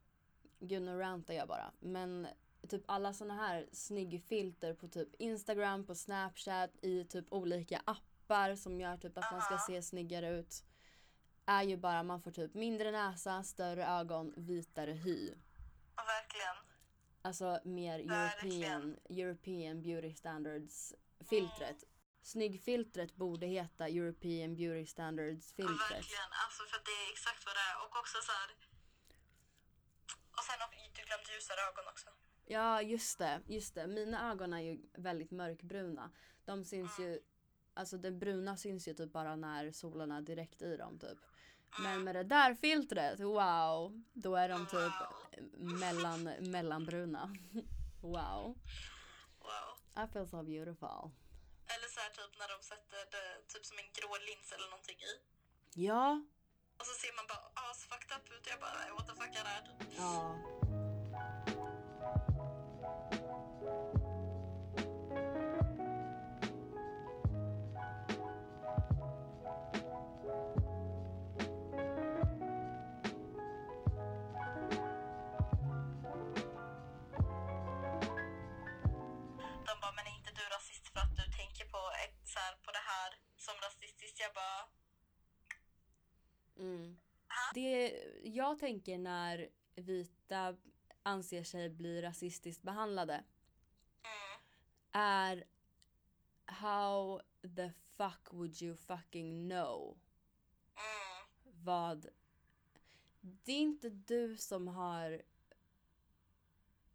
gud 0.59 0.81
nu 0.81 0.99
rantar 0.99 1.33
jag 1.33 1.47
bara. 1.47 1.71
Men 1.79 2.27
typ 2.69 2.83
alla 2.87 3.13
såna 3.13 3.33
här 3.33 3.69
snyggfilter 3.71 4.73
på 4.73 4.87
typ 4.87 5.15
Instagram, 5.15 5.85
på 5.85 5.95
Snapchat, 5.95 6.71
i 6.81 7.03
typ 7.05 7.25
olika 7.33 7.81
appar 7.85 8.55
som 8.55 8.79
gör 8.81 8.97
typ 8.97 9.17
att 9.17 9.31
man 9.31 9.41
ska 9.41 9.53
Aha. 9.55 9.63
se 9.67 9.81
snyggare 9.81 10.29
ut. 10.29 10.63
Är 11.49 11.63
ju 11.63 11.77
bara 11.77 12.03
man 12.03 12.21
får 12.21 12.31
typ 12.31 12.53
mindre 12.53 12.91
näsa, 12.91 13.43
större 13.43 13.85
ögon, 13.87 14.33
vitare 14.37 14.91
hy. 14.91 15.31
Och 15.95 16.07
verkligen. 16.07 16.55
Alltså 17.21 17.59
mer. 17.63 17.99
European, 17.99 18.97
European 19.09 19.81
beauty 19.81 20.13
standards 20.13 20.93
filtret. 21.29 21.83
Snyggfiltret 22.21 23.15
borde 23.15 23.45
heta 23.45 23.87
European 23.87 24.55
beauty 24.55 24.85
standards 24.85 25.53
filtret. 25.53 25.91
verkligen, 25.91 26.29
alltså 26.45 26.63
för 26.63 26.77
att 26.77 26.85
det 26.85 26.91
är 26.91 27.11
exakt 27.11 27.45
vad 27.45 27.55
det 27.55 27.59
är. 27.71 27.75
Och 27.85 27.97
också 27.99 28.17
så 28.21 28.31
här. 28.31 28.49
Och 30.31 30.43
sen, 30.43 30.55
och- 30.67 30.73
du 30.95 31.01
glömde 31.03 31.33
ljusare 31.33 31.59
ögon 31.69 31.87
också. 31.91 32.09
Ja, 32.45 32.81
just 32.81 33.17
det. 33.17 33.41
Just 33.47 33.75
det. 33.75 33.87
Mina 33.87 34.31
ögon 34.31 34.53
är 34.53 34.61
ju 34.61 34.77
väldigt 34.93 35.31
mörkbruna. 35.31 36.11
De 36.45 36.63
syns 36.65 36.99
ju... 36.99 37.19
Alltså 37.73 37.97
det 37.97 38.11
bruna 38.11 38.57
syns 38.57 38.87
ju 38.87 38.93
typ 38.93 39.11
bara 39.13 39.35
när 39.35 39.71
solen 39.71 40.11
är 40.11 40.21
direkt 40.21 40.61
i 40.61 40.77
dem 40.77 40.99
typ. 40.99 41.17
Men 41.79 42.03
med 42.03 42.15
det 42.15 42.23
där 42.23 42.53
filtret, 42.55 43.19
wow! 43.19 44.03
Då 44.13 44.35
är 44.35 44.49
de 44.49 44.67
typ 44.67 44.93
mellan, 45.79 46.23
mellanbruna. 46.23 47.35
wow. 48.01 48.57
Wow. 49.39 50.03
I 50.03 50.07
feel 50.13 50.27
so 50.27 50.43
beautiful. 50.43 51.11
Eller 51.73 51.87
så 51.93 51.99
här 51.99 52.09
typ 52.09 52.39
när 52.39 52.47
de 52.57 52.63
sätter 52.63 52.97
det, 53.11 53.53
typ 53.53 53.65
som 53.65 53.77
en 53.77 53.89
grå 53.93 54.17
lins 54.27 54.51
eller 54.51 54.69
någonting 54.69 54.97
i. 54.97 55.13
Ja. 55.85 56.21
Och 56.79 56.85
så 56.85 56.93
ser 57.01 57.15
man 57.15 57.25
bara 57.27 57.69
as 57.69 57.85
fucked 57.85 58.17
up 58.17 58.31
ut 58.31 58.45
och 58.45 58.51
jag 58.51 58.59
bara 58.59 58.95
what 58.95 59.07
the 59.07 59.13
fuck 59.13 59.35
är 59.35 59.43
det 59.43 59.49
här? 59.49 59.63
Ja. 59.97 60.37
Mm. 86.59 86.97
Det 87.53 88.03
jag 88.23 88.59
tänker 88.59 88.97
när 88.97 89.49
vita 89.75 90.57
anser 91.03 91.43
sig 91.43 91.69
bli 91.69 92.01
rasistiskt 92.01 92.63
behandlade 92.63 93.13
mm, 93.13 94.41
är 94.91 95.43
how 96.45 97.21
the 97.55 97.71
fuck 97.97 98.33
would 98.33 98.61
you 98.61 98.75
fucking 98.75 99.49
know? 99.49 99.97
Mm, 100.75 101.27
vad... 101.63 102.07
Det 103.21 103.51
är 103.51 103.59
inte 103.59 103.89
du 103.89 104.37
som 104.37 104.67
har 104.67 105.21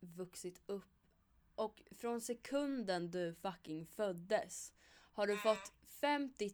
vuxit 0.00 0.62
upp 0.66 0.92
och 1.54 1.82
från 1.90 2.20
sekunden 2.20 3.10
du 3.10 3.34
fucking 3.34 3.86
föddes 3.86 4.72
har 5.12 5.26
du 5.26 5.36
fått 5.36 5.72
50 6.00 6.50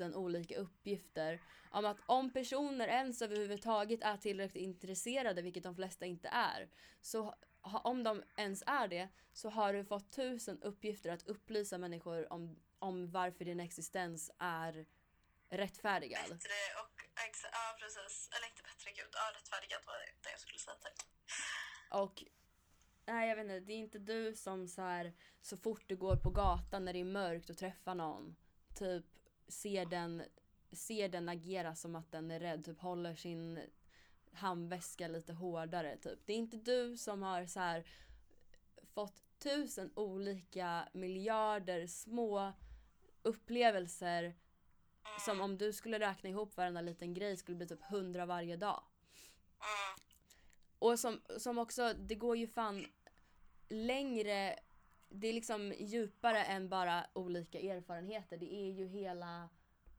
000 0.00 0.14
olika 0.14 0.56
uppgifter 0.56 1.40
om 1.70 1.84
att 1.84 1.98
om 2.06 2.32
personer 2.32 2.88
ens 2.88 3.22
överhuvudtaget 3.22 4.02
är 4.02 4.16
tillräckligt 4.16 4.62
intresserade, 4.62 5.42
vilket 5.42 5.62
de 5.62 5.74
flesta 5.76 6.06
inte 6.06 6.28
är, 6.28 6.70
så 7.00 7.34
om 7.62 8.02
de 8.02 8.22
ens 8.36 8.62
är 8.66 8.88
det, 8.88 9.08
så 9.32 9.50
har 9.50 9.72
du 9.72 9.84
fått 9.84 10.12
tusen 10.12 10.62
uppgifter 10.62 11.10
att 11.10 11.26
upplysa 11.26 11.78
människor 11.78 12.32
om, 12.32 12.62
om 12.78 13.10
varför 13.10 13.44
din 13.44 13.60
existens 13.60 14.30
är 14.38 14.86
rättfärdigad. 15.50 16.22
bättre 16.22 16.58
och 16.82 17.02
ja 17.52 17.76
precis. 17.78 18.28
Eller 18.36 18.46
inte 18.46 18.62
bättre, 18.62 18.90
gud. 18.90 19.10
Ja, 19.12 19.38
rättfärdigad 19.38 19.80
var 19.86 19.94
det 20.22 20.30
jag 20.30 20.40
skulle 20.40 20.58
säga. 20.58 20.76
Tack. 20.82 21.06
Och 21.90 22.24
nej 23.06 23.28
jag 23.28 23.36
vet 23.36 23.44
inte, 23.44 23.60
det 23.60 23.72
är 23.72 23.78
inte 23.78 23.98
du 23.98 24.34
som 24.34 24.68
så 24.68 24.82
här 24.82 25.12
så 25.40 25.56
fort 25.56 25.84
du 25.86 25.96
går 25.96 26.16
på 26.16 26.30
gatan 26.30 26.84
när 26.84 26.92
det 26.92 27.00
är 27.00 27.04
mörkt 27.04 27.50
och 27.50 27.56
träffar 27.56 27.94
någon 27.94 28.36
typ 28.74 29.04
ser 29.48 29.86
den, 29.86 30.22
ser 30.72 31.08
den 31.08 31.28
agera 31.28 31.74
som 31.74 31.96
att 31.96 32.12
den 32.12 32.30
är 32.30 32.40
rädd, 32.40 32.64
typ 32.64 32.80
håller 32.80 33.14
sin 33.14 33.60
handväska 34.32 35.08
lite 35.08 35.32
hårdare 35.32 35.96
typ. 35.96 36.18
Det 36.26 36.32
är 36.32 36.36
inte 36.36 36.56
du 36.56 36.96
som 36.96 37.22
har 37.22 37.46
så 37.46 37.60
här 37.60 37.86
fått 38.94 39.22
tusen 39.38 39.92
olika 39.94 40.88
miljarder 40.92 41.86
små 41.86 42.52
upplevelser 43.22 44.34
som 45.24 45.40
om 45.40 45.58
du 45.58 45.72
skulle 45.72 45.98
räkna 45.98 46.30
ihop 46.30 46.56
varenda 46.56 46.80
liten 46.80 47.14
grej 47.14 47.36
skulle 47.36 47.56
bli 47.56 47.66
typ 47.66 47.82
hundra 47.82 48.26
varje 48.26 48.56
dag. 48.56 48.82
Och 50.82 50.98
som, 50.98 51.20
som 51.38 51.58
också, 51.58 51.92
det 51.92 52.14
går 52.14 52.36
ju 52.36 52.46
fan 52.46 52.86
längre, 53.68 54.58
det 55.08 55.28
är 55.28 55.32
liksom 55.32 55.74
djupare 55.78 56.44
än 56.44 56.68
bara 56.68 57.06
olika 57.12 57.60
erfarenheter. 57.60 58.36
Det 58.36 58.54
är 58.54 58.70
ju 58.70 58.86
hela 58.86 59.48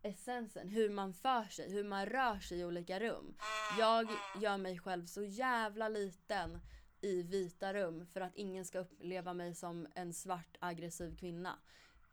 essensen, 0.01 0.69
hur 0.69 0.89
man 0.89 1.13
för 1.13 1.43
sig, 1.43 1.71
hur 1.71 1.84
man 1.84 2.05
rör 2.05 2.39
sig 2.39 2.59
i 2.59 2.65
olika 2.65 2.99
rum. 2.99 3.36
Jag 3.79 4.07
gör 4.41 4.57
mig 4.57 4.79
själv 4.79 5.05
så 5.05 5.23
jävla 5.23 5.89
liten 5.89 6.59
i 7.01 7.23
vita 7.23 7.73
rum 7.73 8.05
för 8.05 8.21
att 8.21 8.36
ingen 8.36 8.65
ska 8.65 8.79
uppleva 8.79 9.34
mig 9.34 9.55
som 9.55 9.88
en 9.95 10.13
svart 10.13 10.57
aggressiv 10.59 11.17
kvinna. 11.17 11.59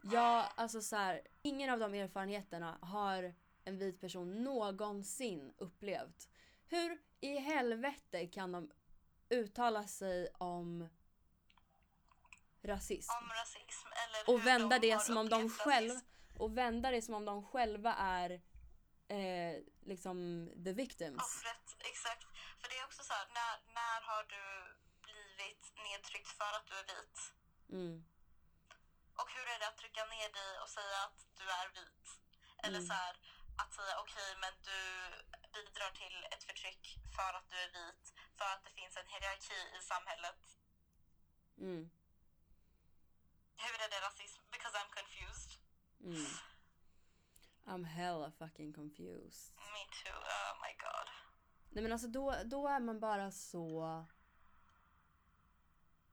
Jag, 0.02 0.46
alltså 0.54 0.80
så 0.80 0.96
här, 0.96 1.20
ingen 1.42 1.70
av 1.70 1.78
de 1.78 1.94
erfarenheterna 1.94 2.78
har 2.82 3.34
en 3.64 3.78
vit 3.78 4.00
person 4.00 4.44
någonsin 4.44 5.52
upplevt. 5.58 6.28
Hur 6.68 7.09
i 7.20 7.38
helvete 7.38 8.26
kan 8.26 8.52
de 8.52 8.70
uttala 9.28 9.86
sig 9.86 10.28
om 10.38 10.88
rasism? 12.62 13.10
om 13.22 13.28
rasism 13.28 13.88
eller 14.02 14.34
Och 14.34 14.46
vända 14.46 14.78
de 14.78 14.88
det 14.90 14.98
som 15.02 15.16
om 15.16 15.28
de 15.28 15.50
själv 15.50 15.90
rasism. 15.90 16.06
och 16.38 16.58
vända 16.58 16.90
det 16.90 17.02
som 17.02 17.14
om 17.14 17.24
de 17.24 17.44
själva 17.46 17.94
är 17.94 18.30
eh, 19.08 19.54
liksom 19.86 20.48
the 20.64 20.72
victims. 20.72 21.22
Offret, 21.22 21.76
exakt. 21.90 22.24
För 22.60 22.68
det 22.70 22.76
är 22.80 22.84
också 22.84 23.02
så 23.04 23.12
här, 23.12 23.26
när, 23.38 23.54
när 23.74 24.00
har 24.10 24.22
du 24.34 24.44
blivit 25.06 25.64
nedtryckt 25.86 26.28
för 26.28 26.50
att 26.56 26.66
du 26.66 26.74
är 26.82 26.86
vit? 26.94 27.18
Mm. 27.78 28.04
Och 29.20 29.28
hur 29.34 29.46
är 29.54 29.58
det 29.58 29.68
att 29.68 29.76
trycka 29.78 30.04
ner 30.04 30.30
dig 30.40 30.50
och 30.62 30.68
säga 30.78 30.96
att 31.06 31.18
du 31.38 31.44
är 31.60 31.68
vit? 31.78 32.06
Eller 32.64 32.78
Mm. 32.78 32.88
så 32.88 32.94
här, 32.94 33.14
att 33.62 33.72
säga 33.74 33.94
okej 34.04 34.30
men 34.42 34.52
du 34.70 34.78
bidrar 35.57 35.90
till 36.03 36.16
ett 36.32 36.44
förtryck 36.48 36.84
för 37.16 37.30
att 37.38 37.51
du 37.51 37.57
är 37.66 37.70
vit. 37.78 38.05
För 38.38 38.48
att 38.55 38.64
det 38.64 38.72
finns 38.80 38.96
en 38.96 39.09
hierarki 39.12 39.61
i 39.78 39.80
samhället. 39.92 40.42
Mm. 41.59 41.90
Hur 43.62 43.74
är 43.84 43.88
det 43.94 44.01
rasism? 44.09 44.42
Because 44.51 44.74
I'm 44.78 44.90
confused. 44.98 45.53
Mm. 46.01 46.32
I'm 47.64 47.84
hella 47.84 48.30
fucking 48.30 48.72
confused. 48.72 49.55
Me 49.74 49.82
too, 50.03 50.18
oh 50.38 50.53
my 50.64 50.72
god. 50.86 51.09
Nej 51.70 51.82
men 51.82 51.92
alltså 51.92 52.09
då, 52.09 52.36
då 52.44 52.68
är 52.68 52.80
man 52.80 53.01
bara 53.01 53.30
så 53.30 54.07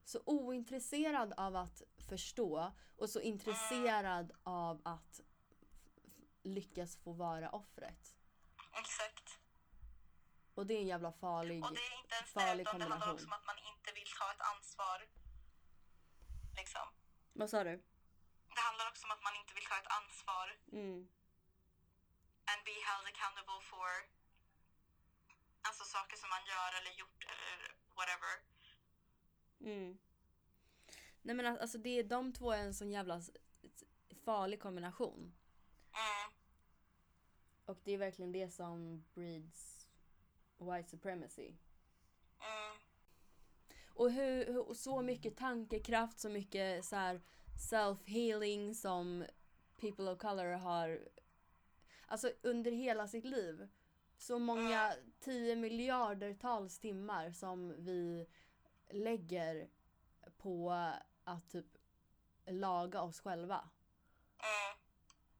så 0.04 0.22
ointresserad 0.26 1.32
av 1.36 1.56
att 1.56 1.82
förstå 2.08 2.72
och 2.96 3.10
så 3.10 3.20
intresserad 3.20 4.32
av 4.42 4.80
att 4.84 5.20
lyckas 6.42 6.96
få 6.96 7.12
vara 7.12 7.50
offret. 7.50 8.16
Exakt. 8.80 9.27
Och 10.58 10.66
det 10.66 10.74
är 10.74 10.80
en 10.80 10.86
jävla 10.94 11.12
farlig, 11.12 11.64
Och 11.64 11.72
det 11.74 11.80
är 11.90 11.96
inte 12.02 12.14
ens 12.14 12.30
farlig 12.32 12.56
det, 12.66 12.70
utan 12.70 12.78
det 12.80 12.84
handlar 12.86 12.96
också 12.96 13.06
kombination. 13.08 13.32
om 13.32 13.38
att 13.38 13.46
man 13.50 13.58
inte 13.72 13.90
vill 13.98 14.10
ta 14.20 14.26
ett 14.34 14.40
ansvar. 14.52 14.98
Liksom. 16.60 16.86
Vad 17.40 17.50
sa 17.50 17.64
du? 17.64 17.74
Det 18.56 18.60
handlar 18.68 18.86
också 18.90 19.02
om 19.06 19.10
att 19.16 19.22
man 19.28 19.34
inte 19.40 19.54
vill 19.54 19.66
ta 19.70 19.76
ett 19.82 19.90
ansvar 20.00 20.46
Mm. 20.80 20.98
and 22.50 22.60
be 22.68 22.76
held 22.88 23.06
accountable 23.12 23.60
for 23.72 23.88
alltså 25.68 25.84
saker 25.84 26.16
som 26.16 26.28
man 26.34 26.44
gör 26.52 26.70
eller 26.78 26.92
gjort 27.02 27.20
eller 27.32 27.56
whatever. 27.98 28.34
Mm. 29.60 29.98
Nej 31.22 31.34
men 31.36 31.46
al- 31.46 31.58
alltså 31.64 31.78
det, 31.78 32.02
de 32.02 32.32
två 32.32 32.52
är 32.52 32.58
en 32.58 32.74
sån 32.74 32.90
jävla 32.90 33.22
farlig 34.24 34.60
kombination. 34.62 35.20
Mm. 36.04 36.32
Och 37.64 37.78
det 37.84 37.92
är 37.92 37.98
verkligen 37.98 38.32
det 38.32 38.50
som 38.50 39.04
breeds 39.14 39.77
white 40.58 40.88
supremacy. 40.88 41.46
Mm. 42.38 42.80
Och 43.88 44.12
hur, 44.12 44.46
hur, 44.46 44.74
så 44.74 45.02
mycket 45.02 45.36
tankekraft, 45.36 46.18
så 46.18 46.28
mycket 46.28 46.84
så 46.84 46.96
här 46.96 47.20
self-healing 47.70 48.74
som 48.74 49.24
people 49.80 50.10
of 50.10 50.18
color 50.18 50.52
har 50.52 51.08
alltså 52.06 52.32
under 52.42 52.70
hela 52.70 53.08
sitt 53.08 53.24
liv 53.24 53.68
så 54.18 54.38
många 54.38 54.94
tio 55.20 55.56
miljarders 55.56 56.78
timmar 56.78 57.30
som 57.30 57.74
vi 57.78 58.26
lägger 58.90 59.68
på 60.36 60.72
att 61.24 61.50
typ 61.50 61.78
laga 62.46 63.02
oss 63.02 63.20
själva. 63.20 63.68
Mm. 64.38 64.78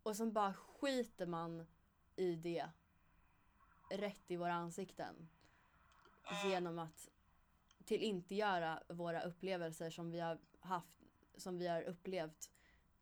Och 0.02 0.16
sen 0.16 0.32
bara 0.32 0.54
skiter 0.54 1.26
man 1.26 1.66
i 2.16 2.34
det 2.34 2.68
rätt 3.90 4.30
i 4.30 4.36
våra 4.36 4.52
ansikten. 4.52 5.28
Genom 6.44 6.78
att 6.78 7.08
tillintetgöra 7.84 8.82
våra 8.88 9.20
upplevelser 9.22 9.90
som 9.90 10.10
vi 10.10 10.20
har 10.20 10.38
haft, 10.60 11.02
som 11.36 11.58
vi 11.58 11.68
har 11.68 11.82
upplevt 11.82 12.50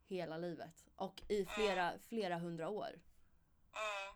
hela 0.06 0.36
livet. 0.36 0.84
Och 0.96 1.22
i 1.28 1.46
flera, 1.46 1.92
flera 2.08 2.36
hundra 2.38 2.68
år. 2.68 2.88
Mm. 2.88 4.14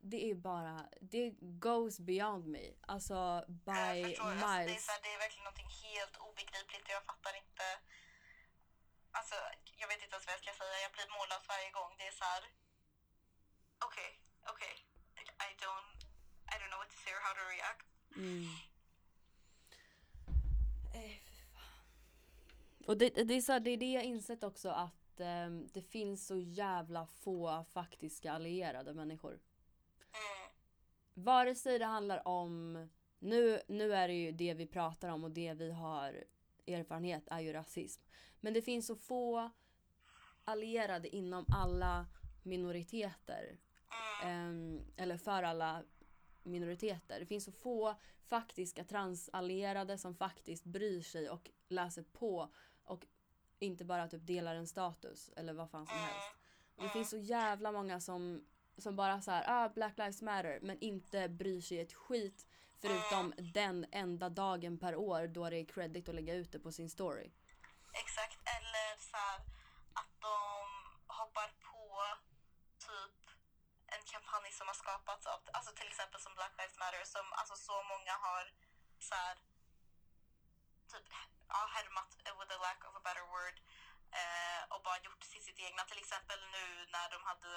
Det 0.00 0.30
är 0.30 0.34
bara, 0.34 0.88
det 1.00 1.34
goes 1.40 2.00
beyond 2.00 2.46
me. 2.46 2.66
Alltså 2.80 3.44
by 3.48 3.72
Jag 3.72 4.08
förstår, 4.08 4.24
alltså, 4.24 4.46
det, 4.46 4.52
är 4.52 4.66
miles. 4.66 4.86
så 4.86 4.92
här, 4.92 5.00
det 5.02 5.12
är 5.14 5.18
verkligen 5.18 5.44
någonting 5.44 5.72
helt 5.86 6.16
obegripligt 6.28 6.86
jag 6.88 7.04
fattar 7.10 7.34
inte. 7.42 7.66
Alltså, 9.18 9.34
jag 9.80 9.88
vet 9.88 10.02
inte 10.02 10.14
ens 10.14 10.26
vad 10.26 10.34
jag 10.36 10.42
ska 10.44 10.52
säga. 10.62 10.76
Jag 10.86 10.92
blir 10.96 11.08
mållös 11.18 11.44
varje 11.54 11.70
gång. 11.78 11.90
Det 11.98 12.06
är 12.10 12.16
så 12.20 12.24
här. 12.32 12.42
Okej, 13.88 14.10
okej. 14.52 14.74
I 14.88 14.91
don't, 15.64 15.88
I 16.52 16.54
don't 16.58 16.70
know 16.72 16.80
what 16.82 16.90
to 16.94 16.98
say 17.04 17.12
or 17.16 17.22
how 17.26 17.34
to 17.40 17.44
react. 17.54 17.86
Mm. 18.16 18.44
Eh. 20.94 21.16
Och 22.86 22.98
det, 22.98 23.08
det, 23.10 23.34
är 23.34 23.40
så 23.40 23.52
här, 23.52 23.60
det 23.60 23.70
är 23.70 23.76
det 23.76 23.92
jag 23.92 24.04
insett 24.04 24.44
också 24.44 24.68
att 24.68 25.20
ehm, 25.20 25.68
det 25.72 25.82
finns 25.82 26.26
så 26.26 26.38
jävla 26.38 27.06
få 27.06 27.64
faktiska 27.72 28.32
allierade 28.32 28.94
människor. 28.94 29.32
Mm. 29.32 30.52
Vare 31.14 31.54
sig 31.54 31.78
det 31.78 31.84
handlar 31.84 32.28
om, 32.28 32.88
nu, 33.18 33.60
nu 33.68 33.94
är 33.94 34.08
det 34.08 34.14
ju 34.14 34.32
det 34.32 34.54
vi 34.54 34.66
pratar 34.66 35.08
om 35.08 35.24
och 35.24 35.30
det 35.30 35.54
vi 35.54 35.72
har 35.72 36.24
erfarenhet 36.66 37.24
är 37.26 37.40
ju 37.40 37.52
rasism. 37.52 38.02
Men 38.40 38.54
det 38.54 38.62
finns 38.62 38.86
så 38.86 38.96
få 38.96 39.50
allierade 40.44 41.16
inom 41.16 41.44
alla 41.48 42.06
minoriteter. 42.42 43.58
Ehm, 44.22 44.84
eller 44.96 45.16
för 45.16 45.42
alla 45.42 45.82
minoriteter. 46.42 47.20
Det 47.20 47.26
finns 47.26 47.44
så 47.44 47.52
få 47.52 47.94
faktiska 48.26 48.84
transallierade 48.84 49.98
som 49.98 50.14
faktiskt 50.14 50.64
bryr 50.64 51.02
sig 51.02 51.30
och 51.30 51.50
läser 51.68 52.02
på 52.02 52.54
och 52.84 53.06
inte 53.58 53.84
bara 53.84 54.08
typ 54.08 54.26
delar 54.26 54.54
en 54.54 54.66
status 54.66 55.30
eller 55.36 55.52
vad 55.52 55.70
fan 55.70 55.86
som 55.86 55.96
helst. 55.98 56.28
Och 56.76 56.82
det 56.82 56.90
finns 56.90 57.10
så 57.10 57.16
jävla 57.16 57.72
många 57.72 58.00
som, 58.00 58.46
som 58.78 58.96
bara 58.96 59.20
så 59.20 59.30
här, 59.30 59.44
ah 59.48 59.68
Black 59.68 59.98
Lives 59.98 60.22
Matter 60.22 60.58
men 60.62 60.78
inte 60.78 61.28
bryr 61.28 61.60
sig 61.60 61.80
ett 61.80 61.92
skit 61.92 62.46
förutom 62.80 63.34
den 63.36 63.86
enda 63.92 64.28
dagen 64.28 64.78
per 64.78 64.96
år 64.96 65.26
då 65.26 65.50
det 65.50 65.56
är 65.56 65.64
credit 65.64 66.08
att 66.08 66.14
lägga 66.14 66.34
ut 66.34 66.52
det 66.52 66.58
på 66.58 66.72
sin 66.72 66.90
story. 66.90 67.30
Exakt. 67.92 68.38
Eller 68.56 69.00
så 69.10 69.16
här, 69.16 69.38
att 69.92 70.12
de 70.20 70.38
hoppar 71.06 71.48
på 71.70 71.82
typ 72.78 73.18
en 73.86 74.02
kampanj 74.12 74.52
skapats 75.02 75.26
av, 75.26 75.40
alltså 75.52 75.70
till 75.78 75.88
exempel 75.92 76.20
som 76.20 76.34
Black 76.34 76.52
Lives 76.58 76.78
Matter 76.78 77.04
som 77.04 77.26
alltså 77.40 77.56
så 77.68 77.76
många 77.92 78.14
har 78.26 78.44
så 79.08 79.14
här, 79.14 79.36
typ 80.92 81.06
ja, 81.48 81.60
härmat 81.74 82.10
eh, 82.26 82.34
with 82.38 82.50
the 82.52 82.58
lack 82.66 82.80
of 82.88 82.92
a 82.96 83.02
better 83.06 83.26
word 83.34 83.56
eh, 84.20 84.60
och 84.72 84.80
bara 84.86 84.98
gjort 85.06 85.20
till 85.32 85.42
sitt 85.48 85.58
egna. 85.66 85.82
Till 85.90 85.98
exempel 86.04 86.38
nu 86.56 86.64
när 86.94 87.06
de 87.14 87.18
hade, 87.30 87.50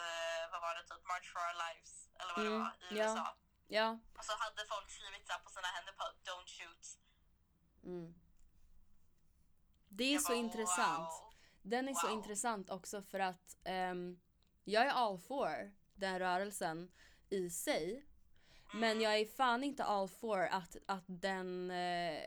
vad 0.52 0.62
var 0.66 0.74
det, 0.78 0.84
typ 0.92 1.04
March 1.12 1.28
for 1.34 1.42
our 1.48 1.58
lives 1.66 1.94
eller 2.20 2.32
vad 2.36 2.44
det 2.46 2.52
Mm, 2.56 2.64
var 2.66 2.74
i 2.86 2.98
ja. 3.00 3.04
USA. 3.06 3.28
Ja. 3.78 3.88
Och 4.18 4.26
så 4.30 4.34
hade 4.44 4.62
folk 4.74 4.90
skrivit 4.98 5.28
så 5.28 5.34
på 5.46 5.50
sina 5.50 5.68
händer 5.76 5.94
på 6.00 6.04
don't 6.28 6.50
shoot. 6.58 6.84
Mm. 7.84 8.10
Det 9.98 10.04
är 10.04 10.14
Jag 10.14 10.22
så 10.22 10.28
bara, 10.34 10.38
intressant. 10.46 11.10
wow. 11.22 11.34
Den 11.62 11.88
är 11.90 11.94
så 11.94 12.08
Wow. 12.08 12.18
intressant 12.18 12.70
också 12.70 13.02
för 13.12 13.20
att 13.20 13.58
ehm, 13.64 14.20
jag 14.64 14.86
är 14.86 14.90
all 14.90 15.18
for 15.20 15.72
den 15.94 16.20
rörelsen 16.20 16.92
i 17.30 17.50
sig. 17.50 18.06
Men 18.74 19.02
jag 19.02 19.20
är 19.20 19.26
fan 19.26 19.64
inte 19.64 19.84
all 19.84 20.08
for 20.08 20.48
att, 20.52 20.78
att 20.86 21.04
den 21.08 21.72
eh, 21.72 22.24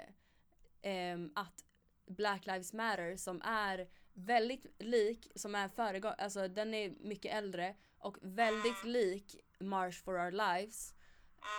ehm, 0.82 1.32
att 1.34 1.64
Black 2.06 2.46
Lives 2.46 2.72
Matter 2.72 3.16
som 3.16 3.42
är 3.42 3.88
väldigt 4.12 4.66
lik, 4.78 5.32
som 5.34 5.54
är 5.54 5.68
föregång, 5.68 6.14
alltså 6.18 6.48
den 6.48 6.74
är 6.74 6.90
mycket 6.90 7.34
äldre 7.34 7.76
och 7.98 8.16
väldigt 8.22 8.84
lik 8.84 9.36
March 9.58 10.04
for 10.04 10.14
Our 10.14 10.30
Lives. 10.30 10.94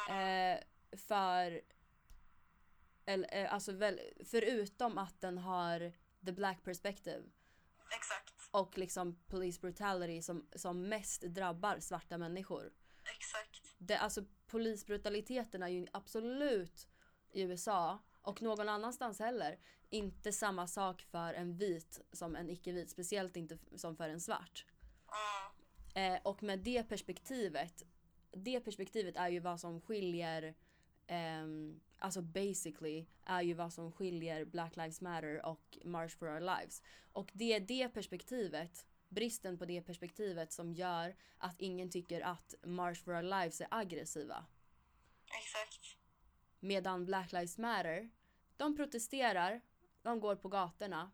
Eh, 0.10 0.60
för 0.98 1.62
eller, 3.06 3.44
eh, 3.44 3.54
alltså 3.54 3.72
väl, 3.72 4.00
förutom 4.26 4.98
att 4.98 5.22
den 5.22 5.38
har 5.38 5.94
the 6.26 6.32
black 6.32 6.64
perspective 6.64 7.24
Exakt, 7.98 8.34
och 8.52 8.78
liksom 8.78 9.16
police 9.28 9.60
brutality 9.62 10.22
som, 10.22 10.48
som 10.56 10.90
mest 10.90 11.22
drabbar 11.22 11.80
svarta 11.80 12.18
människor. 12.18 12.72
Exakt. 13.16 13.76
Det, 13.78 13.98
alltså 13.98 14.26
polisbrutaliteten 14.48 15.64
är 15.64 15.68
ju 15.68 15.88
absolut 15.92 16.88
i 17.32 17.42
USA 17.42 18.00
och 18.22 18.42
någon 18.42 18.70
annanstans 18.70 19.20
heller 19.20 19.60
inte 19.90 20.32
samma 20.32 20.68
sak 20.68 21.02
för 21.02 21.34
en 21.34 21.58
vit 21.58 22.02
som 22.12 22.36
en 22.36 22.50
icke-vit, 22.50 22.90
speciellt 22.90 23.38
inte 23.38 23.58
som 23.76 23.96
för 23.96 24.10
en 24.10 24.22
svart. 24.22 24.66
Mm. 25.08 26.14
Eh, 26.14 26.20
och 26.24 26.44
med 26.44 26.60
det 26.60 26.84
perspektivet, 26.84 27.84
det 28.32 28.60
perspektivet 28.60 29.16
är 29.16 29.30
ju 29.30 29.40
vad 29.40 29.60
som 29.60 29.82
skiljer, 29.82 30.56
ehm, 31.08 31.80
alltså 32.00 32.22
basically, 32.22 33.06
är 33.26 33.42
ju 33.42 33.54
vad 33.54 33.74
som 33.74 33.92
skiljer 33.92 34.46
Black 34.46 34.76
Lives 34.76 35.02
Matter 35.02 35.46
och 35.46 35.78
March 35.84 36.18
for 36.18 36.28
Our 36.28 36.40
Lives. 36.40 36.82
Och 37.12 37.32
det 37.34 37.54
är 37.54 37.60
det 37.60 37.90
perspektivet, 37.90 38.86
bristen 39.10 39.58
på 39.58 39.66
det 39.66 39.82
perspektivet 39.82 40.54
som 40.54 40.74
gör 40.74 41.16
att 41.38 41.56
ingen 41.58 41.92
tycker 41.92 42.22
att 42.22 42.56
March 42.64 43.04
for 43.04 43.16
Our 43.16 43.22
Lives 43.22 43.62
är 43.62 43.68
aggressiva. 43.72 44.46
Exakt. 45.40 45.98
Medan 46.60 47.06
Black 47.06 47.32
Lives 47.32 47.58
Matter, 47.58 48.10
de 48.58 48.76
protesterar, 48.76 49.62
de 50.02 50.20
går 50.20 50.36
på 50.36 50.50
gatorna, 50.50 51.12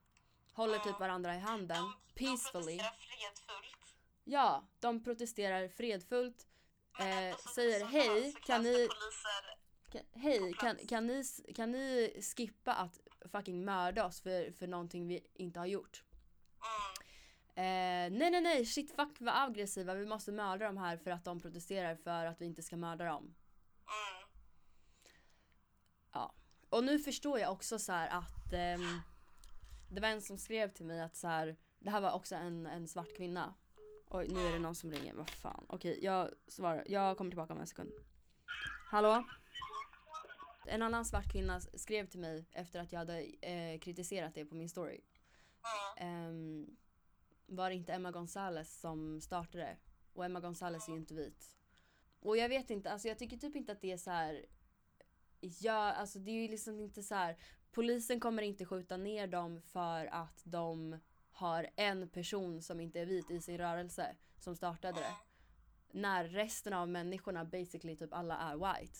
håller 0.53 0.79
typ 0.79 0.99
varandra 0.99 1.35
i 1.35 1.39
handen, 1.39 1.83
De, 1.83 2.13
peacefully. 2.15 2.77
de 2.77 2.83
protesterar 2.83 2.97
fredfullt. 2.97 3.95
Ja, 4.23 4.67
de 4.79 5.03
protesterar 5.03 5.67
fredfullt. 5.67 6.47
Eh, 6.99 7.37
säger 7.37 7.85
hej, 7.85 8.31
så 8.31 8.39
kan 8.39 8.63
ni, 8.63 8.89
kan, 9.91 10.01
hej, 10.13 10.53
kan, 10.53 10.75
plats." 10.75 10.89
kan, 10.89 11.07
ni, 11.07 11.23
kan 11.55 11.71
ni 11.71 12.13
skippa 12.21 12.73
att 12.73 12.99
fucking 13.31 13.65
mörda 13.65 14.05
oss 14.05 14.21
för, 14.21 14.51
för 14.51 14.67
någonting 14.67 15.07
vi 15.07 15.27
inte 15.33 15.59
har 15.59 15.65
gjort? 15.65 16.03
Mm. 16.61 16.94
Eh, 17.57 18.11
nej, 18.11 18.31
nej, 18.31 18.41
nej, 18.41 18.65
shit, 18.65 18.95
fuck 18.95 19.17
vad 19.19 19.35
aggressiva, 19.35 19.93
vi 19.93 20.05
måste 20.05 20.31
mörda 20.31 20.65
dem 20.65 20.77
här 20.77 20.97
för 20.97 21.11
att 21.11 21.25
de 21.25 21.39
protesterar 21.39 21.95
för 21.95 22.25
att 22.25 22.41
vi 22.41 22.45
inte 22.45 22.63
ska 22.63 22.77
mörda 22.77 23.05
dem. 23.05 23.23
Mm. 23.23 24.29
Ja. 26.11 26.35
Och 26.69 26.83
nu 26.83 26.99
förstår 26.99 27.39
jag 27.39 27.51
också 27.51 27.79
så 27.79 27.91
här 27.91 28.09
att 28.09 28.53
ehm, 28.53 29.01
det 29.89 30.01
var 30.01 30.07
en 30.07 30.21
som 30.21 30.37
skrev 30.37 30.73
till 30.73 30.85
mig 30.85 31.01
att 31.01 31.15
så 31.15 31.27
här, 31.27 31.55
det 31.79 31.89
här 31.89 32.01
var 32.01 32.11
också 32.11 32.35
en, 32.35 32.65
en 32.65 32.87
svart 32.87 33.17
kvinna. 33.17 33.53
Oj, 34.09 34.27
nu 34.27 34.39
är 34.39 34.51
det 34.51 34.59
någon 34.59 34.75
som 34.75 34.91
ringer. 34.91 35.13
Vad 35.13 35.29
fan. 35.29 35.65
Okej, 35.69 35.99
jag 36.03 36.29
svarar. 36.47 36.83
Jag 36.87 37.17
kommer 37.17 37.31
tillbaka 37.31 37.53
om 37.53 37.59
en 37.59 37.67
sekund. 37.67 37.91
Hallå? 38.91 39.23
En 40.65 40.81
annan 40.81 41.05
svart 41.05 41.31
kvinna 41.31 41.59
skrev 41.59 42.07
till 42.07 42.19
mig 42.19 42.45
efter 42.51 42.79
att 42.79 42.91
jag 42.91 42.99
hade 42.99 43.21
eh, 43.21 43.79
kritiserat 43.79 44.35
det 44.35 44.45
på 44.45 44.55
min 44.55 44.69
story. 44.69 45.01
Mm. 45.97 46.25
Ehm, 46.27 46.77
var 47.45 47.69
det 47.69 47.75
inte 47.75 47.93
Emma 47.93 48.11
Gonzales 48.11 48.79
som 48.79 49.21
startade? 49.21 49.77
Och 50.13 50.25
Emma 50.25 50.39
Gonzales 50.39 50.87
är 50.87 50.91
ju 50.91 50.97
inte 50.97 51.13
vit. 51.13 51.55
Och 52.19 52.37
jag 52.37 52.49
vet 52.49 52.69
inte, 52.69 52.91
alltså 52.91 53.07
jag 53.07 53.19
tycker 53.19 53.37
typ 53.37 53.55
inte 53.55 53.71
att 53.71 53.81
det 53.81 53.91
är 53.91 53.97
så 53.97 54.11
här. 54.11 54.45
Ja, 55.39 55.93
alltså 55.93 56.19
det 56.19 56.31
är 56.31 56.41
ju 56.41 56.47
liksom 56.47 56.79
inte 56.79 57.03
så 57.03 57.15
här. 57.15 57.37
Polisen 57.71 58.19
kommer 58.19 58.43
inte 58.43 58.65
skjuta 58.65 58.97
ner 58.97 59.27
dem 59.27 59.61
för 59.61 60.05
att 60.05 60.41
de 60.43 60.99
har 61.31 61.69
en 61.75 62.09
person 62.09 62.61
som 62.61 62.79
inte 62.79 62.99
är 62.99 63.05
vit 63.05 63.31
i 63.31 63.41
sin 63.41 63.57
rörelse 63.57 64.15
som 64.39 64.55
startade 64.55 64.99
det. 64.99 65.15
När 65.91 66.25
resten 66.25 66.73
av 66.73 66.89
människorna 66.89 67.45
basically 67.45 67.95
typ 67.95 68.13
alla 68.13 68.37
är 68.37 68.55
white. 68.55 68.97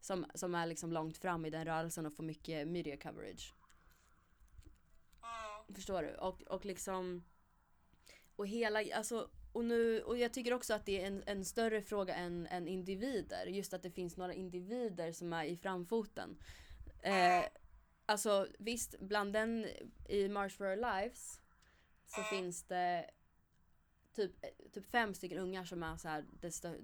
Som, 0.00 0.26
som 0.34 0.54
är 0.54 0.66
liksom 0.66 0.92
långt 0.92 1.18
fram 1.18 1.44
i 1.44 1.50
den 1.50 1.64
rörelsen 1.64 2.06
och 2.06 2.14
får 2.14 2.22
mycket 2.22 2.68
media 2.68 2.96
coverage. 2.96 3.54
Förstår 5.74 6.02
du? 6.02 6.14
Och, 6.14 6.42
och 6.42 6.64
liksom 6.64 7.24
och 8.38 8.46
hela, 8.46 8.84
alltså 8.94 9.30
och 9.52 9.64
nu, 9.64 10.02
och 10.02 10.18
jag 10.18 10.32
tycker 10.32 10.52
också 10.52 10.74
att 10.74 10.86
det 10.86 11.02
är 11.02 11.06
en, 11.06 11.22
en 11.26 11.44
större 11.44 11.82
fråga 11.82 12.14
än, 12.14 12.46
än 12.46 12.68
individer. 12.68 13.46
Just 13.46 13.74
att 13.74 13.82
det 13.82 13.90
finns 13.90 14.16
några 14.16 14.34
individer 14.34 15.12
som 15.12 15.32
är 15.32 15.44
i 15.44 15.56
framfoten. 15.56 16.38
Eh, 17.02 17.44
alltså 18.06 18.48
visst, 18.58 19.00
bland 19.00 19.32
den 19.32 19.66
i 20.08 20.28
March 20.28 20.56
for 20.56 20.66
Our 20.66 20.76
Lives 20.76 21.40
så 22.06 22.22
finns 22.22 22.62
det 22.62 23.10
typ, 24.14 24.32
typ 24.72 24.86
fem 24.86 25.14
stycken 25.14 25.38
ungar 25.38 25.64
som 25.64 25.82
är 25.82 25.96
så 25.96 26.08
här, 26.08 26.24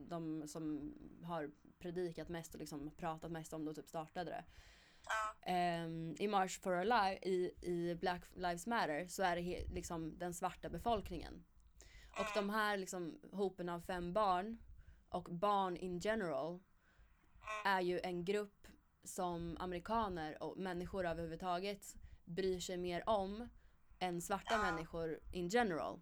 de 0.09 0.49
som 0.49 0.95
har 1.23 1.51
predikat 1.79 2.29
mest 2.29 2.55
och 2.55 2.61
liksom 2.61 2.91
pratat 2.91 3.31
mest 3.31 3.53
om 3.53 3.65
det 3.65 3.71
och 3.71 3.77
typ 3.77 3.89
startade 3.89 4.31
det. 4.31 4.45
Ehm, 5.47 6.17
I 6.19 6.29
March 6.29 6.61
for 6.61 6.73
Our 6.73 6.85
Life, 6.85 7.29
i, 7.29 7.55
i 7.63 7.95
Black 7.95 8.23
Lives 8.35 8.67
Matter 8.67 9.07
så 9.07 9.23
är 9.23 9.37
det 9.37 9.43
he, 9.43 9.65
liksom 9.69 10.19
den 10.19 10.35
svarta 10.35 10.69
befolkningen. 10.69 11.45
Och 12.19 12.27
de 12.35 12.51
här 12.51 12.77
liksom 12.77 13.19
hopen 13.33 13.69
av 13.69 13.81
fem 13.81 14.13
barn 14.13 14.59
och 15.09 15.25
barn 15.25 15.77
in 15.77 15.99
general 15.99 16.61
är 17.65 17.81
ju 17.81 18.01
en 18.01 18.25
grupp 18.25 18.67
som 19.05 19.57
amerikaner 19.61 20.43
och 20.43 20.59
människor 20.59 21.07
överhuvudtaget 21.07 21.97
bryr 22.25 22.61
sig 22.61 22.77
mer 22.77 23.09
om 23.09 23.49
än 23.99 24.21
svarta 24.21 24.59
människor 24.59 25.21
in 25.33 25.49
general. 25.49 26.01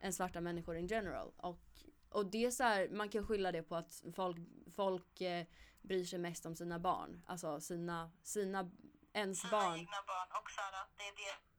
Än 0.00 0.12
svarta 0.12 0.40
människor 0.40 0.76
in 0.76 0.86
general. 0.86 1.32
Och, 1.36 1.60
och 2.08 2.26
det 2.26 2.44
är 2.44 2.50
så 2.50 2.62
här, 2.62 2.88
man 2.88 3.08
kan 3.08 3.26
skylla 3.26 3.52
det 3.52 3.62
på 3.62 3.76
att 3.76 4.04
folk, 4.14 4.38
folk 4.76 5.20
eh, 5.20 5.46
bryr 5.88 6.04
sig 6.04 6.18
mest 6.18 6.46
om 6.46 6.54
sina 6.56 6.78
barn. 6.78 7.12
Alltså 7.32 7.60
sina, 7.60 8.10
sina 8.22 8.60
ens 9.12 9.40
Sina 9.40 9.50
barn. 9.56 9.74
egna 9.78 10.00
barn 10.12 10.28
och 10.38 10.48
så 10.56 10.60
att 10.82 10.90
det 10.98 11.04
är 11.10 11.14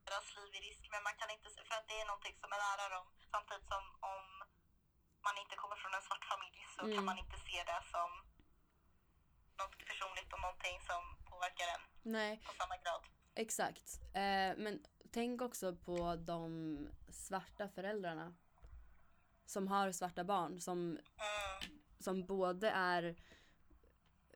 deras 0.08 0.28
liv 0.36 0.50
i 0.58 0.60
risk. 0.68 0.82
Men 0.92 1.02
man 1.08 1.14
kan 1.20 1.30
inte, 1.36 1.48
för 1.68 1.74
att 1.78 1.88
det 1.90 1.96
är 2.02 2.06
någonting 2.12 2.36
som 2.42 2.48
är 2.56 2.60
nära 2.68 2.86
dem. 2.96 3.06
Samtidigt 3.34 3.68
som 3.72 3.84
om 4.14 4.24
man 5.26 5.36
inte 5.42 5.54
kommer 5.62 5.76
från 5.82 5.94
en 5.98 6.02
svart 6.08 6.24
familj 6.32 6.58
så 6.76 6.80
Mm. 6.84 6.94
kan 6.96 7.04
man 7.10 7.18
inte 7.24 7.36
se 7.48 7.58
det 7.70 7.80
som 7.94 8.10
något 9.60 9.76
personligt 9.90 10.30
och 10.34 10.40
någonting 10.46 10.76
som 10.90 11.02
påverkar 11.30 11.66
en 11.74 11.82
Nej, 12.16 12.32
på 12.46 12.52
samma 12.60 12.76
grad. 12.82 13.02
exakt. 13.34 13.86
Eh, 14.22 14.50
men 14.64 14.74
tänk 15.12 15.42
också 15.42 15.76
på 15.76 16.16
de 16.16 16.38
svarta 17.10 17.68
föräldrarna. 17.68 18.34
Som 19.46 19.68
har 19.68 19.92
svarta 19.92 20.24
barn. 20.24 20.60
Som 20.60 20.78
Mm. 20.80 21.80
som 21.98 22.26
både 22.26 22.70
är 22.70 23.16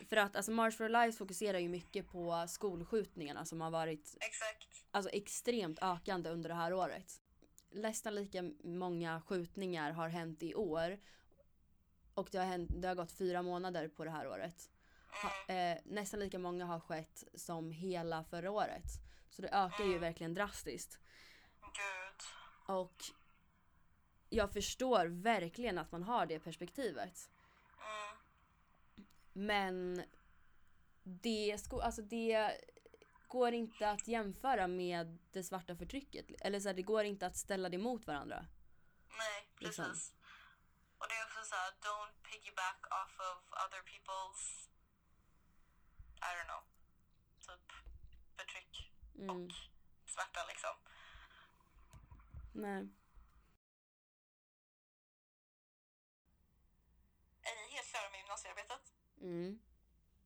för 0.09 0.17
att 0.17 0.37
alltså 0.37 0.53
March 0.53 0.77
for 0.77 0.89
Life 0.89 1.19
fokuserar 1.19 1.59
ju 1.59 1.69
mycket 1.69 2.09
på 2.09 2.45
skolskjutningarna 2.49 3.45
som 3.45 3.61
har 3.61 3.71
varit 3.71 4.17
Exakt. 4.21 4.87
alltså 4.91 5.11
extremt 5.11 5.79
ökande 5.83 6.31
under 6.31 6.49
det 6.49 6.55
här 6.55 6.73
året. 6.73 7.21
Nästan 7.71 8.15
lika 8.15 8.51
många 8.65 9.21
skjutningar 9.21 9.93
har 9.93 10.09
hänt 10.09 10.43
i 10.43 10.55
år 10.55 10.99
och 12.15 12.29
det 12.33 12.39
har, 12.39 12.47
hänt, 12.47 12.71
det 12.75 12.89
har 12.89 12.95
gått 12.95 13.13
fyra 13.13 13.43
månader 13.43 13.89
på 13.89 14.05
det 14.05 14.11
här 14.11 14.29
året. 14.29 14.71
Ha, 15.23 15.55
eh, 15.55 15.79
nästan 15.85 16.21
lika 16.21 16.39
många 16.39 16.65
har 16.65 16.81
skett 16.81 17.25
som 17.35 17.71
hela 17.71 18.25
förra 18.25 18.51
året. 18.51 18.85
Så 19.31 19.43
det 19.43 19.49
ökar 19.49 19.85
ju 19.85 19.99
verkligen 19.99 20.35
drastiskt. 20.35 20.99
Gud. 21.61 22.23
Och 22.77 23.05
jag 24.29 24.53
förstår 24.53 25.07
verkligen 25.07 25.79
att 25.79 25.93
man 25.93 26.03
har 26.03 26.27
det 26.27 26.39
perspektivet. 26.39 27.31
Men 29.39 30.05
det, 31.03 31.59
sko- 31.61 31.81
alltså 31.81 32.03
det 32.03 32.61
går 33.29 33.53
inte 33.53 33.91
att 33.91 34.09
jämföra 34.09 34.67
med 34.67 35.19
det 35.33 35.43
svarta 35.45 35.77
förtrycket. 35.77 36.27
Eller 36.41 36.61
så 36.61 36.69
här, 36.69 36.75
det 36.75 36.83
går 36.83 37.05
inte 37.05 37.27
att 37.27 37.37
ställa 37.37 37.69
det 37.69 37.79
mot 37.79 38.07
varandra. 38.07 38.47
Nej, 39.19 39.49
precis. 39.55 39.79
Liksom. 39.79 40.15
Och 40.99 41.07
det 41.09 41.15
är 41.15 41.25
också 41.27 41.43
så 41.51 41.55
här, 41.55 41.71
don't 41.71 42.15
piggyback 42.31 42.81
off 43.01 43.15
of 43.31 43.53
other 43.65 43.83
people's, 43.91 44.69
I 46.17 46.29
don't 46.37 46.49
know, 46.53 46.63
typ 47.41 47.73
förtryck 48.37 48.93
Mm. 49.19 49.31
och 49.31 49.53
smärta 50.07 50.41
liksom. 50.49 50.75
Nej. 52.55 52.89
Är 57.43 57.55
ni 57.57 57.75
helt 57.77 57.89
klara 57.91 58.11
med 58.11 58.19
gymnasiearbetet? 58.21 58.93
Mm. 59.21 59.59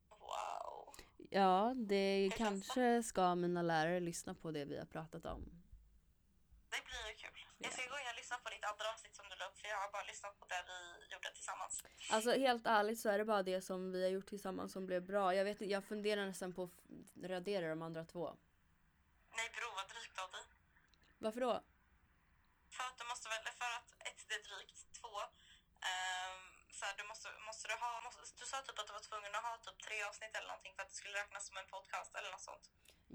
Wow. 0.08 0.94
Ja, 1.30 1.74
det 1.76 2.30
kanske 2.36 3.02
ska 3.02 3.34
mina 3.34 3.62
lärare 3.62 4.00
lyssna 4.00 4.34
på 4.34 4.50
det 4.50 4.64
vi 4.64 4.78
har 4.78 4.86
pratat 4.86 5.24
om. 5.24 5.40
Det 6.70 6.84
blir 6.84 7.08
ju 7.08 7.14
kul. 7.14 7.32
Jag 7.58 7.72
ska 7.72 7.82
gå 7.82 7.98
in 7.98 8.06
och 8.10 8.16
lyssna 8.16 8.36
på 8.38 8.50
ditt 8.50 8.64
andra 8.64 8.84
avsnitt 8.92 9.14
som 9.16 9.28
du 9.28 9.36
la 9.36 9.46
upp 9.48 9.58
för 9.58 9.68
jag 9.68 9.76
har 9.76 9.92
bara 9.92 10.02
lyssnat 10.02 10.38
på 10.38 10.46
det 10.46 10.64
vi 10.70 11.12
gjorde 11.12 11.32
tillsammans. 11.34 11.84
Alltså 12.10 12.30
helt 12.32 12.66
ärligt 12.66 13.00
så 13.00 13.08
är 13.08 13.18
det 13.18 13.24
bara 13.24 13.42
det 13.42 13.62
som 13.62 13.92
vi 13.92 14.02
har 14.02 14.10
gjort 14.10 14.28
tillsammans 14.28 14.72
som 14.72 14.86
blev 14.86 15.02
bra. 15.02 15.34
Jag 15.34 15.44
vet 15.44 15.60
jag 15.60 15.84
funderar 15.84 16.26
nästan 16.26 16.52
på 16.54 16.62
att 16.62 17.24
radera 17.24 17.68
de 17.68 17.82
andra 17.82 18.04
två. 18.04 18.36
Nej 19.36 19.50
bror 19.56 19.74
vad 19.74 19.88
drygt 19.88 20.18
av 20.18 20.30
dig. 20.30 20.44
Varför 21.18 21.40
då? 21.40 21.62
För 22.76 22.84
att 22.84 22.98
du 22.98 23.04
måste 23.04 23.28
väl, 23.28 23.44
för 23.60 23.70
att 23.78 23.90
ett 24.08 24.20
det 24.28 24.34
är 24.34 24.44
drygt, 24.48 24.78
två 25.00 25.14
ehm, 25.90 26.71
så 26.82 26.86
här, 26.88 26.96
du 27.00 27.04
måste, 27.12 27.28
måste 27.48 27.64
du 27.70 27.74
ha, 27.84 27.90
måste, 28.06 28.20
du 28.40 28.46
sa 28.50 28.56
typ 28.66 28.78
att 28.80 28.88
du 28.90 28.92
var 28.98 29.04
tvungen 29.10 29.32
att 29.38 29.44
ha 29.48 29.52
typ 29.66 29.78
tre 29.86 29.98
avsnitt 30.08 30.34
eller 30.36 30.48
någonting 30.52 30.72
för 30.76 30.82
att 30.82 30.90
det 30.92 30.98
skulle 31.00 31.16
räknas 31.22 31.42
som 31.48 31.56
en 31.62 31.68
podcast 31.74 32.12
eller 32.18 32.30
något 32.34 32.46
sånt. 32.50 32.64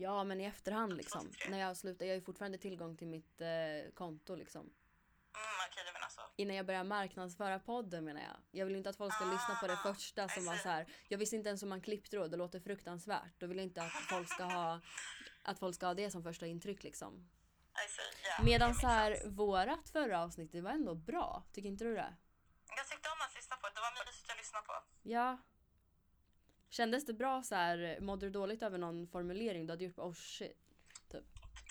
Ja, 0.05 0.23
men 0.23 0.41
i 0.41 0.45
efterhand 0.53 0.93
liksom. 1.01 1.23
När 1.51 1.59
jag 1.65 1.77
slutar, 1.77 2.05
jag 2.05 2.13
har 2.13 2.19
ju 2.21 2.27
fortfarande 2.29 2.57
tillgång 2.57 2.97
till 2.97 3.07
mitt 3.07 3.41
eh, 3.41 3.91
konto 4.01 4.35
liksom. 4.35 4.61
Mm, 4.61 5.57
okej 5.67 5.83
du 5.87 5.93
menar 5.97 6.09
så. 6.09 6.21
Innan 6.35 6.55
jag 6.55 6.65
börjar 6.65 6.83
marknadsföra 6.83 7.59
podden 7.59 8.05
menar 8.05 8.21
jag. 8.21 8.37
Jag 8.51 8.65
vill 8.65 8.75
inte 8.75 8.89
att 8.89 8.97
folk 9.03 9.13
ska 9.13 9.25
lyssna 9.25 9.53
på 9.61 9.67
det 9.67 9.73
Ah, 9.73 9.93
första 9.93 10.29
som 10.29 10.45
var 10.45 10.55
så 10.55 10.69
här. 10.69 10.83
Jag 11.07 11.17
visste 11.17 11.35
inte 11.35 11.49
ens 11.49 11.63
om 11.63 11.69
man 11.69 11.81
klippte 11.81 12.15
då, 12.17 12.27
det 12.27 12.37
låter 12.37 12.59
fruktansvärt. 12.59 13.33
Då 13.39 13.47
vill 13.47 13.57
jag 13.57 13.65
inte 13.65 13.81
att 13.81 13.91
folk 14.09 14.29
ska 14.29 14.43
ha, 14.43 14.81
att 15.49 15.59
folk 15.59 15.75
ska 15.75 15.85
ha 15.85 15.93
det 15.93 16.11
som 16.11 16.23
första 16.23 16.45
intryck 16.47 16.83
liksom. 16.83 17.29
See, 17.77 18.27
yeah, 18.27 18.43
Medan 18.43 18.75
så 18.75 18.87
här, 18.87 19.11
vårat 19.25 19.89
förra 19.89 20.23
avsnitt, 20.23 20.51
det 20.51 20.61
var 20.61 20.71
ändå 20.71 20.95
bra. 20.95 21.43
Tycker 21.53 21.69
inte 21.69 21.83
du 21.83 21.95
det? 21.95 22.13
Jag 22.77 22.87
tyckte 22.87 23.09
om 23.09 23.21
att 23.25 23.35
lyssna 23.35 23.55
på 23.55 23.67
det, 23.67 23.73
det 23.75 23.81
var 23.81 24.05
mysigt 24.05 24.29
att 24.31 24.37
lyssna 24.57 24.73
på. 24.73 24.83
Ja. 25.03 25.37
Kändes 26.69 27.05
det 27.05 27.13
bra 27.13 27.43
så 27.43 27.55
här, 27.55 27.97
mådde 28.01 28.25
du 28.25 28.29
dåligt 28.29 28.61
över 28.63 28.77
någon 28.77 29.07
formulering 29.07 29.67
du 29.67 29.73
hade 29.73 29.83
gjort? 29.85 29.99
Oh 29.99 30.13
shit. 30.13 30.57
Typ. 31.11 31.25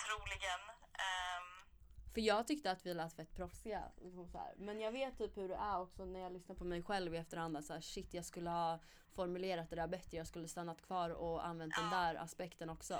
Troligen. 0.06 0.60
ehm, 0.92 1.66
För 2.14 2.20
jag 2.20 2.46
tyckte 2.46 2.70
att 2.70 2.86
vi 2.86 2.94
lät 2.94 3.16
fett 3.16 3.34
proffsiga. 3.34 3.82
Liksom 3.96 4.28
så 4.28 4.38
här. 4.38 4.54
Men 4.56 4.80
jag 4.80 4.92
vet 4.92 5.18
typ 5.18 5.36
hur 5.36 5.48
det 5.48 5.54
är 5.54 5.80
också 5.80 6.04
när 6.04 6.20
jag 6.20 6.32
lyssnar 6.32 6.56
på 6.56 6.64
mig 6.64 6.82
själv 6.82 7.14
i 7.14 7.18
efterhand. 7.18 7.64
Så 7.64 7.72
här, 7.72 7.80
shit 7.80 8.14
jag 8.14 8.24
skulle 8.24 8.50
ha 8.50 8.80
formulerat 9.14 9.70
det 9.70 9.76
där 9.76 9.88
bättre. 9.88 10.16
Jag 10.16 10.26
skulle 10.26 10.48
stannat 10.48 10.82
kvar 10.82 11.10
och 11.10 11.46
använt 11.46 11.74
den 11.76 11.90
där 11.90 12.14
aspekten 12.14 12.70
också. 12.70 12.94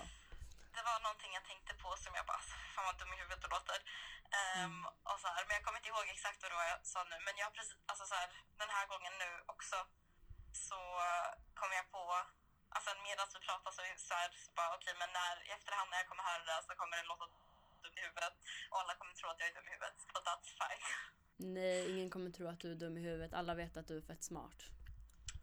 det 0.77 0.83
var 0.91 0.99
någonting 1.03 1.31
jag 1.39 1.45
tänkte 1.45 1.73
på 1.83 1.89
som 2.05 2.13
jag 2.19 2.27
bara, 2.27 2.39
fan 2.75 2.85
vad 2.89 2.99
dum 3.01 3.13
i 3.15 3.17
huvudet 3.23 3.43
det 3.43 3.49
låter. 3.57 3.79
Ehm, 4.57 4.81
och 5.11 5.19
så 5.23 5.29
här, 5.35 5.43
men 5.47 5.55
jag 5.59 5.65
kommer 5.65 5.79
inte 5.81 5.91
ihåg 5.93 6.07
exakt 6.17 6.39
vad 6.43 6.51
det 6.51 6.59
var 6.61 6.69
jag 6.75 6.81
sa 6.93 7.01
nu. 7.13 7.17
Men 7.27 7.35
jag 7.43 7.51
precis, 7.57 7.77
alltså 7.91 8.05
så 8.11 8.15
här, 8.21 8.29
den 8.63 8.71
här 8.77 8.87
gången 8.93 9.15
nu 9.25 9.31
också 9.55 9.77
så 10.69 10.81
kom 11.61 11.71
jag 11.79 11.87
på, 11.97 12.05
alltså 12.75 12.91
medan 13.07 13.27
vi 13.35 13.41
pratar 13.49 13.71
så, 13.77 13.83
så 14.09 14.15
här, 14.21 14.29
så 14.45 14.51
bara 14.59 14.71
okej 14.77 14.95
men 15.03 15.11
när, 15.19 15.35
i 15.49 15.51
efterhand 15.57 15.89
när 15.91 15.99
jag 16.03 16.09
kommer 16.11 16.25
höra 16.31 16.45
det 16.49 16.59
så 16.67 16.73
kommer 16.81 16.95
det 16.97 17.05
låta 17.13 17.27
dum 17.83 17.95
i 17.99 18.03
huvudet. 18.07 18.37
Och 18.71 18.79
alla 18.81 18.95
kommer 18.99 19.15
tro 19.19 19.27
att 19.31 19.41
jag 19.41 19.49
är 19.51 19.55
dum 19.59 19.69
i 19.69 19.73
huvudet. 19.77 19.99
But 20.15 20.25
that's 20.29 20.51
fine. 20.61 20.85
Nej, 21.57 21.79
ingen 21.93 22.11
kommer 22.15 22.31
tro 22.37 22.45
att 22.53 22.61
du 22.65 22.69
är 22.75 22.79
dum 22.85 22.97
i 23.01 23.03
huvudet. 23.09 23.33
Alla 23.41 23.55
vet 23.63 23.77
att 23.77 23.89
du 23.91 23.95
är 24.01 24.05
fett 24.11 24.25
smart. 24.33 24.59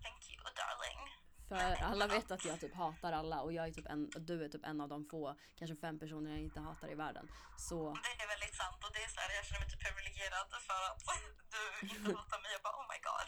Thank 0.03 0.21
you 0.29 0.43
darling. 0.61 1.01
För 1.49 1.83
alla 1.89 2.07
vet 2.07 2.31
att 2.31 2.45
jag 2.45 2.59
typ 2.59 2.75
hatar 2.75 3.11
alla 3.11 3.41
och 3.41 3.53
jag 3.53 3.67
är 3.67 3.71
typ 3.71 3.89
en, 3.89 4.09
du 4.09 4.45
är 4.45 4.49
typ 4.49 4.65
en 4.65 4.81
av 4.81 4.89
de 4.89 5.05
få, 5.05 5.35
kanske 5.59 5.75
fem 5.75 5.99
personer 5.99 6.31
jag 6.31 6.39
inte 6.39 6.59
hatar 6.59 6.91
i 6.91 6.95
världen. 6.95 7.27
Så 7.57 7.97
Det 8.03 8.23
är 8.23 8.32
sant 8.61 8.79
och 8.85 8.91
det 8.95 9.01
är 9.07 9.09
så 9.15 9.19
här, 9.21 9.29
jag 9.39 9.45
känner 9.45 9.61
mig 9.61 9.69
typ 9.69 9.83
privilegierad 9.87 10.47
för 10.67 10.81
att 10.89 11.01
du 11.53 11.61
inte 11.93 12.09
hatar 12.17 12.39
mig. 12.43 12.51
Jag 12.55 12.61
bara 12.67 12.77
oh 12.81 12.87
my 12.93 12.99
god. 13.09 13.27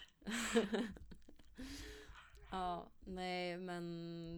ja, 2.57 2.71
nej 3.19 3.57
men 3.67 3.83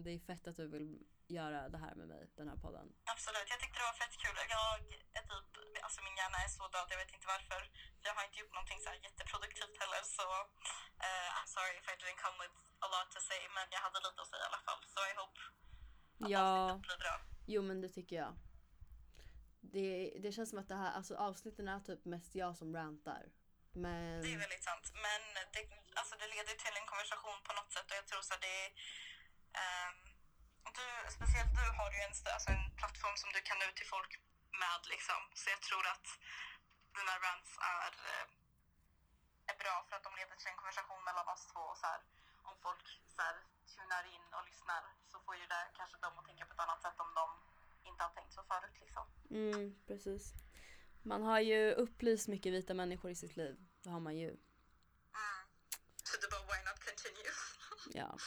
det 0.04 0.10
är 0.16 0.20
fett 0.28 0.44
att 0.50 0.56
du 0.60 0.66
vill 0.76 0.88
göra 1.38 1.60
det 1.74 1.80
här 1.84 1.94
med 2.00 2.06
mig, 2.12 2.22
den 2.40 2.48
här 2.50 2.58
podden. 2.64 2.86
Absolut, 3.14 3.48
jag 3.52 3.58
tyckte 3.60 3.78
det 3.80 3.88
var 3.92 3.98
fett 4.02 4.16
kul. 4.24 4.36
Jag 4.56 4.74
är 5.18 5.22
typ, 5.32 5.48
alltså 5.86 5.98
min 6.06 6.16
hjärna 6.20 6.38
är 6.46 6.50
så 6.58 6.64
död, 6.74 6.88
jag 6.94 6.98
vet 7.02 7.12
inte 7.16 7.26
varför. 7.36 7.60
Jag 8.06 8.12
har 8.16 8.22
inte 8.28 8.38
gjort 8.40 8.54
någonting 8.56 8.80
så 8.84 8.88
här 8.92 8.98
jätteproduktivt 9.06 9.76
heller 9.82 10.02
så 10.18 10.26
eh, 11.06 11.28
I'm 11.38 11.48
sorry 11.56 11.72
if 11.80 11.86
I 11.92 11.94
didn't 12.00 12.20
come 12.24 12.36
with 12.44 12.56
a 12.84 12.86
lot 12.94 13.08
to 13.14 13.20
say 13.30 13.40
men 13.56 13.66
jag 13.74 13.80
hade 13.86 13.98
lite 14.06 14.20
att 14.22 14.30
säga 14.32 14.42
i 14.44 14.48
alla 14.50 14.62
fall. 14.68 14.80
Så 14.94 14.98
I 15.10 15.12
hope 15.20 15.38
att 16.22 16.30
Ja. 16.34 16.44
avsnittet 16.48 16.86
blir 16.88 16.98
bra. 17.04 17.14
Jo 17.54 17.60
men 17.68 17.76
det 17.84 17.90
tycker 17.98 18.16
jag. 18.24 18.32
Det, 19.72 20.12
det 20.22 20.32
känns 20.32 20.50
som 20.50 20.58
att 20.58 20.68
det 20.68 20.80
här, 20.82 20.92
alltså 20.98 21.14
avsnitten 21.28 21.68
är 21.68 21.80
typ 21.80 22.04
mest 22.04 22.34
jag 22.34 22.56
som 22.56 22.76
rantar. 22.76 23.22
Men 23.84 24.22
Det 24.22 24.32
är 24.34 24.38
väldigt 24.46 24.64
sant. 24.70 24.86
Men 25.06 25.20
det, 25.54 25.62
alltså 26.00 26.14
det 26.20 26.28
leder 26.36 26.54
till 26.64 26.76
en 26.80 26.86
konversation 26.92 27.38
på 27.46 27.52
något 27.58 27.72
sätt 27.72 27.86
och 27.90 27.96
jag 28.00 28.06
tror 28.06 28.22
så 28.30 28.34
det 28.46 28.58
är 29.52 30.08
du, 30.78 30.86
speciellt 31.18 31.52
du 31.60 31.64
har 31.78 31.90
ju 31.96 32.00
en, 32.06 32.14
alltså 32.34 32.48
en 32.56 32.64
plattform 32.80 33.16
som 33.22 33.30
du 33.36 33.40
kan 33.48 33.58
nå 33.58 33.64
ut 33.70 33.78
till 33.80 33.92
folk 33.96 34.12
med 34.62 34.80
liksom. 34.94 35.20
Så 35.40 35.46
jag 35.54 35.60
tror 35.68 35.84
att 35.94 36.06
dina 36.96 37.14
rants 37.26 37.52
är, 37.76 37.92
eh, 38.12 38.26
är 39.50 39.56
bra 39.62 39.76
för 39.86 39.94
att 39.96 40.04
de 40.06 40.12
leder 40.20 40.36
till 40.36 40.50
en 40.52 40.60
konversation 40.60 41.02
mellan 41.08 41.26
oss 41.34 41.44
två 41.52 41.62
och 41.72 41.78
så 41.82 41.86
här, 41.92 42.00
om 42.48 42.54
folk 42.66 42.84
så 43.14 43.20
här, 43.26 43.36
tunar 43.74 44.04
in 44.14 44.26
och 44.36 44.44
lyssnar 44.50 44.82
så 45.10 45.16
får 45.24 45.34
ju 45.40 45.46
det 45.54 45.64
kanske 45.78 45.96
dem 46.04 46.18
att 46.18 46.26
tänka 46.28 46.46
på 46.46 46.52
ett 46.54 46.64
annat 46.66 46.82
sätt 46.82 46.98
om 47.04 47.10
de 47.20 47.26
inte 47.88 48.02
har 48.02 48.10
tänkt 48.10 48.32
så 48.32 48.42
förut 48.42 48.80
liksom. 48.80 49.04
Mm, 49.30 49.74
precis. 49.86 50.34
Man 51.02 51.22
har 51.22 51.40
ju 51.40 51.72
upplyst 51.72 52.28
mycket 52.28 52.52
vita 52.52 52.74
människor 52.74 53.10
i 53.10 53.14
sitt 53.14 53.36
liv. 53.36 53.56
Det 53.82 53.90
har 53.90 54.00
man 54.00 54.16
ju. 54.16 54.28
Mm. 54.28 54.38
Så 56.04 56.16
det 56.20 56.30
bara 56.30 56.40
why 56.40 56.58
not 56.68 56.78
continue? 56.88 57.32
Ja. 58.00 58.18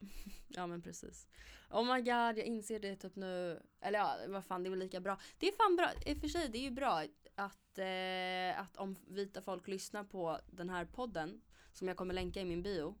Ja 0.48 0.66
men 0.66 0.82
precis. 0.82 1.26
Oh 1.70 1.94
my 1.94 2.00
god, 2.00 2.38
jag 2.38 2.46
inser 2.46 2.80
det 2.80 2.96
typ 2.96 3.16
nu. 3.16 3.62
Eller 3.80 3.98
ja, 3.98 4.18
vad 4.28 4.44
fan 4.44 4.62
det 4.62 4.68
är 4.68 4.70
väl 4.70 4.78
lika 4.78 5.00
bra. 5.00 5.20
Det 5.38 5.48
är 5.48 5.52
fan 5.52 5.76
bra, 5.76 5.90
i 6.06 6.14
och 6.14 6.20
för 6.20 6.28
sig 6.28 6.48
det 6.48 6.58
är 6.58 6.62
ju 6.62 6.70
bra 6.70 7.04
att, 7.34 7.78
eh, 7.78 8.60
att 8.60 8.76
om 8.76 8.96
vita 9.08 9.42
folk 9.42 9.68
lyssnar 9.68 10.04
på 10.04 10.40
den 10.46 10.70
här 10.70 10.84
podden. 10.84 11.42
Som 11.72 11.88
jag 11.88 11.96
kommer 11.96 12.14
länka 12.14 12.40
i 12.40 12.44
min 12.44 12.62
bio. 12.62 12.98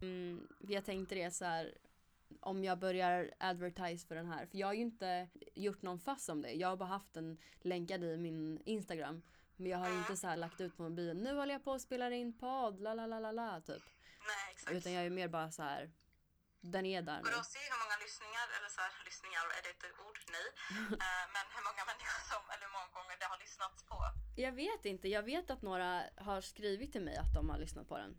Mm, 0.00 0.48
jag 0.60 0.84
tänkte 0.84 1.14
det 1.14 1.30
så 1.30 1.44
här. 1.44 1.78
Om 2.40 2.64
jag 2.64 2.78
börjar 2.78 3.30
advertise 3.38 4.06
för 4.06 4.14
den 4.14 4.26
här. 4.26 4.46
För 4.46 4.58
jag 4.58 4.66
har 4.66 4.74
ju 4.74 4.80
inte 4.80 5.28
gjort 5.54 5.82
någon 5.82 6.00
fass 6.00 6.28
om 6.28 6.42
det. 6.42 6.52
Jag 6.52 6.68
har 6.68 6.76
bara 6.76 6.88
haft 6.88 7.14
den 7.14 7.38
länkad 7.60 8.04
i 8.04 8.16
min 8.16 8.62
Instagram. 8.64 9.22
Men 9.56 9.70
jag 9.70 9.78
har 9.78 9.90
inte 9.90 10.16
så 10.16 10.26
här 10.26 10.36
lagt 10.36 10.60
ut 10.60 10.76
på 10.76 10.90
bio. 10.90 11.14
Nu 11.14 11.34
håller 11.34 11.52
jag 11.54 11.64
på 11.64 11.72
och 11.72 11.80
spelar 11.80 12.10
in 12.10 12.38
podd, 12.38 12.80
la 12.80 12.94
la 12.94 13.06
la 13.06 13.20
la 13.20 13.32
la 13.32 13.60
typ. 13.60 13.82
Nej, 14.26 14.50
exakt. 14.52 14.76
Utan 14.76 14.92
jag 14.92 15.06
är 15.06 15.10
mer 15.10 15.28
bara 15.28 15.50
så 15.50 15.62
här. 15.62 15.90
Den 16.60 16.86
är 16.86 17.02
där 17.02 17.22
Går 17.22 17.30
det 17.30 17.38
att 17.38 17.46
se 17.46 17.58
hur 17.58 17.78
många 17.84 17.96
lyssningar, 18.04 18.46
eller 18.56 18.68
så 18.76 18.80
här, 18.80 18.92
lyssningar, 19.04 19.44
är 19.58 19.62
det 19.66 19.70
ett 19.70 19.84
ord? 20.06 20.18
Nej. 20.36 20.48
Eh, 21.06 21.24
men 21.34 21.44
hur 21.54 21.62
många 21.68 21.82
människor 21.90 22.22
som, 22.32 22.42
eller 22.52 22.64
hur 22.66 22.72
många 22.78 22.90
gånger 22.98 23.16
det 23.20 23.28
har 23.32 23.38
lyssnats 23.44 23.78
på? 23.90 23.96
Jag 24.36 24.52
vet 24.52 24.84
inte. 24.84 25.08
Jag 25.08 25.22
vet 25.22 25.50
att 25.50 25.62
några 25.62 26.02
har 26.16 26.40
skrivit 26.40 26.92
till 26.92 27.04
mig 27.08 27.16
att 27.16 27.34
de 27.34 27.50
har 27.50 27.58
lyssnat 27.58 27.88
på 27.88 27.96
den. 27.98 28.12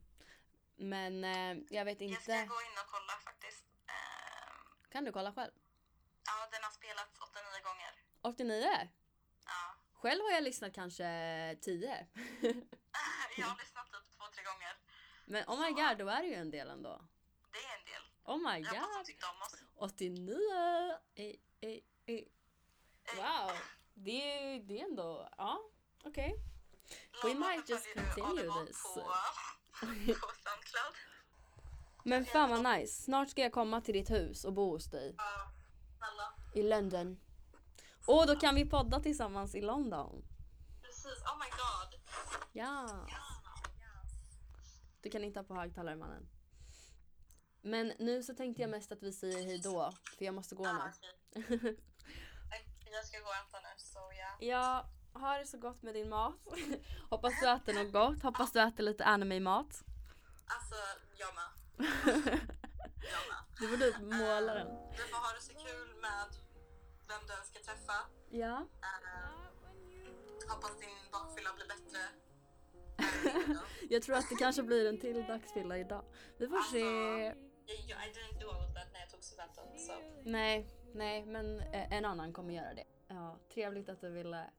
Men 0.76 1.24
eh, 1.24 1.53
jag 1.78 1.86
vet 1.86 2.01
Jag 2.01 2.22
ska 2.22 2.36
inte. 2.36 2.53
gå 2.55 2.59
in 2.68 2.76
och 2.84 2.89
kolla 2.95 3.14
faktiskt. 3.30 3.62
Kan 4.94 5.04
du 5.06 5.12
kolla 5.12 5.34
själv? 5.34 5.52
ja, 6.26 6.48
den 6.52 6.64
har 6.64 6.72
spelats 6.72 7.20
89 7.20 7.64
gånger. 7.64 7.91
89? 8.22 8.89
Ja. 9.46 9.76
Själv 9.94 10.22
har 10.22 10.32
jag 10.32 10.44
lyssnat 10.44 10.74
kanske 10.74 11.04
10. 11.62 12.08
Jag 13.38 13.46
har 13.48 13.58
lyssnat 13.58 13.91
typ 13.91 14.18
två, 14.18 14.24
tre 14.34 14.44
gånger. 14.44 14.78
Men 15.26 15.44
oh 15.48 15.60
my 15.62 15.72
god, 15.72 15.98
då 15.98 16.08
är 16.10 16.22
det 16.22 16.28
ju 16.28 16.34
en 16.34 16.52
del 16.52 16.70
ändå. 16.70 17.08
Det 17.52 17.58
är 17.58 17.78
en 17.80 17.86
del. 17.86 18.02
Oh 18.24 18.38
my 18.52 18.60
Jag 18.60 18.70
hoppas 18.70 18.88
de 18.94 18.98
god. 18.98 19.06
tyckte 19.06 19.26
om 19.26 19.41
oss. 19.41 19.56
89! 19.76 20.98
Ey, 21.16 21.36
ey, 21.62 21.82
ey. 22.06 22.28
Wow. 23.16 23.52
Det 23.94 24.38
är, 24.38 24.60
det 24.60 24.82
är 24.82 24.86
ändå, 24.86 25.30
ja 25.38 25.62
okej. 26.04 26.36
We 27.24 27.34
Lova, 27.34 27.48
might 27.50 27.70
just 27.70 27.94
continue 27.94 28.66
this. 28.66 28.84
På, 28.84 28.94
på 30.22 30.32
Soundcloud. 30.44 30.96
Men 32.04 32.26
fan 32.26 32.49
vad 32.49 32.64
nice. 32.78 33.04
Snart 33.04 33.30
ska 33.30 33.41
jag 33.41 33.51
komma 33.51 33.82
till 33.82 33.93
ditt 33.93 34.12
hus 34.12 34.45
och 34.45 34.54
bo 34.54 34.72
hos 34.72 34.89
dig. 34.89 35.16
Ja, 35.18 35.51
snälla. 35.97 36.34
I 36.54 36.70
London. 36.70 37.20
Och 38.08 38.28
då 38.28 38.36
kan 38.36 38.56
vi 38.56 38.70
podda 38.70 38.99
tillsammans 38.99 39.56
i 39.56 39.62
London. 39.62 40.26
Precis, 40.82 41.24
oh 41.24 41.38
my 41.39 41.49
god. 41.49 41.99
Ja. 42.51 42.89
Du 45.01 45.10
kan 45.10 45.24
inte 45.24 45.39
ha 45.39 45.43
på 45.43 45.56
högtalare 45.56 45.95
mannen. 45.95 46.30
Men 47.62 47.93
nu 47.99 48.24
så 48.24 48.36
tänkte 48.36 48.62
jag 48.62 48.72
mest 48.72 48.91
att 48.91 49.04
vi 49.04 49.14
säger 49.14 49.45
hej 49.45 49.60
då. 49.60 49.91
För 50.18 50.26
jag 50.26 50.36
måste 50.36 50.56
gå 50.56 50.66
Ah, 50.68 50.91
nu. 51.36 51.78
Jag 52.95 53.06
ska 53.06 53.18
gå 53.20 53.26
och 53.26 53.36
äta 53.36 53.60
nu, 53.60 53.74
så 53.78 53.99
ja. 53.99 54.38
Ja, 54.47 54.86
ha 55.20 55.38
det 55.38 55.45
så 55.45 55.58
gott 55.58 55.82
med 55.82 55.93
din 55.93 56.10
mat. 56.10 56.36
Hoppas 57.10 57.34
du 57.41 57.49
äter 57.49 57.74
något 57.74 57.93
gott. 57.93 58.24
Hoppas 58.24 58.51
du 58.51 58.62
äter 58.62 58.84
lite 58.84 59.06
anime-mat. 59.06 59.84
Alltså, 60.45 60.76
jag 61.18 61.36
med. 61.36 61.62
Du 63.59 63.69
borde 63.69 63.93
måla 64.01 64.53
den. 64.53 64.67
Du 64.97 65.03
får 65.11 65.17
ha 65.17 65.34
det 65.36 65.41
så 65.41 65.53
kul 65.53 65.88
med 66.01 66.27
vem 67.07 67.27
du 67.27 67.34
än 67.34 67.45
ska 67.45 67.59
träffa. 67.59 67.97
Ja. 68.29 68.67
Eh, 68.81 70.49
hoppas 70.49 70.79
din 70.79 71.11
bakfylla 71.11 71.49
blir 71.55 71.67
bättre. 71.67 71.99
Jag 73.89 74.01
tror 74.01 74.15
att 74.15 74.29
det 74.29 74.36
kanske 74.36 74.63
blir 74.63 74.89
en 74.89 74.99
till 74.99 75.23
dagsfylla 75.27 75.77
idag. 75.77 76.03
Vi 76.38 76.47
får 76.47 76.61
se. 76.71 76.79
Jag, 77.88 77.99
didn't 77.99 78.39
do 78.39 78.49
all 78.49 78.73
that 78.73 78.93
när 78.93 78.99
jag 78.99 79.09
tog 79.09 79.23
studenten. 79.23 79.63
Så. 79.79 79.93
Nej, 80.23 80.67
nej, 80.93 81.25
men 81.25 81.59
eh, 81.59 81.93
en 81.93 82.05
annan 82.05 82.34
kommer 82.34 82.53
göra 82.53 82.73
det. 82.73 82.86
Ja, 83.07 83.39
trevligt 83.53 83.89
att 83.89 84.01
du 84.01 84.09
ville. 84.09 84.49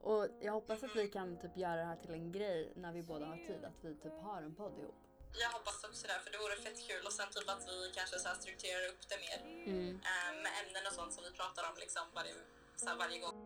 Och 0.00 0.26
jag 0.40 0.52
hoppas 0.52 0.82
att 0.82 0.96
vi 0.96 1.08
kan 1.08 1.38
typ 1.38 1.56
göra 1.56 1.76
det 1.76 1.84
här 1.84 1.96
till 1.96 2.14
en 2.14 2.32
grej 2.32 2.72
när 2.76 2.92
vi 2.92 3.02
båda 3.02 3.26
har 3.26 3.36
tid. 3.36 3.64
Att 3.64 3.84
vi 3.84 3.94
typ 3.94 4.12
har 4.22 4.42
en 4.42 4.54
podd 4.54 4.78
ihop. 4.78 5.07
Jag 5.32 5.50
hoppas 5.50 5.84
också 5.84 6.06
det, 6.06 6.20
för 6.24 6.30
det 6.32 6.38
vore 6.38 6.56
fett 6.56 6.80
kul. 6.88 7.06
Och 7.06 7.12
sen 7.12 7.28
typ 7.34 7.48
att 7.50 7.68
vi 7.68 7.92
kanske 7.94 8.18
så 8.18 8.28
strukturerar 8.40 8.88
upp 8.88 9.02
det 9.08 9.18
mer. 9.26 9.38
Mm. 9.66 10.00
eh, 10.10 10.30
med 10.42 10.52
ämnen 10.60 10.82
och 10.88 10.94
sånt 10.98 11.12
som 11.12 11.24
vi 11.24 11.32
pratar 11.40 11.62
om 11.70 11.74
liksom 11.84 12.02
varje, 12.14 12.34
så 12.76 12.96
varje 13.02 13.18
gång. 13.18 13.36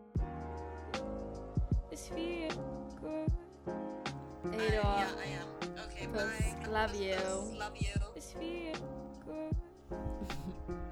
Hej 4.57 4.69
då. 4.69 4.75
Yeah, 4.75 5.27
I 5.27 5.33
am. 5.41 5.49
Okay, 5.85 6.07
Puss. 6.07 6.39
bye. 6.39 6.71
Love 6.71 6.95
you. 6.95 7.19
Love 7.59 7.77
you. 7.77 7.93